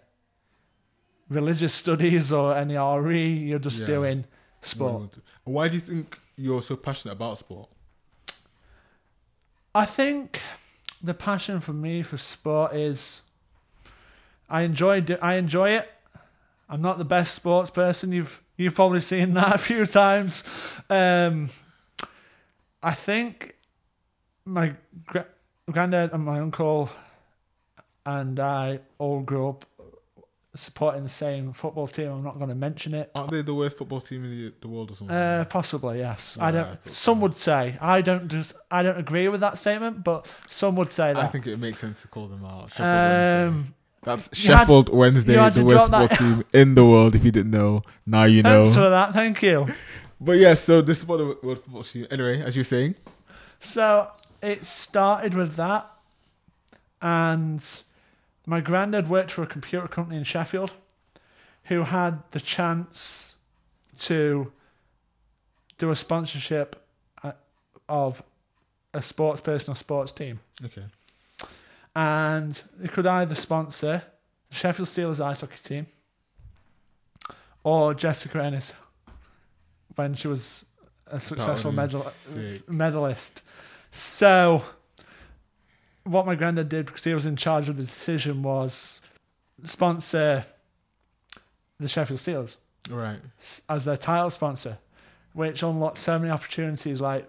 religious 1.28 1.74
studies 1.74 2.32
or 2.32 2.54
any 2.56 2.76
RE. 2.76 3.28
You're 3.32 3.58
just 3.58 3.80
Yeah. 3.80 3.86
doing 3.86 4.24
sport. 4.62 5.18
Why 5.44 5.68
do 5.68 5.74
you 5.74 5.80
think 5.80 6.18
you're 6.36 6.62
so 6.62 6.76
passionate 6.76 7.12
about 7.12 7.38
sport? 7.38 7.68
I 9.74 9.84
think 9.84 10.40
the 11.02 11.14
passion 11.14 11.60
for 11.60 11.72
me 11.72 12.02
for 12.02 12.16
sport 12.16 12.74
is 12.74 13.22
I 14.48 14.62
enjoy 14.62 15.02
do, 15.02 15.16
I 15.20 15.34
enjoy 15.34 15.70
it. 15.70 15.88
I'm 16.68 16.82
not 16.82 16.98
the 16.98 17.04
best 17.04 17.34
sports 17.34 17.70
person. 17.70 18.12
You've 18.12 18.42
you've 18.56 18.74
probably 18.74 19.00
seen 19.00 19.34
that 19.34 19.54
a 19.54 19.58
few 19.58 19.86
times. 19.86 20.44
Um, 20.90 21.48
I 22.82 22.94
think 22.94 23.54
my 24.44 24.74
gra- 25.06 25.26
granddad 25.70 26.12
and 26.12 26.24
my 26.24 26.40
uncle 26.40 26.90
and 28.06 28.38
I 28.40 28.80
all 28.98 29.20
grew 29.20 29.48
up 29.50 29.64
supporting 30.54 31.02
the 31.02 31.08
same 31.08 31.52
football 31.52 31.86
team. 31.86 32.10
I'm 32.10 32.24
not 32.24 32.36
going 32.38 32.48
to 32.48 32.54
mention 32.54 32.94
it. 32.94 33.10
Aren't 33.14 33.30
they 33.30 33.42
the 33.42 33.54
worst 33.54 33.76
football 33.78 34.00
team 34.00 34.24
in 34.24 34.30
the, 34.30 34.52
the 34.60 34.68
world 34.68 34.90
or 34.90 34.94
something? 34.94 35.14
Uh, 35.14 35.44
possibly, 35.44 35.98
yes. 35.98 36.36
I 36.40 36.44
Yeah, 36.44 36.48
I 36.48 36.50
don't. 36.52 36.78
thought 36.80 36.90
some 36.92 37.18
so. 37.18 37.22
would 37.22 37.36
say. 37.36 37.78
I 37.80 38.00
don't 38.00 38.28
just. 38.28 38.54
I 38.70 38.82
don't 38.82 38.98
agree 38.98 39.28
with 39.28 39.40
that 39.40 39.58
statement, 39.58 40.02
but 40.04 40.32
some 40.48 40.74
would 40.76 40.90
say 40.90 41.12
that. 41.12 41.22
I 41.22 41.26
think 41.28 41.46
it 41.46 41.58
makes 41.58 41.78
sense 41.78 42.02
to 42.02 42.08
call 42.08 42.26
them 42.28 42.44
out. 42.44 42.78
Um, 42.80 43.74
That's 44.02 44.28
you 44.32 44.52
had- 44.52 44.60
Sheffield 44.60 44.88
Wednesday, 44.94 45.34
the 45.50 45.64
worst 45.64 45.90
football 45.90 46.08
team 46.08 46.44
in 46.52 46.74
the 46.74 46.84
world. 46.84 47.14
If 47.14 47.24
you 47.24 47.30
didn't 47.30 47.50
know, 47.50 47.82
now 48.06 48.24
you 48.24 48.42
know. 48.42 48.64
thanks 48.64 48.74
for 48.74 48.88
that. 48.88 49.12
Thank 49.12 49.42
you. 49.42 49.66
But 50.20 50.38
yeah, 50.38 50.54
so 50.54 50.80
this 50.82 50.98
is 50.98 51.06
what 51.06 51.18
the 51.18 51.36
world 51.42 51.62
football 51.62 51.82
team. 51.82 52.06
Anyway, 52.10 52.42
as 52.42 52.56
you 52.56 52.60
were 52.60 52.64
saying, 52.64 52.94
So 53.60 54.10
it 54.42 54.64
started 54.64 55.34
with 55.34 55.54
that, 55.56 55.88
and 57.00 57.64
my 58.46 58.60
granddad 58.60 59.08
worked 59.08 59.30
for 59.30 59.42
a 59.42 59.46
computer 59.46 59.88
company 59.88 60.16
in 60.16 60.24
Sheffield, 60.24 60.72
who 61.64 61.82
had 61.84 62.22
the 62.30 62.40
chance 62.40 63.34
to 64.00 64.52
do 65.76 65.90
a 65.90 65.96
sponsorship 65.96 66.82
uh, 67.22 67.32
of 67.88 68.22
a 68.94 69.02
sports 69.02 69.40
person 69.40 69.72
or 69.72 69.74
sports 69.76 70.12
team. 70.12 70.40
okay, 70.64 70.84
and 71.98 72.62
they 72.78 72.86
could 72.86 73.06
either 73.06 73.34
sponsor 73.34 74.04
the 74.50 74.54
Sheffield 74.54 74.86
Steelers 74.88 75.20
ice 75.20 75.40
hockey 75.40 75.58
team 75.60 75.86
or 77.64 77.92
Jessica 77.92 78.40
Ennis 78.40 78.72
when 79.96 80.14
she 80.14 80.28
was 80.28 80.64
a 81.08 81.18
successful 81.18 81.72
medal- 81.72 82.00
sick. 82.02 82.68
medalist. 82.68 83.42
So, 83.90 84.62
what 86.04 86.24
my 86.24 86.36
granddad 86.36 86.68
did 86.68 86.86
because 86.86 87.02
he 87.02 87.12
was 87.14 87.26
in 87.26 87.34
charge 87.34 87.68
of 87.68 87.76
the 87.76 87.82
decision 87.82 88.44
was 88.44 89.00
sponsor 89.64 90.44
the 91.80 91.88
Sheffield 91.88 92.20
Steelers 92.20 92.58
Right. 92.88 93.18
as 93.68 93.84
their 93.84 93.96
title 93.96 94.30
sponsor, 94.30 94.78
which 95.32 95.64
unlocked 95.64 95.98
so 95.98 96.16
many 96.16 96.30
opportunities. 96.30 97.00
Like, 97.00 97.28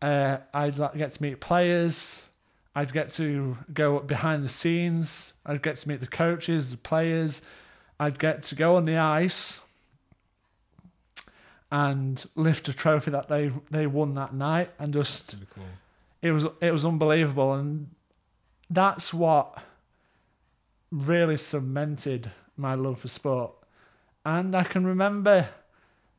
uh, 0.00 0.38
I'd 0.54 0.78
like, 0.78 0.96
get 0.96 1.12
to 1.12 1.22
meet 1.22 1.40
players. 1.40 2.26
I'd 2.74 2.92
get 2.92 3.10
to 3.10 3.58
go 3.72 4.00
behind 4.00 4.44
the 4.44 4.48
scenes. 4.48 5.34
I'd 5.44 5.62
get 5.62 5.76
to 5.76 5.88
meet 5.88 6.00
the 6.00 6.06
coaches, 6.06 6.70
the 6.70 6.78
players. 6.78 7.42
I'd 8.00 8.18
get 8.18 8.42
to 8.44 8.54
go 8.54 8.76
on 8.76 8.86
the 8.86 8.96
ice 8.96 9.60
and 11.70 12.24
lift 12.34 12.68
a 12.68 12.72
trophy 12.72 13.10
that 13.10 13.28
they 13.28 13.50
they 13.70 13.86
won 13.86 14.14
that 14.14 14.34
night, 14.34 14.70
and 14.78 14.92
just 14.92 15.36
cool. 15.54 15.64
it 16.20 16.32
was 16.32 16.46
it 16.60 16.72
was 16.72 16.84
unbelievable, 16.84 17.54
and 17.54 17.90
that's 18.68 19.12
what 19.12 19.58
really 20.90 21.36
cemented 21.36 22.30
my 22.56 22.74
love 22.74 23.00
for 23.00 23.08
sport. 23.08 23.52
And 24.24 24.54
I 24.54 24.62
can 24.62 24.86
remember 24.86 25.48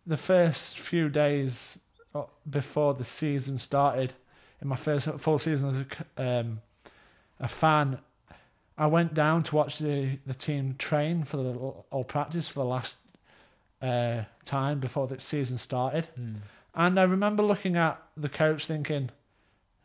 the 0.06 0.18
first 0.18 0.78
few 0.78 1.08
days 1.08 1.80
uh, 2.14 2.24
before 2.50 2.94
the 2.96 3.06
season 3.06 3.58
started, 3.60 4.14
in 4.64 4.70
my 4.70 4.76
first 4.78 5.08
full 5.20 5.38
season 5.38 5.70
as 5.70 5.78
a, 5.78 6.40
um, 6.40 6.62
a 7.40 7.48
fan, 7.48 8.00
I 8.78 8.88
went 8.88 9.14
down 9.14 9.44
to 9.44 9.56
watch 9.56 9.78
the, 9.78 10.18
the 10.26 10.34
team 10.34 10.76
train 10.80 11.24
for 11.24 11.38
the 11.38 11.52
all 11.52 12.04
practice 12.06 12.48
for 12.48 12.60
the 12.60 12.66
last 12.66 12.98
uh, 13.82 14.24
time 14.46 14.80
before 14.80 15.06
the 15.08 15.20
season 15.20 15.58
started. 15.58 16.08
Mm. 16.20 16.36
And 16.74 17.00
I 17.00 17.04
remember 17.04 17.44
looking 17.44 17.76
at 17.76 18.02
the 18.18 18.30
coach 18.30 18.66
thinking, 18.66 19.12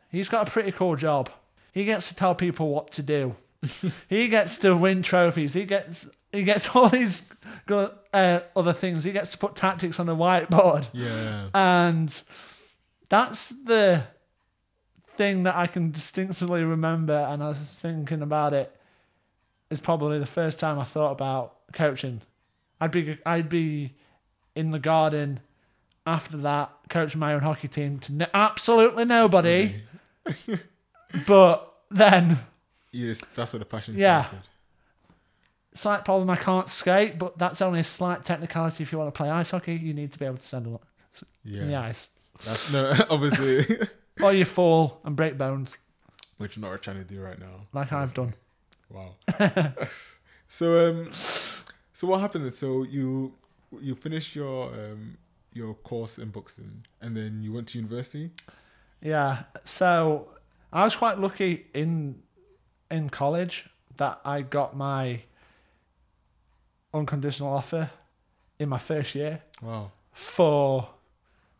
he's 0.09 0.29
got 0.29 0.47
a 0.47 0.51
pretty 0.51 0.71
cool 0.71 0.95
job. 0.95 1.29
He 1.71 1.83
gets 1.85 2.07
to 2.09 2.15
tell 2.15 2.33
people 2.33 2.69
what 2.69 2.91
to 2.93 3.03
do. 3.03 3.35
he 4.09 4.29
gets 4.29 4.57
to 4.59 4.75
win 4.75 5.03
trophies. 5.03 5.53
He 5.53 5.65
gets 5.65 6.07
he 6.31 6.43
gets 6.43 6.69
all 6.75 6.87
these 6.87 7.23
uh, 7.69 8.39
other 8.55 8.73
things. 8.73 9.03
He 9.03 9.11
gets 9.11 9.33
to 9.33 9.37
put 9.37 9.55
tactics 9.55 9.99
on 9.99 10.07
a 10.07 10.15
whiteboard. 10.15 10.87
Yeah. 10.93 11.49
And 11.53 12.21
that's 13.09 13.49
the 13.49 14.03
thing 15.19 15.43
that 15.43 15.55
I 15.55 15.67
can 15.67 15.91
distinctly 15.91 16.63
remember. 16.63 17.13
And 17.29 17.43
I 17.43 17.49
was 17.49 17.59
thinking 17.59 18.21
about 18.23 18.53
it. 18.53 18.73
Is 19.69 19.79
probably 19.79 20.17
the 20.17 20.25
first 20.25 20.59
time 20.59 20.79
I 20.79 20.83
thought 20.83 21.11
about 21.11 21.55
coaching. 21.73 22.21
I'd 22.81 22.89
be 22.91 23.17
I'd 23.25 23.49
be 23.49 23.93
in 24.55 24.71
the 24.71 24.79
garden 24.79 25.41
after 26.07 26.37
that 26.37 26.71
coaching 26.89 27.19
my 27.19 27.33
own 27.35 27.41
hockey 27.41 27.67
team 27.67 27.99
to 27.99 28.13
no, 28.13 28.25
absolutely 28.33 29.05
nobody. 29.05 29.75
but 31.27 31.71
then 31.91 32.39
Yes, 32.91 33.21
that's 33.35 33.53
where 33.53 33.59
the 33.59 33.65
passion 33.65 33.93
Yeah. 33.97 34.23
started. 34.23 34.47
slight 35.75 36.03
problem 36.03 36.29
I 36.31 36.35
can't 36.35 36.67
skate, 36.69 37.19
but 37.19 37.37
that's 37.37 37.61
only 37.61 37.79
a 37.81 37.83
slight 37.83 38.25
technicality. 38.25 38.81
If 38.83 38.91
you 38.91 38.97
want 38.97 39.13
to 39.13 39.17
play 39.17 39.29
ice 39.29 39.51
hockey, 39.51 39.75
you 39.75 39.93
need 39.93 40.11
to 40.13 40.19
be 40.19 40.25
able 40.25 40.37
to 40.37 40.45
stand 40.45 40.65
on 40.67 40.79
Yeah. 41.43 41.65
the 41.65 41.75
ice, 41.75 42.09
That's 42.43 42.71
no, 42.73 42.93
obviously, 43.11 43.65
or 44.21 44.33
you 44.33 44.45
fall 44.45 44.99
and 45.03 45.15
break 45.15 45.37
bones, 45.37 45.77
which 46.37 46.55
you're 46.57 46.69
not 46.69 46.81
trying 46.81 46.97
to 46.97 47.03
do 47.03 47.21
right 47.21 47.39
now. 47.39 47.67
like 47.73 47.91
I've 47.93 48.13
done. 48.13 48.33
Wow. 48.89 49.15
so 50.47 50.89
um, 50.89 51.09
so 51.93 52.07
what 52.07 52.19
happened? 52.21 52.51
So 52.53 52.83
you 52.83 53.33
you 53.79 53.95
finished 53.95 54.35
your 54.35 54.73
um 54.73 55.17
your 55.53 55.73
course 55.75 56.17
in 56.17 56.29
Buxton, 56.29 56.83
and 57.01 57.15
then 57.15 57.41
you 57.43 57.53
went 57.53 57.67
to 57.69 57.77
university. 57.79 58.31
Yeah. 59.01 59.43
So 59.63 60.29
I 60.73 60.83
was 60.83 60.95
quite 60.95 61.19
lucky 61.19 61.67
in 61.73 62.21
in 62.91 63.09
college 63.09 63.69
that 63.97 64.19
I 64.25 64.41
got 64.41 64.75
my 64.75 65.21
unconditional 66.93 67.53
offer 67.53 67.89
in 68.57 68.69
my 68.69 68.77
first 68.79 69.13
year 69.15 69.41
Wow. 69.61 69.91
for 70.11 70.89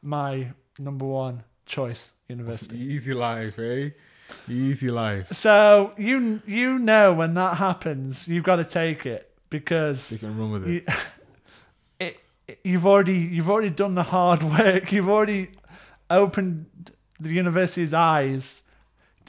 my 0.02 0.52
number 0.78 1.06
one 1.06 1.44
choice 1.70 2.14
university. 2.28 2.78
Easy 2.96 3.14
life, 3.14 3.58
eh? 3.60 3.90
Easy 4.48 4.90
life. 4.92 5.32
So 5.34 5.94
you 5.98 6.42
you 6.46 6.78
know 6.80 7.14
when 7.14 7.34
that 7.36 7.58
happens, 7.58 8.28
you've 8.28 8.44
got 8.44 8.58
to 8.58 8.66
take 8.66 9.06
it 9.06 9.32
because 9.50 10.12
You 10.12 10.18
can 10.20 10.38
run 10.38 10.52
with 10.52 10.68
it. 10.68 10.72
you, 10.72 10.84
it, 12.08 12.20
it- 12.48 12.60
you've 12.64 12.86
already 12.86 13.18
you've 13.18 13.50
already 13.50 13.70
done 13.70 13.96
the 13.96 14.04
hard 14.04 14.44
work. 14.58 14.92
You've 14.92 15.10
already 15.10 15.52
opened 16.10 16.66
the 17.20 17.30
university's 17.30 17.94
eyes 17.94 18.64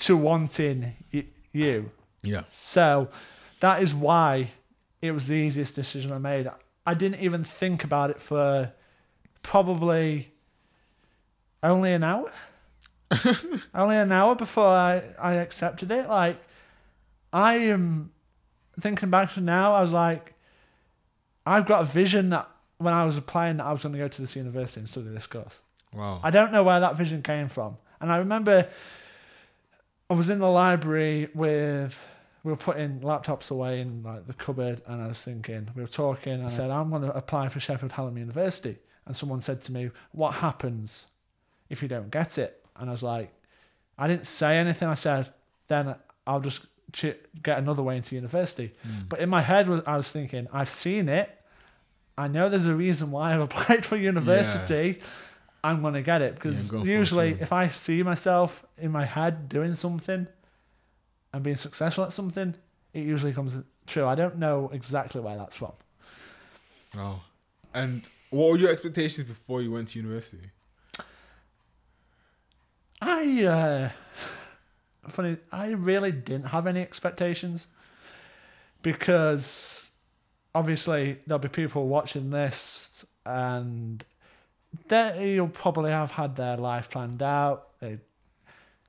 to 0.05 0.16
wanting 0.16 0.94
y- 1.12 1.26
you. 1.53 1.90
Yeah. 2.22 2.42
So 2.48 3.09
that 3.61 3.83
is 3.83 3.94
why 3.94 4.50
it 5.03 5.12
was 5.12 5.26
the 5.29 5.35
easiest 5.35 5.74
decision 5.74 6.12
I 6.12 6.18
made. 6.18 6.48
I 6.87 6.94
didn't 6.94 7.20
even 7.20 7.44
think 7.44 7.85
about 7.85 8.11
it 8.11 8.20
for 8.20 8.72
probably 9.42 10.33
only 11.62 11.92
an 11.92 12.03
hour. 12.03 12.31
only 13.75 13.96
an 13.96 14.12
hour 14.12 14.35
before 14.35 14.68
I, 14.68 15.03
I 15.18 15.35
accepted 15.35 15.90
it. 15.90 16.09
Like 16.09 16.40
I 17.33 17.55
am 17.55 18.12
thinking 18.79 19.11
back 19.11 19.35
to 19.35 19.40
now, 19.40 19.75
I 19.75 19.83
was 19.83 19.92
like, 19.92 20.35
I've 21.46 21.66
got 21.66 21.83
a 21.83 21.85
vision 21.85 22.31
that 22.31 22.49
when 22.79 22.94
I 22.94 23.05
was 23.05 23.16
applying 23.16 23.59
that 23.59 23.66
I 23.66 23.73
was 23.73 23.83
going 23.83 23.92
to 23.92 23.99
go 23.99 24.09
to 24.09 24.20
this 24.20 24.37
university 24.37 24.81
and 24.81 24.88
study 24.88 25.09
this 25.09 25.27
course. 25.27 25.62
Wow. 25.92 26.20
I 26.23 26.31
don't 26.31 26.53
know 26.53 26.62
where 26.62 26.81
that 26.81 26.96
vision 26.96 27.23
came 27.23 27.49
from. 27.49 27.77
And 28.01 28.11
I 28.11 28.18
remember 28.18 28.68
I 30.09 30.14
was 30.14 30.31
in 30.31 30.38
the 30.38 30.51
library 30.51 31.29
with 31.35 31.99
we 32.42 32.51
were 32.51 32.57
putting 32.57 33.01
laptops 33.01 33.51
away 33.51 33.81
in 33.81 34.03
like 34.03 34.27
the 34.27 34.33
cupboard 34.33 34.81
and 34.87 35.03
I 35.03 35.09
was 35.09 35.23
thinking 35.23 35.68
we 35.75 35.83
were 35.83 35.88
talking 35.88 36.33
and 36.33 36.44
I 36.44 36.49
said 36.49 36.70
I'm 36.70 36.88
going 36.88 37.03
to 37.03 37.14
apply 37.14 37.51
for 37.51 37.61
Sheffield 37.61 37.92
Hallam 37.92 38.16
University 38.16 38.79
and 39.05 39.14
someone 39.14 39.42
said 39.42 39.62
to 39.64 39.73
me 39.73 39.90
what 40.12 40.33
happens 40.33 41.07
if 41.70 41.83
you 41.83 41.88
don't 41.88 42.11
get 42.11 42.37
it. 42.37 42.62
And 42.76 42.90
I 42.90 42.92
was 42.92 43.02
like 43.02 43.33
I 43.96 44.09
didn't 44.09 44.26
say 44.26 44.59
anything. 44.59 44.88
I 44.88 44.94
said 44.94 45.33
then 45.68 45.94
I'll 46.26 46.40
just 46.40 46.66
ch- 46.92 47.16
get 47.42 47.59
another 47.59 47.83
way 47.83 47.96
into 47.96 48.14
university. 48.14 48.72
Hmm. 48.83 49.06
But 49.09 49.20
in 49.20 49.28
my 49.28 49.40
head 49.40 49.68
I 49.87 49.96
was 49.96 50.12
thinking 50.12 50.48
I've 50.52 50.68
seen 50.68 51.09
it. 51.09 51.30
I 52.18 52.28
know 52.28 52.50
there's 52.50 52.66
a 52.66 52.74
reason 52.74 53.11
why 53.11 53.35
I've 53.35 53.40
applied 53.40 53.87
for 53.87 53.96
university. 53.96 55.00
I'm 55.62 55.83
going 55.83 55.94
to 55.94 56.02
get 56.02 56.22
it. 56.22 56.35
Because 56.35 56.70
go 56.70 56.80
for 56.80 56.87
it, 56.87 56.90
usually 56.90 57.30
if 57.40 57.52
I 57.52 57.68
see 57.68 58.02
myself 58.02 58.64
in 58.78 58.90
my 58.90 59.04
head 59.04 59.48
doing 59.48 59.74
something 59.74 60.26
and 61.33 61.42
being 61.42 61.56
successful 61.56 62.04
at 62.04 62.12
something, 62.12 62.54
it 62.92 63.04
usually 63.04 63.33
comes 63.33 63.56
true. 63.87 64.06
I 64.06 64.14
don't 64.14 64.38
know 64.38 64.70
exactly 64.72 65.20
where 65.20 65.37
that's 65.37 65.56
from. 65.56 65.72
Wow. 66.96 67.20
And 67.72 68.09
what 68.30 68.50
were 68.50 68.59
your 68.59 68.70
expectations 68.70 69.26
before 69.26 69.62
you 69.62 69.70
went 69.70 69.88
to 69.88 69.98
university? 69.98 70.50
I 73.00 73.44
uh 73.44 73.88
funny, 75.08 75.38
I 75.50 75.70
really 75.70 76.12
didn't 76.12 76.46
have 76.46 76.66
any 76.66 76.80
expectations 76.80 77.68
because 78.82 79.90
obviously 80.54 81.18
there'll 81.26 81.38
be 81.38 81.48
people 81.48 81.86
watching 81.86 82.30
this 82.30 83.04
and 83.24 84.04
they'll 84.88 85.48
probably 85.48 85.90
have 85.90 86.12
had 86.12 86.36
their 86.36 86.56
life 86.56 86.90
planned 86.90 87.22
out. 87.22 87.78
They 87.80 87.98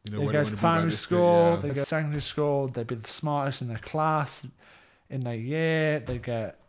You 0.09 0.13
know, 0.13 0.19
they 0.19 0.25
go 0.25 0.31
to 0.31 0.37
wanna 0.37 0.49
be 0.49 0.55
by 0.55 0.59
primary 0.59 0.91
school, 0.91 1.49
yeah. 1.51 1.55
they 1.57 1.67
go 1.69 1.73
to 1.75 1.85
secondary 1.85 2.21
school, 2.21 2.67
they'd 2.67 2.87
be 2.87 2.95
the 2.95 3.07
smartest 3.07 3.61
in 3.61 3.67
their 3.67 3.77
class, 3.77 4.45
in 5.09 5.21
their 5.21 5.35
year, 5.35 5.99
they 5.99 6.17
get 6.17 6.59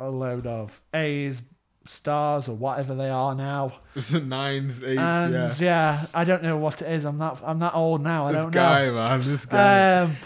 a 0.00 0.08
load 0.08 0.46
of 0.46 0.80
A's, 0.94 1.42
stars, 1.88 2.48
or 2.48 2.54
whatever 2.56 2.94
they 2.94 3.10
are 3.10 3.34
now. 3.34 3.72
It's 3.94 4.10
the 4.10 4.20
nines, 4.20 4.84
eights, 4.84 5.00
and 5.00 5.32
yeah. 5.32 5.50
yeah. 5.58 6.06
I 6.14 6.24
don't 6.24 6.42
know 6.42 6.56
what 6.56 6.82
it 6.82 6.90
is. 6.90 7.04
I'm 7.04 7.18
not 7.18 7.42
I'm 7.44 7.58
not 7.58 7.74
old 7.74 8.02
now. 8.02 8.26
I 8.26 8.32
This 8.32 8.42
don't 8.42 8.50
guy, 8.52 8.90
man, 8.90 9.20
this 9.20 9.46
guy. 9.46 10.02
Um, 10.02 10.16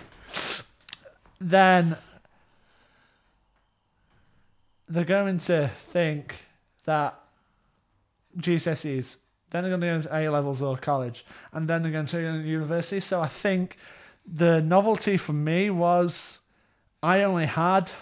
then 1.40 1.96
they're 4.88 5.04
going 5.04 5.38
to 5.38 5.68
think 5.68 6.36
that 6.84 7.18
GCSEs, 8.38 9.16
then 9.50 9.62
they're 9.62 9.70
going 9.70 9.80
to 9.80 9.86
go 9.86 9.94
into 9.94 10.14
A 10.14 10.28
levels 10.28 10.62
or 10.62 10.76
college, 10.76 11.24
and 11.52 11.68
then 11.68 11.82
they're 11.82 11.92
going 11.92 12.06
to 12.06 12.20
go 12.20 12.42
to 12.42 12.48
university. 12.48 13.00
So 13.00 13.20
I 13.20 13.28
think 13.28 13.76
the 14.26 14.60
novelty 14.60 15.16
for 15.16 15.32
me 15.32 15.70
was 15.70 16.40
I 17.02 17.22
only 17.22 17.46
had 17.46 17.92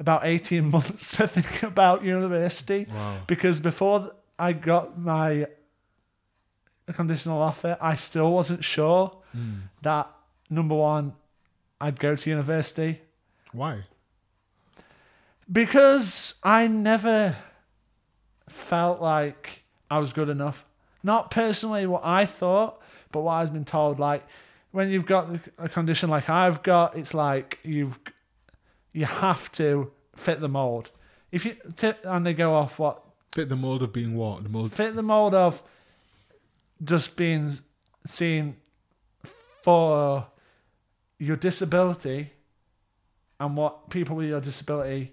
about 0.00 0.24
18 0.24 0.70
months 0.70 1.16
to 1.16 1.26
think 1.28 1.62
about 1.62 2.04
university 2.04 2.86
wow. 2.92 3.18
because 3.26 3.60
before 3.60 4.12
I 4.38 4.52
got 4.52 4.98
my 4.98 5.46
conditional 6.92 7.42
offer, 7.42 7.76
I 7.80 7.94
still 7.96 8.32
wasn't 8.32 8.64
sure 8.64 9.12
Mm. 9.36 9.64
that 9.82 10.10
number 10.48 10.74
one, 10.74 11.12
I'd 11.80 12.00
go 12.00 12.16
to 12.16 12.30
university 12.30 13.00
Why? 13.52 13.82
Because 15.50 16.34
I 16.42 16.66
never 16.66 17.36
felt 18.48 19.00
like 19.00 19.62
I 19.90 19.98
was 19.98 20.12
good 20.12 20.28
enough. 20.28 20.64
Not 21.02 21.30
personally 21.30 21.86
what 21.86 22.02
I 22.04 22.26
thought, 22.26 22.82
but 23.12 23.20
what 23.20 23.34
I've 23.34 23.52
been 23.52 23.64
told. 23.64 23.98
Like 23.98 24.26
when 24.72 24.90
you've 24.90 25.06
got 25.06 25.28
a 25.58 25.68
condition 25.68 26.10
like 26.10 26.28
I've 26.28 26.62
got, 26.62 26.96
it's 26.96 27.14
like 27.14 27.58
you've 27.62 27.98
you 28.92 29.04
have 29.04 29.50
to 29.52 29.90
fit 30.16 30.40
the 30.40 30.48
mold. 30.48 30.90
If 31.30 31.44
you 31.44 31.56
t- 31.76 31.92
and 32.04 32.26
they 32.26 32.34
go 32.34 32.54
off 32.54 32.78
what 32.78 33.02
Fit 33.32 33.48
the 33.48 33.56
mold 33.56 33.82
of 33.82 33.92
being 33.92 34.14
what? 34.14 34.42
The 34.42 34.48
mold. 34.48 34.72
fit 34.72 34.94
the 34.96 35.02
mold 35.02 35.34
of 35.34 35.62
just 36.82 37.14
being 37.16 37.58
seen 38.06 38.56
for 39.62 40.26
your 41.18 41.36
disability 41.36 42.32
and 43.38 43.56
what 43.56 43.90
people 43.90 44.16
with 44.16 44.28
your 44.28 44.40
disability 44.40 45.12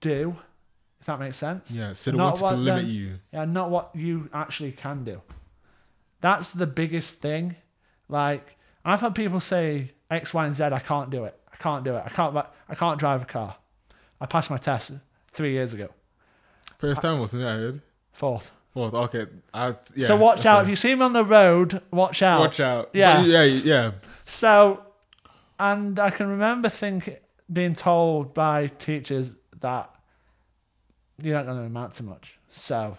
do, 0.00 0.36
if 1.00 1.06
that 1.06 1.18
makes 1.18 1.36
sense. 1.36 1.70
Yeah. 1.70 1.92
So 1.92 2.10
they 2.12 2.16
wanted 2.16 2.40
to 2.40 2.54
limit 2.54 2.84
then- 2.84 2.94
you. 2.94 3.18
Yeah, 3.32 3.44
not 3.44 3.70
what 3.70 3.90
you 3.94 4.28
actually 4.32 4.72
can 4.72 5.04
do. 5.04 5.20
That's 6.20 6.52
the 6.52 6.66
biggest 6.66 7.20
thing. 7.20 7.56
Like 8.08 8.56
I've 8.84 9.00
had 9.00 9.14
people 9.14 9.40
say 9.40 9.92
X, 10.10 10.32
Y, 10.32 10.46
and 10.46 10.54
Z. 10.54 10.64
I 10.64 10.78
can't 10.78 11.10
do 11.10 11.24
it. 11.24 11.37
I 11.58 11.62
can't 11.62 11.84
do 11.84 11.96
it. 11.96 12.02
I 12.04 12.08
can't. 12.08 12.36
I 12.68 12.74
can't 12.74 12.98
drive 12.98 13.22
a 13.22 13.26
car. 13.26 13.56
I 14.20 14.26
passed 14.26 14.50
my 14.50 14.58
test 14.58 14.92
three 15.30 15.52
years 15.52 15.72
ago. 15.72 15.88
First 16.78 17.02
time 17.02 17.18
wasn't 17.18 17.42
it? 17.42 17.46
I 17.46 17.54
heard. 17.54 17.82
Fourth. 18.12 18.52
Fourth. 18.72 18.94
Okay. 18.94 19.26
I, 19.52 19.74
yeah, 19.96 20.06
so 20.06 20.16
watch 20.16 20.46
out. 20.46 20.62
If 20.62 20.68
you 20.68 20.76
see 20.76 20.94
me 20.94 21.02
on 21.02 21.12
the 21.12 21.24
road, 21.24 21.80
watch 21.90 22.22
out. 22.22 22.40
Watch 22.40 22.60
out. 22.60 22.90
Yeah. 22.92 23.24
Yeah. 23.24 23.42
Yeah. 23.44 23.92
So, 24.24 24.84
and 25.58 25.98
I 25.98 26.10
can 26.10 26.28
remember 26.28 26.68
thinking, 26.68 27.16
being 27.52 27.74
told 27.74 28.34
by 28.34 28.66
teachers 28.66 29.34
that 29.60 29.90
you're 31.20 31.34
not 31.34 31.46
going 31.46 31.58
to 31.58 31.64
amount 31.64 31.94
to 31.94 32.02
much. 32.04 32.38
So, 32.48 32.96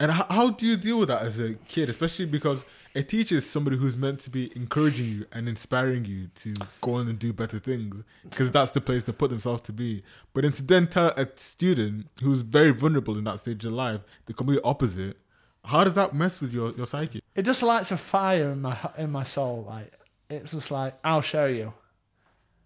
And 0.00 0.10
how, 0.10 0.26
how 0.28 0.50
do 0.50 0.66
you 0.66 0.76
deal 0.76 0.98
with 0.98 1.08
that 1.08 1.22
as 1.22 1.38
a 1.38 1.54
kid, 1.54 1.88
especially 1.88 2.26
because 2.26 2.64
a 2.98 3.02
teacher 3.04 3.36
is 3.36 3.48
somebody 3.48 3.76
who's 3.76 3.96
meant 3.96 4.18
to 4.18 4.30
be 4.30 4.50
encouraging 4.56 5.06
you 5.06 5.26
and 5.30 5.48
inspiring 5.48 6.04
you 6.04 6.26
to 6.34 6.52
go 6.80 6.94
on 6.94 7.06
and 7.06 7.16
do 7.16 7.32
better 7.32 7.60
things 7.60 8.02
because 8.28 8.50
that's 8.50 8.72
the 8.72 8.80
place 8.80 9.04
to 9.04 9.12
put 9.12 9.30
themselves 9.30 9.62
to 9.62 9.72
be. 9.72 10.02
But 10.34 10.42
then 10.42 10.50
to 10.52 10.62
then 10.64 10.88
tell 10.88 11.10
a 11.10 11.28
student 11.36 12.08
who's 12.20 12.42
very 12.42 12.72
vulnerable 12.72 13.16
in 13.16 13.22
that 13.24 13.38
stage 13.38 13.64
of 13.64 13.72
life 13.72 14.00
the 14.26 14.34
complete 14.34 14.58
opposite, 14.64 15.16
how 15.64 15.84
does 15.84 15.94
that 15.94 16.12
mess 16.12 16.40
with 16.40 16.52
your, 16.52 16.72
your 16.72 16.86
psyche? 16.86 17.22
it 17.36 17.42
just 17.42 17.62
lights 17.62 17.92
a 17.92 17.96
fire 17.96 18.50
in 18.50 18.62
my 18.62 18.76
in 18.98 19.12
my 19.12 19.22
soul. 19.22 19.64
Like 19.68 19.92
it's 20.28 20.50
just 20.50 20.72
like 20.72 20.98
I'll 21.04 21.22
show 21.22 21.46
you. 21.46 21.72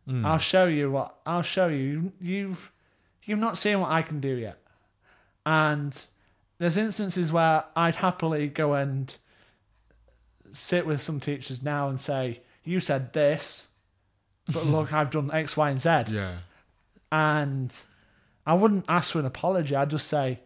Hmm. 0.08 0.24
I'll 0.24 0.38
show 0.38 0.64
you 0.64 0.90
what 0.90 1.14
I'll 1.26 1.42
show 1.42 1.68
you. 1.68 2.10
You've 2.22 2.72
you've 3.24 3.38
not 3.38 3.58
seen 3.58 3.80
what 3.80 3.90
I 3.90 4.00
can 4.00 4.18
do 4.20 4.34
yet, 4.34 4.58
and 5.44 6.02
there's 6.58 6.78
instances 6.78 7.30
where 7.30 7.64
I'd 7.76 7.96
happily 7.96 8.48
go 8.48 8.72
and 8.72 9.14
sit 10.52 10.86
with 10.86 11.00
some 11.02 11.20
teachers 11.20 11.62
now 11.62 11.88
and 11.88 11.98
say, 11.98 12.40
"You 12.64 12.80
said 12.80 13.12
this, 13.12 13.66
but 14.52 14.66
look, 14.66 14.92
I've 14.98 15.10
done 15.10 15.30
X, 15.32 15.56
Y, 15.56 15.70
and 15.70 15.80
Z," 15.80 16.04
Yeah. 16.08 16.38
and 17.10 17.74
I 18.46 18.54
wouldn't 18.54 18.84
ask 18.88 19.12
for 19.12 19.18
an 19.20 19.26
apology. 19.26 19.74
I'd 19.76 19.90
just 19.90 20.08
say, 20.08 20.40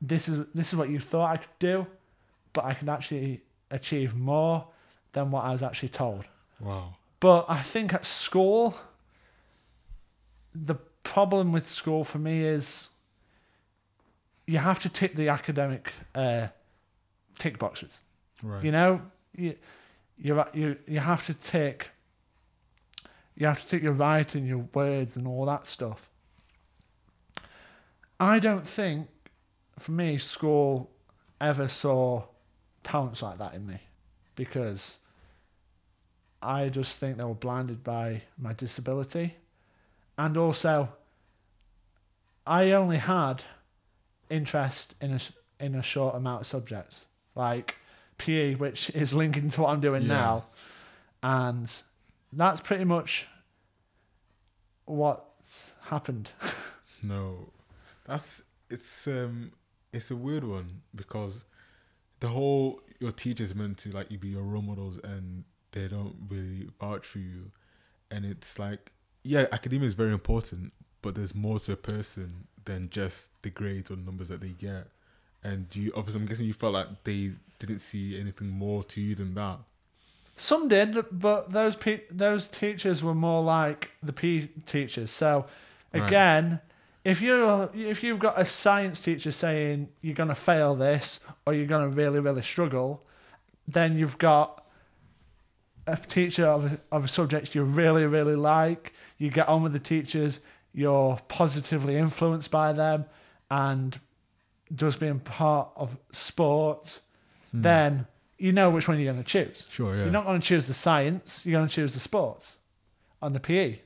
"This 0.00 0.28
is 0.28 0.46
this 0.54 0.72
is 0.72 0.76
what 0.78 0.88
you 0.90 1.00
thought 1.00 1.30
I 1.30 1.36
could 1.38 1.58
do, 1.58 1.86
but 2.52 2.64
I 2.64 2.74
can 2.74 2.88
actually 2.88 3.42
achieve 3.70 4.14
more 4.14 4.66
than 5.12 5.30
what 5.30 5.44
I 5.44 5.52
was 5.52 5.62
actually 5.62 5.90
told." 5.90 6.24
Wow. 6.60 6.94
But 7.20 7.46
I 7.48 7.62
think 7.62 7.92
at 7.94 8.04
school, 8.04 8.76
the 10.54 10.74
problem 11.02 11.52
with 11.52 11.68
school 11.70 12.04
for 12.04 12.18
me 12.18 12.42
is 12.44 12.90
you 14.46 14.58
have 14.58 14.78
to 14.80 14.88
tick 14.88 15.16
the 15.16 15.28
academic 15.28 15.92
uh, 16.14 16.48
tick 17.38 17.58
boxes. 17.58 18.00
Right. 18.42 18.64
You 18.64 18.72
know, 18.72 19.02
you 19.34 19.56
you 20.16 20.44
you 20.52 20.76
you 20.86 21.00
have 21.00 21.24
to 21.26 21.34
take 21.34 21.90
You 23.36 23.46
have 23.46 23.60
to 23.60 23.68
tick 23.68 23.82
your 23.82 23.92
writing, 23.92 24.46
your 24.46 24.66
words, 24.72 25.16
and 25.16 25.26
all 25.26 25.44
that 25.46 25.66
stuff. 25.66 26.08
I 28.18 28.38
don't 28.38 28.66
think, 28.66 29.08
for 29.78 29.92
me, 29.92 30.16
school 30.16 30.90
ever 31.38 31.68
saw 31.68 32.24
talents 32.82 33.20
like 33.20 33.36
that 33.38 33.52
in 33.52 33.66
me, 33.66 33.80
because 34.34 35.00
I 36.40 36.70
just 36.70 36.98
think 36.98 37.18
they 37.18 37.24
were 37.24 37.34
blinded 37.34 37.84
by 37.84 38.22
my 38.38 38.52
disability, 38.54 39.36
and 40.16 40.36
also. 40.36 40.88
I 42.48 42.70
only 42.70 42.98
had 42.98 43.42
interest 44.30 44.94
in 45.00 45.10
a 45.12 45.20
in 45.58 45.74
a 45.74 45.82
short 45.82 46.14
amount 46.14 46.42
of 46.42 46.46
subjects, 46.46 47.06
like 47.34 47.74
PE, 48.18 48.54
which 48.54 48.90
is 48.90 49.14
linking 49.14 49.48
to 49.50 49.62
what 49.62 49.70
I'm 49.70 49.80
doing 49.80 50.02
Yeah. 50.02 50.08
now, 50.08 50.44
and 51.22 51.82
that's 52.32 52.60
pretty 52.60 52.84
much 52.84 53.26
what's 54.84 55.72
happened. 55.82 56.30
No, 57.02 57.50
that's 58.06 58.42
it's 58.70 59.06
um 59.06 59.52
it's 59.92 60.10
a 60.10 60.16
weird 60.16 60.42
one 60.44 60.80
because 60.94 61.44
the 62.20 62.28
whole 62.28 62.80
your 62.98 63.12
teachers 63.12 63.54
meant 63.54 63.76
to 63.78 63.90
like 63.90 64.10
you 64.10 64.18
be 64.18 64.28
your 64.28 64.42
role 64.42 64.62
models 64.62 64.98
and 65.04 65.44
they 65.72 65.88
don't 65.88 66.16
really 66.28 66.68
vouch 66.80 67.04
for 67.06 67.18
you, 67.18 67.52
and 68.10 68.24
it's 68.24 68.58
like 68.58 68.90
yeah, 69.22 69.46
academia 69.52 69.86
is 69.86 69.94
very 69.94 70.12
important, 70.12 70.72
but 71.02 71.14
there's 71.14 71.34
more 71.34 71.60
to 71.60 71.72
a 71.72 71.76
person 71.76 72.46
than 72.64 72.88
just 72.90 73.30
the 73.42 73.50
grades 73.50 73.90
or 73.90 73.96
numbers 73.96 74.28
that 74.28 74.40
they 74.40 74.48
get. 74.48 74.88
And 75.46 75.66
you 75.76 75.92
obviously, 75.94 76.20
I'm 76.20 76.26
guessing 76.26 76.46
you 76.46 76.52
felt 76.52 76.74
like 76.74 76.88
they 77.04 77.32
didn't 77.60 77.78
see 77.78 78.18
anything 78.18 78.48
more 78.48 78.82
to 78.84 79.00
you 79.00 79.14
than 79.14 79.34
that. 79.34 79.58
Some 80.36 80.68
did, 80.68 80.96
but 81.12 81.52
those 81.52 81.76
pe- 81.76 82.02
those 82.10 82.48
teachers 82.48 83.02
were 83.02 83.14
more 83.14 83.42
like 83.42 83.90
the 84.02 84.12
P 84.12 84.48
teachers. 84.66 85.10
So 85.10 85.46
Right. 85.94 86.06
again, 86.06 86.60
if 87.04 87.22
you 87.22 87.70
if 87.74 88.02
you've 88.02 88.18
got 88.18 88.38
a 88.38 88.44
science 88.44 89.00
teacher 89.00 89.30
saying 89.30 89.88
you're 90.02 90.14
gonna 90.22 90.34
fail 90.34 90.74
this 90.74 91.20
or 91.46 91.54
you're 91.54 91.66
gonna 91.74 91.88
really 91.88 92.20
really 92.20 92.42
struggle, 92.42 93.06
then 93.68 93.96
you've 93.96 94.18
got 94.18 94.62
a 95.86 95.96
teacher 95.96 96.46
of 96.46 96.72
a, 96.72 96.80
of 96.96 97.04
a 97.04 97.08
subject 97.08 97.54
you 97.54 97.62
really 97.62 98.04
really 98.06 98.36
like. 98.36 98.92
You 99.18 99.30
get 99.30 99.48
on 99.48 99.62
with 99.62 99.72
the 99.72 99.78
teachers. 99.94 100.40
You're 100.74 101.18
positively 101.28 101.96
influenced 101.96 102.50
by 102.50 102.72
them, 102.74 103.06
and 103.50 103.98
just 104.74 105.00
being 105.00 105.20
part 105.20 105.70
of 105.76 105.98
sport. 106.12 107.00
Then 107.52 108.06
you 108.38 108.52
know 108.52 108.70
which 108.70 108.86
one 108.86 108.98
you're 108.98 109.12
going 109.12 109.24
to 109.24 109.28
choose. 109.28 109.66
Sure, 109.70 109.94
yeah. 109.96 110.02
You're 110.02 110.12
not 110.12 110.26
going 110.26 110.40
to 110.40 110.46
choose 110.46 110.66
the 110.66 110.74
science, 110.74 111.46
you're 111.46 111.58
going 111.58 111.68
to 111.68 111.74
choose 111.74 111.94
the 111.94 112.00
sports 112.00 112.58
and 113.22 113.34
the 113.34 113.40
PE. 113.40 113.78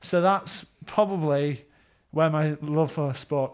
So 0.00 0.22
that's 0.22 0.64
probably 0.86 1.66
where 2.10 2.30
my 2.30 2.56
love 2.62 2.92
for 2.92 3.12
sport 3.14 3.52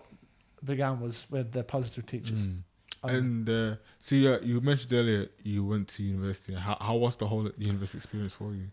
began 0.65 1.01
was 1.01 1.27
with 1.31 1.53
the 1.53 1.65
positive 1.65 2.07
teachers. 2.07 2.47
Mm. 2.47 2.63
And 3.03 3.51
uh, 3.51 3.77
so 3.99 4.17
yeah, 4.17 4.39
you 4.43 4.61
mentioned 4.61 4.93
earlier 4.93 5.29
you 5.43 5.65
went 5.65 5.89
to 5.89 6.03
university. 6.03 6.55
How 6.55 6.77
how 6.81 6.97
was 6.97 7.17
the 7.17 7.27
whole 7.27 7.51
university 7.57 7.99
experience 7.99 8.33
for 8.33 8.53
you? 8.53 8.69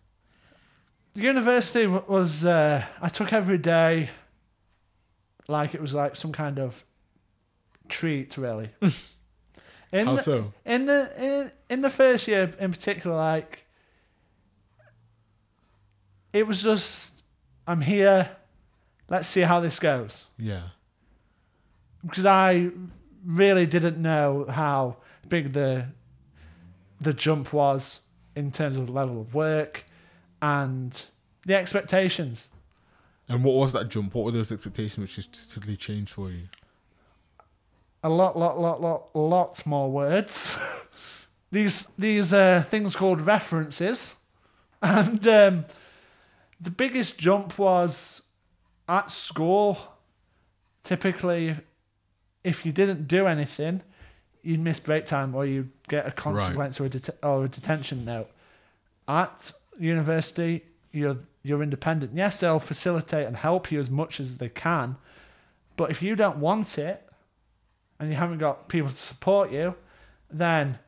University 1.16 1.86
was, 1.86 2.44
uh, 2.44 2.84
I 3.00 3.08
took 3.08 3.32
every 3.32 3.58
day 3.58 4.10
like 5.46 5.72
it 5.72 5.80
was 5.80 5.94
like 5.94 6.16
some 6.16 6.32
kind 6.32 6.58
of 6.58 6.84
treat, 7.88 8.36
really. 8.36 8.70
in, 9.92 10.06
How 10.06 10.16
the, 10.16 10.22
so? 10.22 10.52
in 10.64 10.86
the 10.86 11.10
in, 11.22 11.52
in 11.70 11.80
the 11.82 11.90
first 11.90 12.26
year 12.28 12.50
in 12.58 12.72
particular, 12.72 13.16
like 13.16 13.64
it 16.32 16.46
was 16.46 16.62
just 16.62 17.22
I'm 17.66 17.80
here. 17.80 18.30
Let's 19.08 19.28
see 19.28 19.42
how 19.42 19.60
this 19.60 19.78
goes 19.78 20.26
Yeah. 20.38 20.62
because 22.04 22.24
I 22.26 22.70
really 23.24 23.66
didn't 23.66 23.98
know 23.98 24.46
how 24.48 24.96
big 25.28 25.52
the 25.52 25.88
the 27.00 27.12
jump 27.12 27.52
was 27.52 28.00
in 28.34 28.50
terms 28.50 28.76
of 28.76 28.86
the 28.86 28.92
level 28.92 29.20
of 29.20 29.34
work 29.34 29.84
and 30.40 31.04
the 31.46 31.54
expectations. 31.54 32.48
And 33.28 33.44
what 33.44 33.54
was 33.56 33.72
that 33.72 33.88
jump? 33.88 34.14
What 34.14 34.24
were 34.24 34.30
those 34.32 34.50
expectations 34.52 34.98
which 34.98 35.16
just 35.16 35.34
suddenly 35.50 35.76
changed 35.76 36.12
for 36.12 36.30
you? 36.30 36.42
A 38.04 38.10
lot, 38.10 38.36
lot, 38.38 38.60
lot, 38.60 38.82
lot, 38.82 39.16
lots 39.16 39.64
more 39.64 39.90
words. 39.90 40.58
these 41.50 41.88
these 41.96 42.34
uh, 42.34 42.62
things 42.62 42.94
called 42.94 43.22
references, 43.22 44.16
and 44.82 45.26
um, 45.26 45.64
the 46.60 46.70
biggest 46.70 47.16
jump 47.16 47.58
was 47.58 48.20
at 48.86 49.10
school. 49.10 49.78
Typically, 50.82 51.56
if 52.44 52.66
you 52.66 52.72
didn't 52.72 53.08
do 53.08 53.26
anything, 53.26 53.80
you'd 54.42 54.60
miss 54.60 54.78
break 54.80 55.06
time 55.06 55.34
or 55.34 55.46
you'd 55.46 55.70
get 55.88 56.06
a 56.06 56.10
consequence 56.10 56.78
or, 56.78 56.84
a 56.84 56.88
det- 56.90 57.18
or 57.22 57.46
a 57.46 57.48
detention 57.48 58.04
note. 58.04 58.28
At 59.08 59.50
university, 59.78 60.62
you're 60.92 61.20
you're 61.42 61.62
independent. 61.62 62.12
Yes, 62.14 62.40
they'll 62.40 62.58
facilitate 62.58 63.26
and 63.26 63.38
help 63.38 63.72
you 63.72 63.80
as 63.80 63.88
much 63.88 64.20
as 64.20 64.36
they 64.36 64.50
can, 64.50 64.96
but 65.78 65.90
if 65.90 66.02
you 66.02 66.14
don't 66.16 66.36
want 66.36 66.76
it 66.76 67.03
and 67.98 68.08
you 68.08 68.14
haven't 68.16 68.38
got 68.38 68.68
people 68.68 68.90
to 68.90 68.96
support 68.96 69.52
you, 69.52 69.74
then 70.30 70.78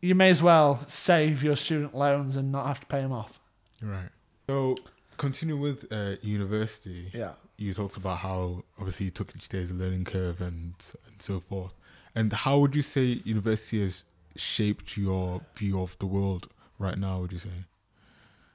you 0.00 0.14
may 0.14 0.30
as 0.30 0.42
well 0.42 0.80
save 0.86 1.42
your 1.42 1.56
student 1.56 1.94
loans 1.94 2.36
and 2.36 2.52
not 2.52 2.66
have 2.66 2.80
to 2.80 2.86
pay 2.86 3.00
them 3.00 3.12
off. 3.12 3.40
Right. 3.82 4.08
So 4.48 4.76
continue 5.16 5.56
with 5.56 5.86
uh, 5.90 6.16
university. 6.22 7.10
Yeah. 7.12 7.32
You 7.56 7.74
talked 7.74 7.96
about 7.96 8.18
how 8.18 8.64
obviously 8.78 9.04
you 9.04 9.10
took 9.10 9.34
each 9.34 9.48
day 9.48 9.62
as 9.62 9.70
a 9.70 9.74
learning 9.74 10.04
curve 10.04 10.40
and 10.40 10.74
and 11.06 11.20
so 11.20 11.40
forth. 11.40 11.74
And 12.14 12.32
how 12.32 12.58
would 12.58 12.74
you 12.74 12.82
say 12.82 13.20
university 13.24 13.80
has 13.82 14.04
shaped 14.36 14.96
your 14.96 15.42
view 15.54 15.80
of 15.80 15.98
the 15.98 16.06
world 16.06 16.48
right 16.78 16.98
now? 16.98 17.20
Would 17.20 17.32
you 17.32 17.38
say? 17.38 17.50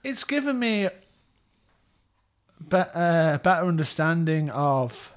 It's 0.04 0.24
given 0.24 0.60
me 0.60 0.90
be- 2.70 2.78
uh, 2.78 3.38
better 3.38 3.66
understanding 3.66 4.50
of 4.50 5.13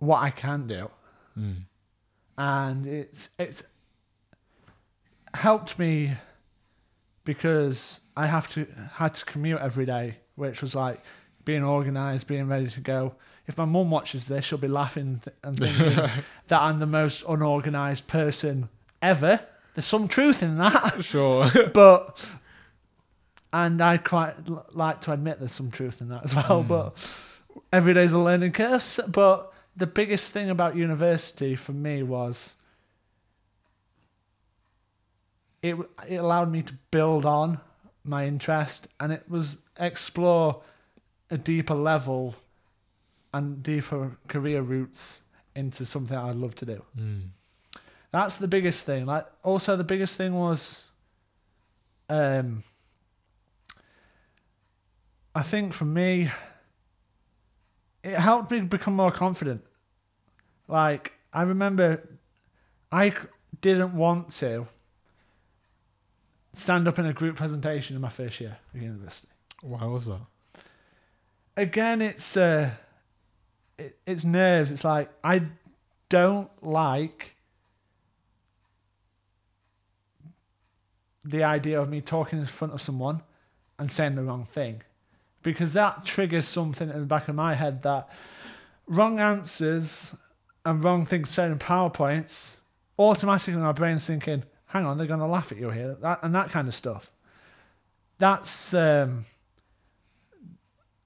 what 0.00 0.20
I 0.22 0.30
can 0.30 0.66
do. 0.66 0.90
Mm. 1.38 1.54
and 2.36 2.86
it's 2.86 3.30
it's 3.38 3.62
helped 5.34 5.78
me 5.78 6.16
because 7.24 8.00
I 8.16 8.26
have 8.26 8.50
to 8.54 8.66
had 8.94 9.14
to 9.14 9.24
commute 9.24 9.60
every 9.60 9.86
day, 9.86 10.16
which 10.34 10.60
was 10.62 10.74
like 10.74 11.00
being 11.44 11.64
organised, 11.64 12.26
being 12.26 12.48
ready 12.48 12.66
to 12.68 12.80
go. 12.80 13.14
If 13.46 13.56
my 13.58 13.64
mum 13.64 13.90
watches 13.90 14.26
this, 14.26 14.44
she'll 14.44 14.58
be 14.58 14.68
laughing 14.68 15.20
th- 15.24 15.36
and 15.42 15.56
thinking 15.58 15.94
that 16.48 16.60
I'm 16.60 16.78
the 16.78 16.86
most 16.86 17.24
unorganised 17.28 18.06
person 18.06 18.68
ever. 19.00 19.40
There's 19.74 19.86
some 19.86 20.08
truth 20.08 20.42
in 20.42 20.58
that, 20.58 21.04
Sure. 21.04 21.48
but 21.72 22.28
and 23.52 23.80
I 23.80 23.96
quite 23.98 24.34
l- 24.48 24.66
like 24.72 25.00
to 25.02 25.12
admit 25.12 25.38
there's 25.38 25.52
some 25.52 25.70
truth 25.70 26.00
in 26.00 26.08
that 26.08 26.24
as 26.24 26.34
well. 26.34 26.62
But 26.62 26.96
every 27.72 27.94
day's 27.94 28.12
a 28.12 28.18
learning 28.18 28.52
curve. 28.52 28.84
But 29.08 29.52
the 29.76 29.86
biggest 29.86 30.32
thing 30.32 30.50
about 30.50 30.76
university 30.76 31.56
for 31.56 31.72
me 31.72 32.02
was 32.02 32.56
it 35.62 35.76
it 36.08 36.16
allowed 36.16 36.50
me 36.50 36.62
to 36.62 36.74
build 36.90 37.24
on 37.24 37.60
my 38.04 38.24
interest, 38.26 38.88
and 38.98 39.12
it 39.12 39.24
was 39.28 39.56
explore 39.78 40.62
a 41.30 41.38
deeper 41.38 41.74
level 41.74 42.34
and 43.32 43.62
deeper 43.62 44.16
career 44.26 44.62
routes 44.62 45.22
into 45.54 45.84
something 45.84 46.16
I'd 46.16 46.34
love 46.34 46.54
to 46.56 46.66
do. 46.66 46.82
mm. 46.98 47.28
That's 48.10 48.38
the 48.38 48.48
biggest 48.48 48.86
thing. 48.86 49.06
Like 49.06 49.26
also 49.44 49.76
the 49.76 49.84
biggest 49.84 50.16
thing 50.16 50.34
was 50.34 50.86
um 52.08 52.64
I 55.34 55.42
think 55.42 55.72
for 55.72 55.84
me 55.84 56.30
it 58.02 58.14
helped 58.14 58.50
me 58.50 58.60
become 58.60 58.94
more 58.94 59.12
confident. 59.12 59.64
Like 60.68 61.12
I 61.32 61.42
remember 61.42 62.08
I 62.90 63.14
didn't 63.60 63.94
want 63.94 64.30
to 64.36 64.66
stand 66.52 66.88
up 66.88 66.98
in 66.98 67.06
a 67.06 67.12
group 67.12 67.36
presentation 67.36 67.96
in 67.96 68.02
my 68.02 68.08
first 68.08 68.40
year 68.40 68.58
of 68.74 68.82
university. 68.82 69.28
Why 69.62 69.84
was 69.84 70.06
that? 70.06 70.20
Again, 71.56 72.02
it's 72.02 72.36
uh 72.36 72.70
it, 73.78 73.98
it's 74.06 74.24
nerves. 74.24 74.72
It's 74.72 74.84
like 74.84 75.10
I 75.22 75.42
don't 76.08 76.50
like 76.62 77.34
the 81.24 81.44
idea 81.44 81.80
of 81.80 81.88
me 81.88 82.00
talking 82.00 82.38
in 82.38 82.46
front 82.46 82.72
of 82.72 82.80
someone 82.80 83.22
and 83.78 83.90
saying 83.90 84.14
the 84.14 84.24
wrong 84.24 84.44
thing 84.44 84.82
because 85.42 85.72
that 85.72 86.04
triggers 86.04 86.46
something 86.46 86.90
in 86.90 87.00
the 87.00 87.06
back 87.06 87.28
of 87.28 87.34
my 87.34 87.54
head 87.54 87.82
that 87.82 88.08
wrong 88.86 89.18
answers 89.18 90.14
and 90.64 90.82
wrong 90.84 91.04
things 91.04 91.30
said 91.30 91.50
in 91.50 91.58
powerpoints 91.58 92.58
automatically 92.98 93.54
my 93.60 93.72
brain's 93.72 94.06
thinking 94.06 94.42
hang 94.66 94.84
on 94.84 94.98
they're 94.98 95.06
going 95.06 95.20
to 95.20 95.26
laugh 95.26 95.50
at 95.52 95.58
you 95.58 95.70
here 95.70 95.94
that, 96.02 96.18
and 96.22 96.34
that 96.34 96.50
kind 96.50 96.68
of 96.68 96.74
stuff 96.74 97.10
that's 98.18 98.74
um, 98.74 99.24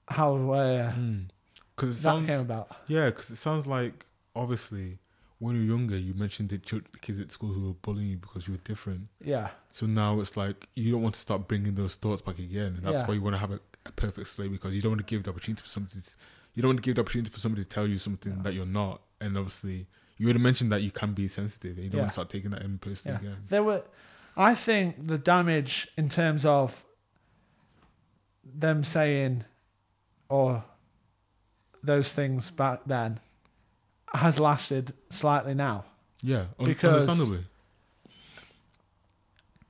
how 0.09 0.35
uh, 0.51 0.91
Because 1.75 1.89
it 1.89 1.93
that 1.93 2.01
sounds 2.01 2.27
came 2.27 2.41
about 2.41 2.69
yeah, 2.87 3.05
because 3.07 3.29
it 3.29 3.37
sounds 3.37 3.65
like 3.65 4.05
obviously 4.35 4.99
when 5.39 5.55
you 5.55 5.61
were 5.61 5.77
younger, 5.77 5.97
you 5.97 6.13
mentioned 6.13 6.49
the 6.49 6.57
kids 7.01 7.19
at 7.19 7.29
school 7.31 7.49
who 7.53 7.67
were 7.67 7.73
bullying 7.73 8.09
you 8.09 8.17
because 8.17 8.47
you 8.47 8.53
were 8.53 8.59
different. 8.63 9.07
yeah 9.23 9.49
So 9.69 9.85
now 9.85 10.19
it's 10.19 10.37
like 10.37 10.67
you 10.75 10.91
don't 10.93 11.01
want 11.01 11.15
to 11.15 11.19
start 11.21 11.47
bringing 11.47 11.75
those 11.75 11.95
thoughts 11.95 12.21
back 12.21 12.39
again, 12.39 12.75
and 12.77 12.83
that's 12.83 12.97
Yeah. 12.99 13.07
why 13.07 13.13
you 13.15 13.21
want 13.21 13.35
to 13.35 13.39
have 13.39 13.51
a, 13.51 13.59
a 13.85 13.91
perfect 13.91 14.27
slate 14.27 14.51
because 14.51 14.73
you 14.75 14.81
don't 14.81 14.91
want 14.93 15.01
to 15.01 15.05
give 15.05 15.23
the 15.23 15.29
opportunity 15.29 15.61
for 15.61 15.69
somebody. 15.69 15.99
To, 16.01 16.15
you 16.53 16.61
don't 16.61 16.69
want 16.69 16.77
to 16.77 16.81
give 16.83 16.95
the 16.95 17.01
opportunity 17.01 17.29
for 17.29 17.39
somebody 17.39 17.63
to 17.63 17.69
tell 17.69 17.87
you 17.87 17.97
something 17.97 18.41
that 18.43 18.53
you're 18.53 18.65
not, 18.65 19.01
and 19.21 19.37
obviously 19.37 19.87
you 20.17 20.25
already 20.27 20.39
mentioned 20.39 20.71
that 20.71 20.81
you 20.81 20.91
can 20.91 21.13
be 21.13 21.27
sensitive, 21.27 21.75
and 21.75 21.83
you 21.85 21.89
don't 21.89 21.99
want 22.01 22.09
to 22.09 22.13
start 22.13 22.29
taking 22.29 22.51
that 22.51 22.61
in 22.61 22.77
personally 22.77 23.19
Yeah. 23.21 23.29
again. 23.29 23.43
There 23.49 23.63
were, 23.63 23.83
I 24.37 24.55
think 24.55 25.07
the 25.07 25.17
damage 25.17 25.87
in 25.97 26.09
terms 26.09 26.45
of 26.45 26.85
them 28.43 28.83
saying, 28.83 29.43
or 30.29 30.63
those 31.83 32.13
things 32.13 32.51
back 32.51 32.81
then, 32.85 33.19
has 34.13 34.39
lasted 34.39 34.93
slightly 35.09 35.53
now. 35.53 35.85
Yeah, 36.23 36.45
un- 36.59 36.65
Because- 36.65 37.03
understandably. 37.07 37.45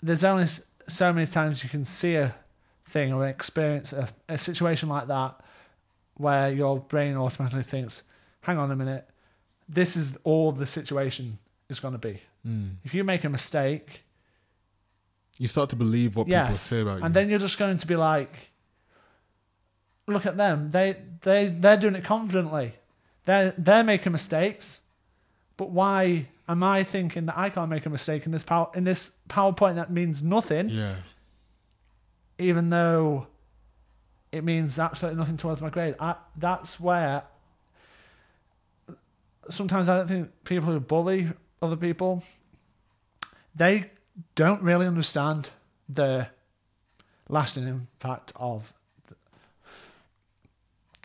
There's 0.04 0.24
only 0.24 0.46
so 0.88 1.12
many 1.12 1.26
times 1.26 1.64
you 1.64 1.70
can 1.70 1.84
see 1.84 2.16
a 2.16 2.36
thing 2.86 3.14
or 3.14 3.28
experience 3.28 3.94
a, 3.94 4.08
a 4.30 4.38
situation 4.38 4.90
like 4.90 5.08
that 5.08 5.40
where 6.16 6.50
your 6.52 6.80
brain 6.80 7.16
automatically 7.18 7.64
thinks, 7.64 8.04
hang 8.42 8.58
on 8.58 8.72
a 8.72 8.76
minute, 8.76 9.10
this 9.68 9.96
is 9.96 10.18
all 10.24 10.52
the 10.52 10.66
situation 10.68 11.38
is 11.70 11.80
going 11.80 11.94
to 11.94 11.98
be. 11.98 12.22
Mm. 12.48 12.76
If 12.84 12.94
you 12.94 13.04
make 13.04 13.24
a 13.24 13.30
mistake, 13.30 14.04
You 15.40 15.48
start 15.48 15.70
to 15.72 15.76
believe 15.76 16.16
what 16.16 16.28
people 16.48 16.56
say 16.58 16.82
about 16.82 17.00
you. 17.00 17.06
and 17.06 17.14
then 17.14 17.30
you're 17.30 17.40
just 17.40 17.58
going 17.58 17.78
to 17.78 17.88
be 17.88 17.96
like, 17.96 18.52
look 20.08 20.26
at 20.26 20.38
them. 20.38 20.72
They 20.72 20.96
they 21.22 21.48
they're 21.48 21.78
doing 21.78 21.96
it 21.96 22.04
confidently. 22.04 22.74
They're 23.26 23.54
they're 23.58 23.84
making 23.84 24.12
mistakes, 24.12 24.82
but 25.58 25.72
why 25.72 26.28
am 26.48 26.62
I 26.64 26.84
thinking 26.84 27.26
that 27.26 27.38
I 27.38 27.50
can't 27.50 27.70
make 27.70 27.86
a 27.86 27.90
mistake 27.90 28.26
in 28.28 28.32
this 28.32 28.44
power 28.46 28.70
in 28.76 28.84
this 28.84 29.12
PowerPoint 29.28 29.76
that 29.76 29.92
means 29.92 30.22
nothing, 30.22 30.70
yeah, 30.70 30.96
even 32.38 32.70
though 32.70 33.28
it 34.32 34.44
means 34.44 34.78
absolutely 34.80 35.18
nothing 35.18 35.38
towards 35.38 35.62
my 35.62 35.70
grade. 35.70 35.96
I, 36.00 36.16
that's 36.38 36.80
where 36.80 37.24
sometimes 39.50 39.88
I 39.90 39.96
don't 39.98 40.08
think 40.08 40.32
people 40.44 40.72
who 40.72 40.80
bully 40.80 41.30
other 41.62 41.76
people 41.78 42.24
they 43.56 43.90
don't 44.36 44.62
really 44.62 44.86
understand 44.88 45.50
the 45.88 46.28
lasting 47.30 47.68
impact 47.68 48.32
of 48.36 48.74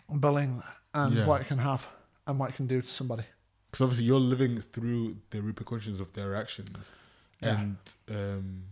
bullying 0.09 0.61
and 0.93 1.13
Yeah. 1.15 1.25
what 1.25 1.41
it 1.41 1.47
can 1.47 1.59
have 1.59 1.87
and 2.27 2.37
what 2.39 2.49
it 2.49 2.55
can 2.55 2.67
do 2.67 2.81
to 2.81 2.87
somebody. 2.87 3.23
because 3.69 3.81
obviously 3.85 4.05
you're 4.05 4.19
living 4.19 4.57
through 4.57 5.15
the 5.29 5.41
repercussions 5.41 6.01
of 6.01 6.11
their 6.13 6.35
actions, 6.35 6.91
Yeah. 7.41 7.59
and 7.61 7.77
um, 8.09 8.63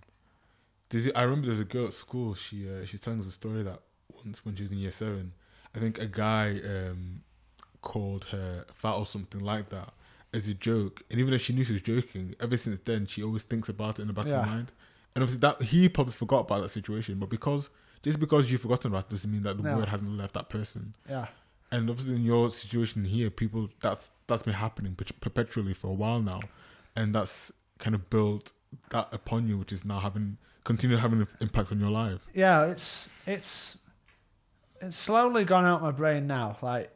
there's, 0.89 1.09
I 1.15 1.23
remember 1.23 1.47
there's 1.47 1.59
a 1.59 1.65
girl 1.65 1.85
at 1.87 1.93
school. 1.93 2.33
She 2.33 2.67
uh, 2.69 2.85
she's 2.85 2.99
telling 2.99 3.19
us 3.19 3.27
a 3.27 3.31
story 3.31 3.63
that 3.63 3.79
once 4.23 4.43
when 4.45 4.55
she 4.55 4.63
was 4.63 4.71
in 4.71 4.79
year 4.79 4.91
seven, 4.91 5.33
I 5.75 5.79
think 5.79 5.99
a 5.99 6.07
guy 6.07 6.59
um, 6.65 7.21
called 7.81 8.25
her 8.25 8.65
fat 8.73 8.93
or 8.95 9.05
something 9.05 9.41
like 9.41 9.69
that 9.69 9.93
as 10.33 10.47
a 10.47 10.53
joke, 10.53 11.01
and 11.09 11.19
even 11.19 11.31
though 11.31 11.37
she 11.37 11.53
knew 11.53 11.63
she 11.63 11.73
was 11.73 11.81
joking, 11.81 12.35
ever 12.39 12.55
since 12.57 12.79
then 12.81 13.05
she 13.07 13.23
always 13.23 13.43
thinks 13.43 13.69
about 13.69 13.99
it 13.99 14.03
in 14.03 14.07
the 14.07 14.13
back 14.13 14.25
of 14.25 14.31
her 14.31 14.45
mind. 14.45 14.71
And 15.15 15.23
obviously 15.23 15.39
that 15.39 15.61
he 15.63 15.89
probably 15.89 16.13
forgot 16.13 16.41
about 16.41 16.61
that 16.61 16.69
situation, 16.69 17.17
but 17.17 17.29
because 17.29 17.69
just 18.03 18.19
because 18.19 18.51
you've 18.51 18.61
forgotten 18.61 18.91
about 18.91 19.05
it 19.05 19.09
doesn't 19.09 19.31
mean 19.31 19.43
that 19.43 19.57
the 19.57 19.63
No. 19.63 19.75
word 19.77 19.87
hasn't 19.89 20.11
left 20.11 20.33
that 20.35 20.49
person. 20.49 20.95
Yeah. 21.09 21.27
And 21.71 21.89
obviously, 21.89 22.15
in 22.15 22.23
your 22.23 22.49
situation 22.49 23.05
here, 23.05 23.29
people 23.29 23.69
that's 23.79 24.11
that's 24.27 24.43
been 24.43 24.53
happening 24.55 24.95
perpetually 24.95 25.73
for 25.73 25.87
a 25.87 25.93
while 25.93 26.19
now, 26.21 26.39
and 26.95 27.13
that's 27.13 27.51
kind 27.77 27.95
of 27.95 28.09
built 28.09 28.53
that 28.91 29.07
upon 29.11 29.47
you, 29.47 29.57
which 29.57 29.71
is 29.71 29.85
now 29.85 29.99
having 29.99 30.37
continue 30.69 30.97
having 30.97 31.21
an 31.21 31.27
impact 31.41 31.71
on 31.71 31.79
your 31.79 31.89
life. 32.03 32.21
yeah, 32.33 32.65
it's 32.71 33.09
it's 33.25 33.77
it's 34.81 34.95
slowly 34.97 35.43
gone 35.43 35.65
out 35.65 35.81
my 35.81 35.91
brain 35.91 36.27
now. 36.27 36.57
Like 36.61 36.89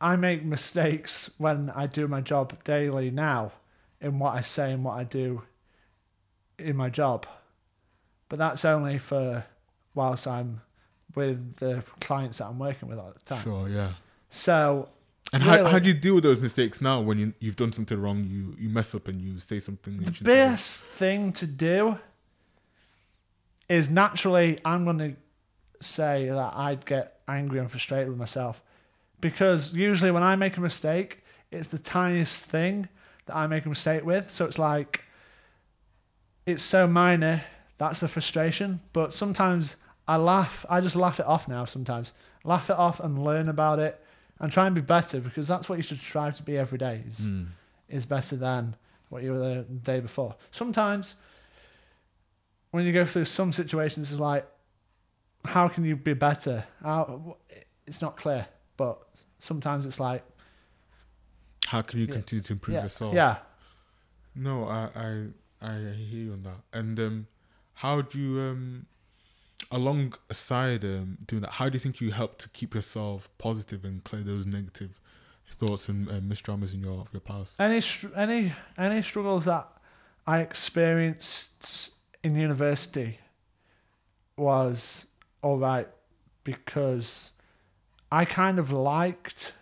I 0.00 0.16
make 0.16 0.44
mistakes 0.44 1.30
when 1.38 1.70
I 1.82 1.86
do 1.86 2.08
my 2.08 2.20
job 2.22 2.46
daily 2.64 3.10
now 3.10 3.52
in 4.00 4.18
what 4.18 4.32
I 4.34 4.42
say 4.42 4.72
and 4.72 4.82
what 4.82 4.96
I 5.02 5.04
do 5.04 5.42
in 6.58 6.74
my 6.76 6.88
job. 6.88 7.26
But 8.30 8.38
that's 8.38 8.64
only 8.64 8.98
for 8.98 9.44
whilst 9.94 10.26
I'm 10.26 10.62
with 11.14 11.56
the 11.56 11.82
clients 12.00 12.38
that 12.38 12.46
I'm 12.46 12.58
working 12.58 12.88
with 12.88 12.98
at 12.98 13.14
the 13.14 13.24
time. 13.34 13.42
Sure, 13.42 13.68
yeah. 13.68 13.92
So 14.28 14.88
And 15.32 15.42
how, 15.42 15.56
Really? 15.56 15.70
how 15.72 15.78
do 15.78 15.88
you 15.88 15.94
deal 15.94 16.14
with 16.16 16.24
those 16.24 16.40
mistakes 16.40 16.80
now 16.80 17.00
when 17.08 17.18
you 17.18 17.32
you've 17.40 17.56
done 17.56 17.72
something 17.72 17.98
wrong, 18.00 18.18
you 18.24 18.42
you 18.62 18.68
mess 18.78 18.94
up 18.94 19.08
and 19.08 19.20
you 19.20 19.38
say 19.38 19.58
something? 19.58 19.94
the 19.98 20.24
best 20.24 20.82
thing 21.00 21.32
to 21.40 21.46
do 21.46 21.98
is 23.68 23.90
naturally 23.90 24.58
I'm 24.64 24.84
going 24.84 24.98
to 24.98 25.16
say 25.80 26.28
that 26.28 26.52
I'd 26.56 26.84
get 26.86 27.20
angry 27.28 27.58
and 27.60 27.70
frustrated 27.70 28.08
with 28.08 28.18
myself 28.18 28.62
because 29.20 29.72
usually 29.74 30.10
when 30.10 30.22
I 30.22 30.36
make 30.36 30.56
a 30.56 30.60
mistake, 30.60 31.22
it's 31.50 31.68
the 31.68 31.78
tiniest 31.78 32.44
thing 32.44 32.88
that 33.26 33.36
I 33.36 33.46
make 33.46 33.66
a 33.66 33.68
mistake 33.68 34.04
with. 34.04 34.30
So 34.30 34.44
it's 34.44 34.58
like 34.58 35.02
it's 36.46 36.62
so 36.62 36.86
minor. 36.86 37.42
That's 37.78 38.00
the 38.00 38.08
frustration. 38.08 38.80
But 38.92 39.12
sometimes 39.12 39.76
I 40.06 40.16
laugh. 40.16 40.64
I 40.68 40.80
just 40.80 40.96
laugh 40.96 41.20
it 41.20 41.26
off 41.26 41.48
now. 41.48 41.64
Sometimes 41.64 42.12
laugh 42.44 42.70
it 42.70 42.76
off 42.76 43.00
and 43.00 43.22
learn 43.22 43.48
about 43.48 43.78
it 43.78 44.02
and 44.40 44.50
try 44.50 44.66
and 44.66 44.74
be 44.74 44.80
better 44.80 45.20
because 45.20 45.46
that's 45.48 45.68
what 45.68 45.76
you 45.76 45.82
should 45.82 45.98
strive 45.98 46.36
to 46.36 46.42
be 46.42 46.56
every 46.56 46.78
day. 46.78 47.02
Is 47.06 47.30
Mm. 47.30 47.46
is 47.88 48.06
better 48.06 48.36
than 48.36 48.76
what 49.10 49.22
you 49.22 49.32
were 49.32 49.38
the 49.38 49.62
day 49.64 50.00
before. 50.00 50.36
Sometimes 50.50 51.16
when 52.70 52.84
you 52.84 52.92
go 52.92 53.04
through 53.04 53.24
some 53.26 53.52
situations, 53.52 54.10
it's 54.12 54.20
like, 54.20 54.46
how 55.44 55.68
can 55.68 55.84
you 55.84 55.96
be 55.96 56.14
better? 56.14 56.64
How, 56.82 57.36
it's 57.86 58.02
not 58.02 58.16
clear, 58.16 58.46
but 58.76 58.98
sometimes 59.38 59.86
it's 59.86 59.98
like, 60.00 60.24
How 61.66 61.82
can 61.82 62.00
you 62.00 62.06
Yeah. 62.06 62.14
continue 62.14 62.42
to 62.42 62.52
improve 62.54 62.74
yeah, 62.76 62.82
yourself? 62.82 63.14
yeah. 63.14 63.36
No, 64.34 64.64
I, 64.68 64.88
I 64.94 65.26
I 65.60 65.72
hear 65.94 66.24
you 66.26 66.32
on 66.32 66.42
that. 66.44 66.60
And 66.72 66.98
um, 67.00 67.26
how 67.74 68.00
do 68.02 68.18
you 68.20 68.40
um, 68.40 68.86
alongside 69.70 70.84
um 70.84 71.18
doing 71.26 71.42
that? 71.42 71.52
How 71.52 71.68
do 71.68 71.74
you 71.74 71.80
think 71.80 72.00
you 72.00 72.10
help 72.12 72.38
to 72.38 72.48
keep 72.50 72.74
yourself 72.74 73.28
positive 73.38 73.84
and 73.84 74.02
clear 74.04 74.22
those 74.22 74.46
negative 74.46 75.00
thoughts 75.50 75.88
and 75.88 76.08
uh, 76.08 76.20
misdramas 76.22 76.74
in 76.74 76.80
your 76.80 77.04
your 77.12 77.20
past? 77.20 77.60
Any 77.60 77.80
str- 77.80 78.14
any 78.16 78.52
any 78.76 79.02
struggles 79.02 79.44
that 79.46 79.68
I 80.26 80.40
experienced 80.40 81.90
in 82.22 82.34
university 82.36 83.18
was 84.36 85.06
all 85.42 85.58
right 85.58 85.88
because 86.44 87.32
I 88.10 88.24
kind 88.24 88.58
of 88.58 88.70
liked 88.72 89.54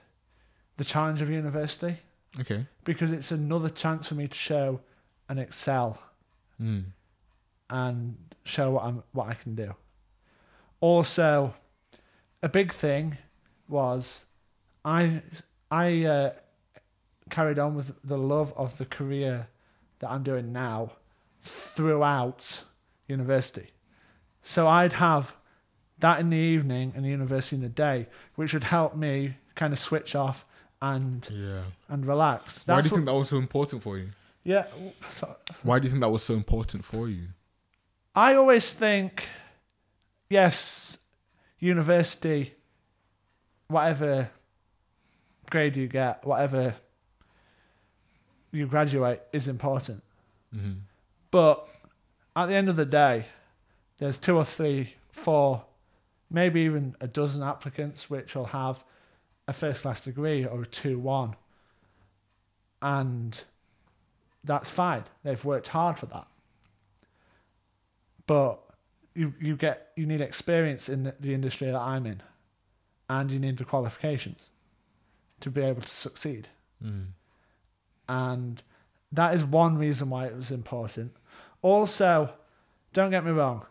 the 0.77 0.85
challenge 0.85 1.23
of 1.23 1.31
university 1.31 1.99
Okay. 2.41 2.67
because 2.85 3.13
it's 3.13 3.31
another 3.31 3.69
chance 3.71 4.09
for 4.09 4.15
me 4.15 4.29
to 4.29 4.35
show 4.37 4.81
and 5.29 5.39
excel 5.41 5.99
Mm. 6.61 6.85
and 7.69 8.17
show 8.45 8.71
what 8.71 8.85
I'm 8.85 9.03
what 9.13 9.29
I 9.29 9.35
can 9.35 9.55
do. 9.55 9.75
Also, 10.81 11.55
a 12.43 12.49
big 12.49 12.73
thing 12.73 13.19
was 13.69 14.25
I 14.85 15.23
I 15.71 16.05
uh, 16.05 16.33
carried 17.29 17.59
on 17.59 17.75
with 17.75 17.95
the 18.03 18.17
love 18.17 18.55
of 18.57 18.79
the 18.79 18.87
career 18.87 19.49
that 19.99 20.11
I'm 20.11 20.23
doing 20.23 20.51
now 20.53 20.93
throughout 21.47 22.63
university. 23.09 23.69
So 24.43 24.67
I'd 24.69 24.95
have 24.95 25.37
that 25.99 26.21
in 26.21 26.31
the 26.31 26.37
evening 26.37 26.93
and 26.95 27.05
the 27.05 27.09
university 27.11 27.57
in 27.57 27.63
the 27.63 27.69
day, 27.69 28.09
which 28.35 28.53
would 28.53 28.65
help 28.65 28.97
me 28.97 29.37
kind 29.55 29.73
of 29.73 29.79
switch 29.79 30.15
off 30.15 30.45
and 30.83 31.27
Yeah. 31.33 31.63
and 31.89 32.05
relax. 32.07 32.67
Why 32.67 32.75
do 32.75 32.79
you 32.79 32.83
That's 32.83 32.95
think 32.95 33.07
that 33.07 33.15
was 33.15 33.29
so 33.29 33.39
important 33.39 33.83
for 33.83 33.97
you? 33.99 34.11
Yeah. 34.45 34.67
So, 35.09 35.37
Why 35.63 35.79
do 35.79 35.85
you 35.87 35.91
think 35.91 36.03
that 36.03 36.11
was 36.11 36.23
so 36.23 36.35
important 36.35 36.85
for 36.85 37.09
you? 37.09 37.29
I 38.15 38.35
always 38.35 38.73
think, 38.73 39.25
yes, 40.31 40.99
university, 41.59 42.55
whatever 43.69 44.31
grade 45.51 45.77
you 45.77 45.89
get, 45.89 46.25
whatever 46.25 46.75
you 48.53 48.67
graduate 48.67 49.21
is 49.33 49.49
important. 49.49 50.03
hmm 50.53 50.73
But 51.37 51.68
at 52.34 52.47
the 52.47 52.55
end 52.55 52.70
of 52.70 52.76
the 52.76 52.87
day, 52.87 53.26
there's 53.99 54.16
two 54.16 54.37
or 54.39 54.45
three, 54.47 54.95
four, 55.12 55.66
maybe 56.30 56.62
even 56.62 56.97
a 56.99 57.07
dozen 57.07 57.43
applicants 57.43 58.09
which 58.09 58.34
will 58.34 58.47
have 58.47 58.82
a 59.47 59.53
first 59.53 59.82
class 59.82 60.01
degree 60.01 60.47
or 60.47 60.62
a 60.62 60.64
2 60.64 60.99
1. 60.99 61.37
And 62.80 63.45
that's 64.45 64.70
fine. 64.70 65.05
They've 65.24 65.45
worked 65.45 65.68
hard 65.68 65.99
for 65.99 66.07
that. 66.07 66.26
But 68.26 68.59
you, 69.14 69.34
you 69.39 69.57
get 69.57 69.89
you 69.95 70.07
need 70.07 70.22
experience 70.22 70.89
in 70.89 71.03
the, 71.03 71.16
the 71.20 71.34
industry 71.34 71.70
that 71.70 71.78
I'm 71.78 72.07
in, 72.07 72.22
and 73.11 73.30
you 73.30 73.39
need 73.39 73.59
the 73.59 73.66
qualifications 73.66 74.49
to 75.41 75.51
be 75.51 75.61
able 75.61 75.82
to 75.82 75.93
succeed 75.93 76.49
Mm. 76.82 77.09
and 78.09 78.62
that 79.13 79.35
is 79.35 79.45
one 79.45 79.79
reason 79.79 80.11
why 80.11 80.27
it 80.27 80.37
was 80.37 80.51
important. 80.51 81.13
Also, 81.63 82.33
don't 82.93 83.11
get 83.11 83.25
me 83.25 83.31
wrong, 83.31 83.67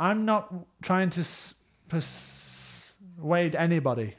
I'm 0.00 0.24
not 0.24 0.52
trying 0.82 1.10
to 1.10 1.24
persuade 1.88 3.54
anybody 3.56 4.14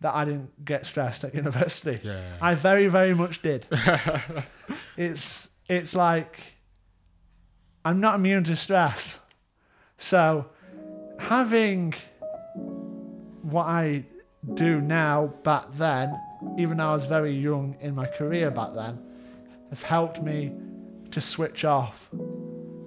that 0.00 0.14
I 0.14 0.24
didn't 0.24 0.64
get 0.64 0.86
stressed 0.86 1.24
at 1.24 1.34
university. 1.42 2.00
Yeah. 2.02 2.36
I 2.40 2.54
very, 2.54 2.86
very 2.88 3.14
much 3.14 3.42
did. 3.42 3.66
it's 4.96 5.50
it's 5.68 5.94
like 5.94 6.38
I'm 7.84 8.00
not 8.00 8.14
immune 8.16 8.44
to 8.44 8.56
stress. 8.56 9.18
So 9.96 10.46
having 11.18 11.94
what 13.42 13.66
I 13.66 14.04
do 14.54 14.80
now 14.80 15.32
back 15.42 15.64
then, 15.74 16.18
even 16.56 16.78
though 16.78 16.90
I 16.90 16.92
was 16.94 17.06
very 17.06 17.32
young 17.32 17.76
in 17.80 17.94
my 17.94 18.06
career 18.06 18.50
back 18.50 18.74
then, 18.74 18.98
has 19.70 19.82
helped 19.82 20.22
me 20.22 20.52
to 21.10 21.20
switch 21.20 21.64
off 21.64 22.10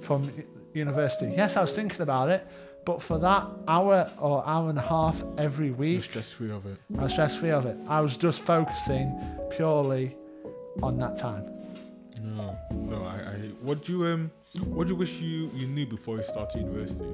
from 0.01 0.29
university. 0.73 1.33
Yes, 1.35 1.57
I 1.57 1.61
was 1.61 1.75
thinking 1.75 2.01
about 2.01 2.29
it, 2.29 2.47
but 2.85 3.01
for 3.01 3.19
that 3.19 3.47
hour 3.67 4.09
or 4.19 4.47
hour 4.47 4.69
and 4.69 4.77
a 4.77 4.81
half 4.81 5.23
every 5.37 5.67
You're 5.67 5.75
week, 5.75 6.03
stress 6.03 6.31
free 6.31 6.51
of 6.51 6.65
it. 6.65 6.77
I 6.97 7.03
was 7.03 7.13
stress 7.13 7.35
free 7.35 7.51
of 7.51 7.65
it. 7.65 7.77
I 7.87 8.01
was 8.01 8.17
just 8.17 8.43
focusing 8.43 9.19
purely 9.51 10.15
on 10.81 10.97
that 10.97 11.17
time. 11.17 11.45
No, 12.21 12.57
no. 12.71 13.03
I, 13.03 13.15
I. 13.15 13.33
What 13.61 13.83
do 13.83 13.97
you 13.97 14.05
um? 14.05 14.31
What 14.65 14.87
do 14.87 14.93
you 14.93 14.99
wish 14.99 15.19
you 15.19 15.49
you 15.53 15.67
knew 15.67 15.85
before 15.85 16.17
you 16.17 16.23
started 16.23 16.61
university? 16.61 17.05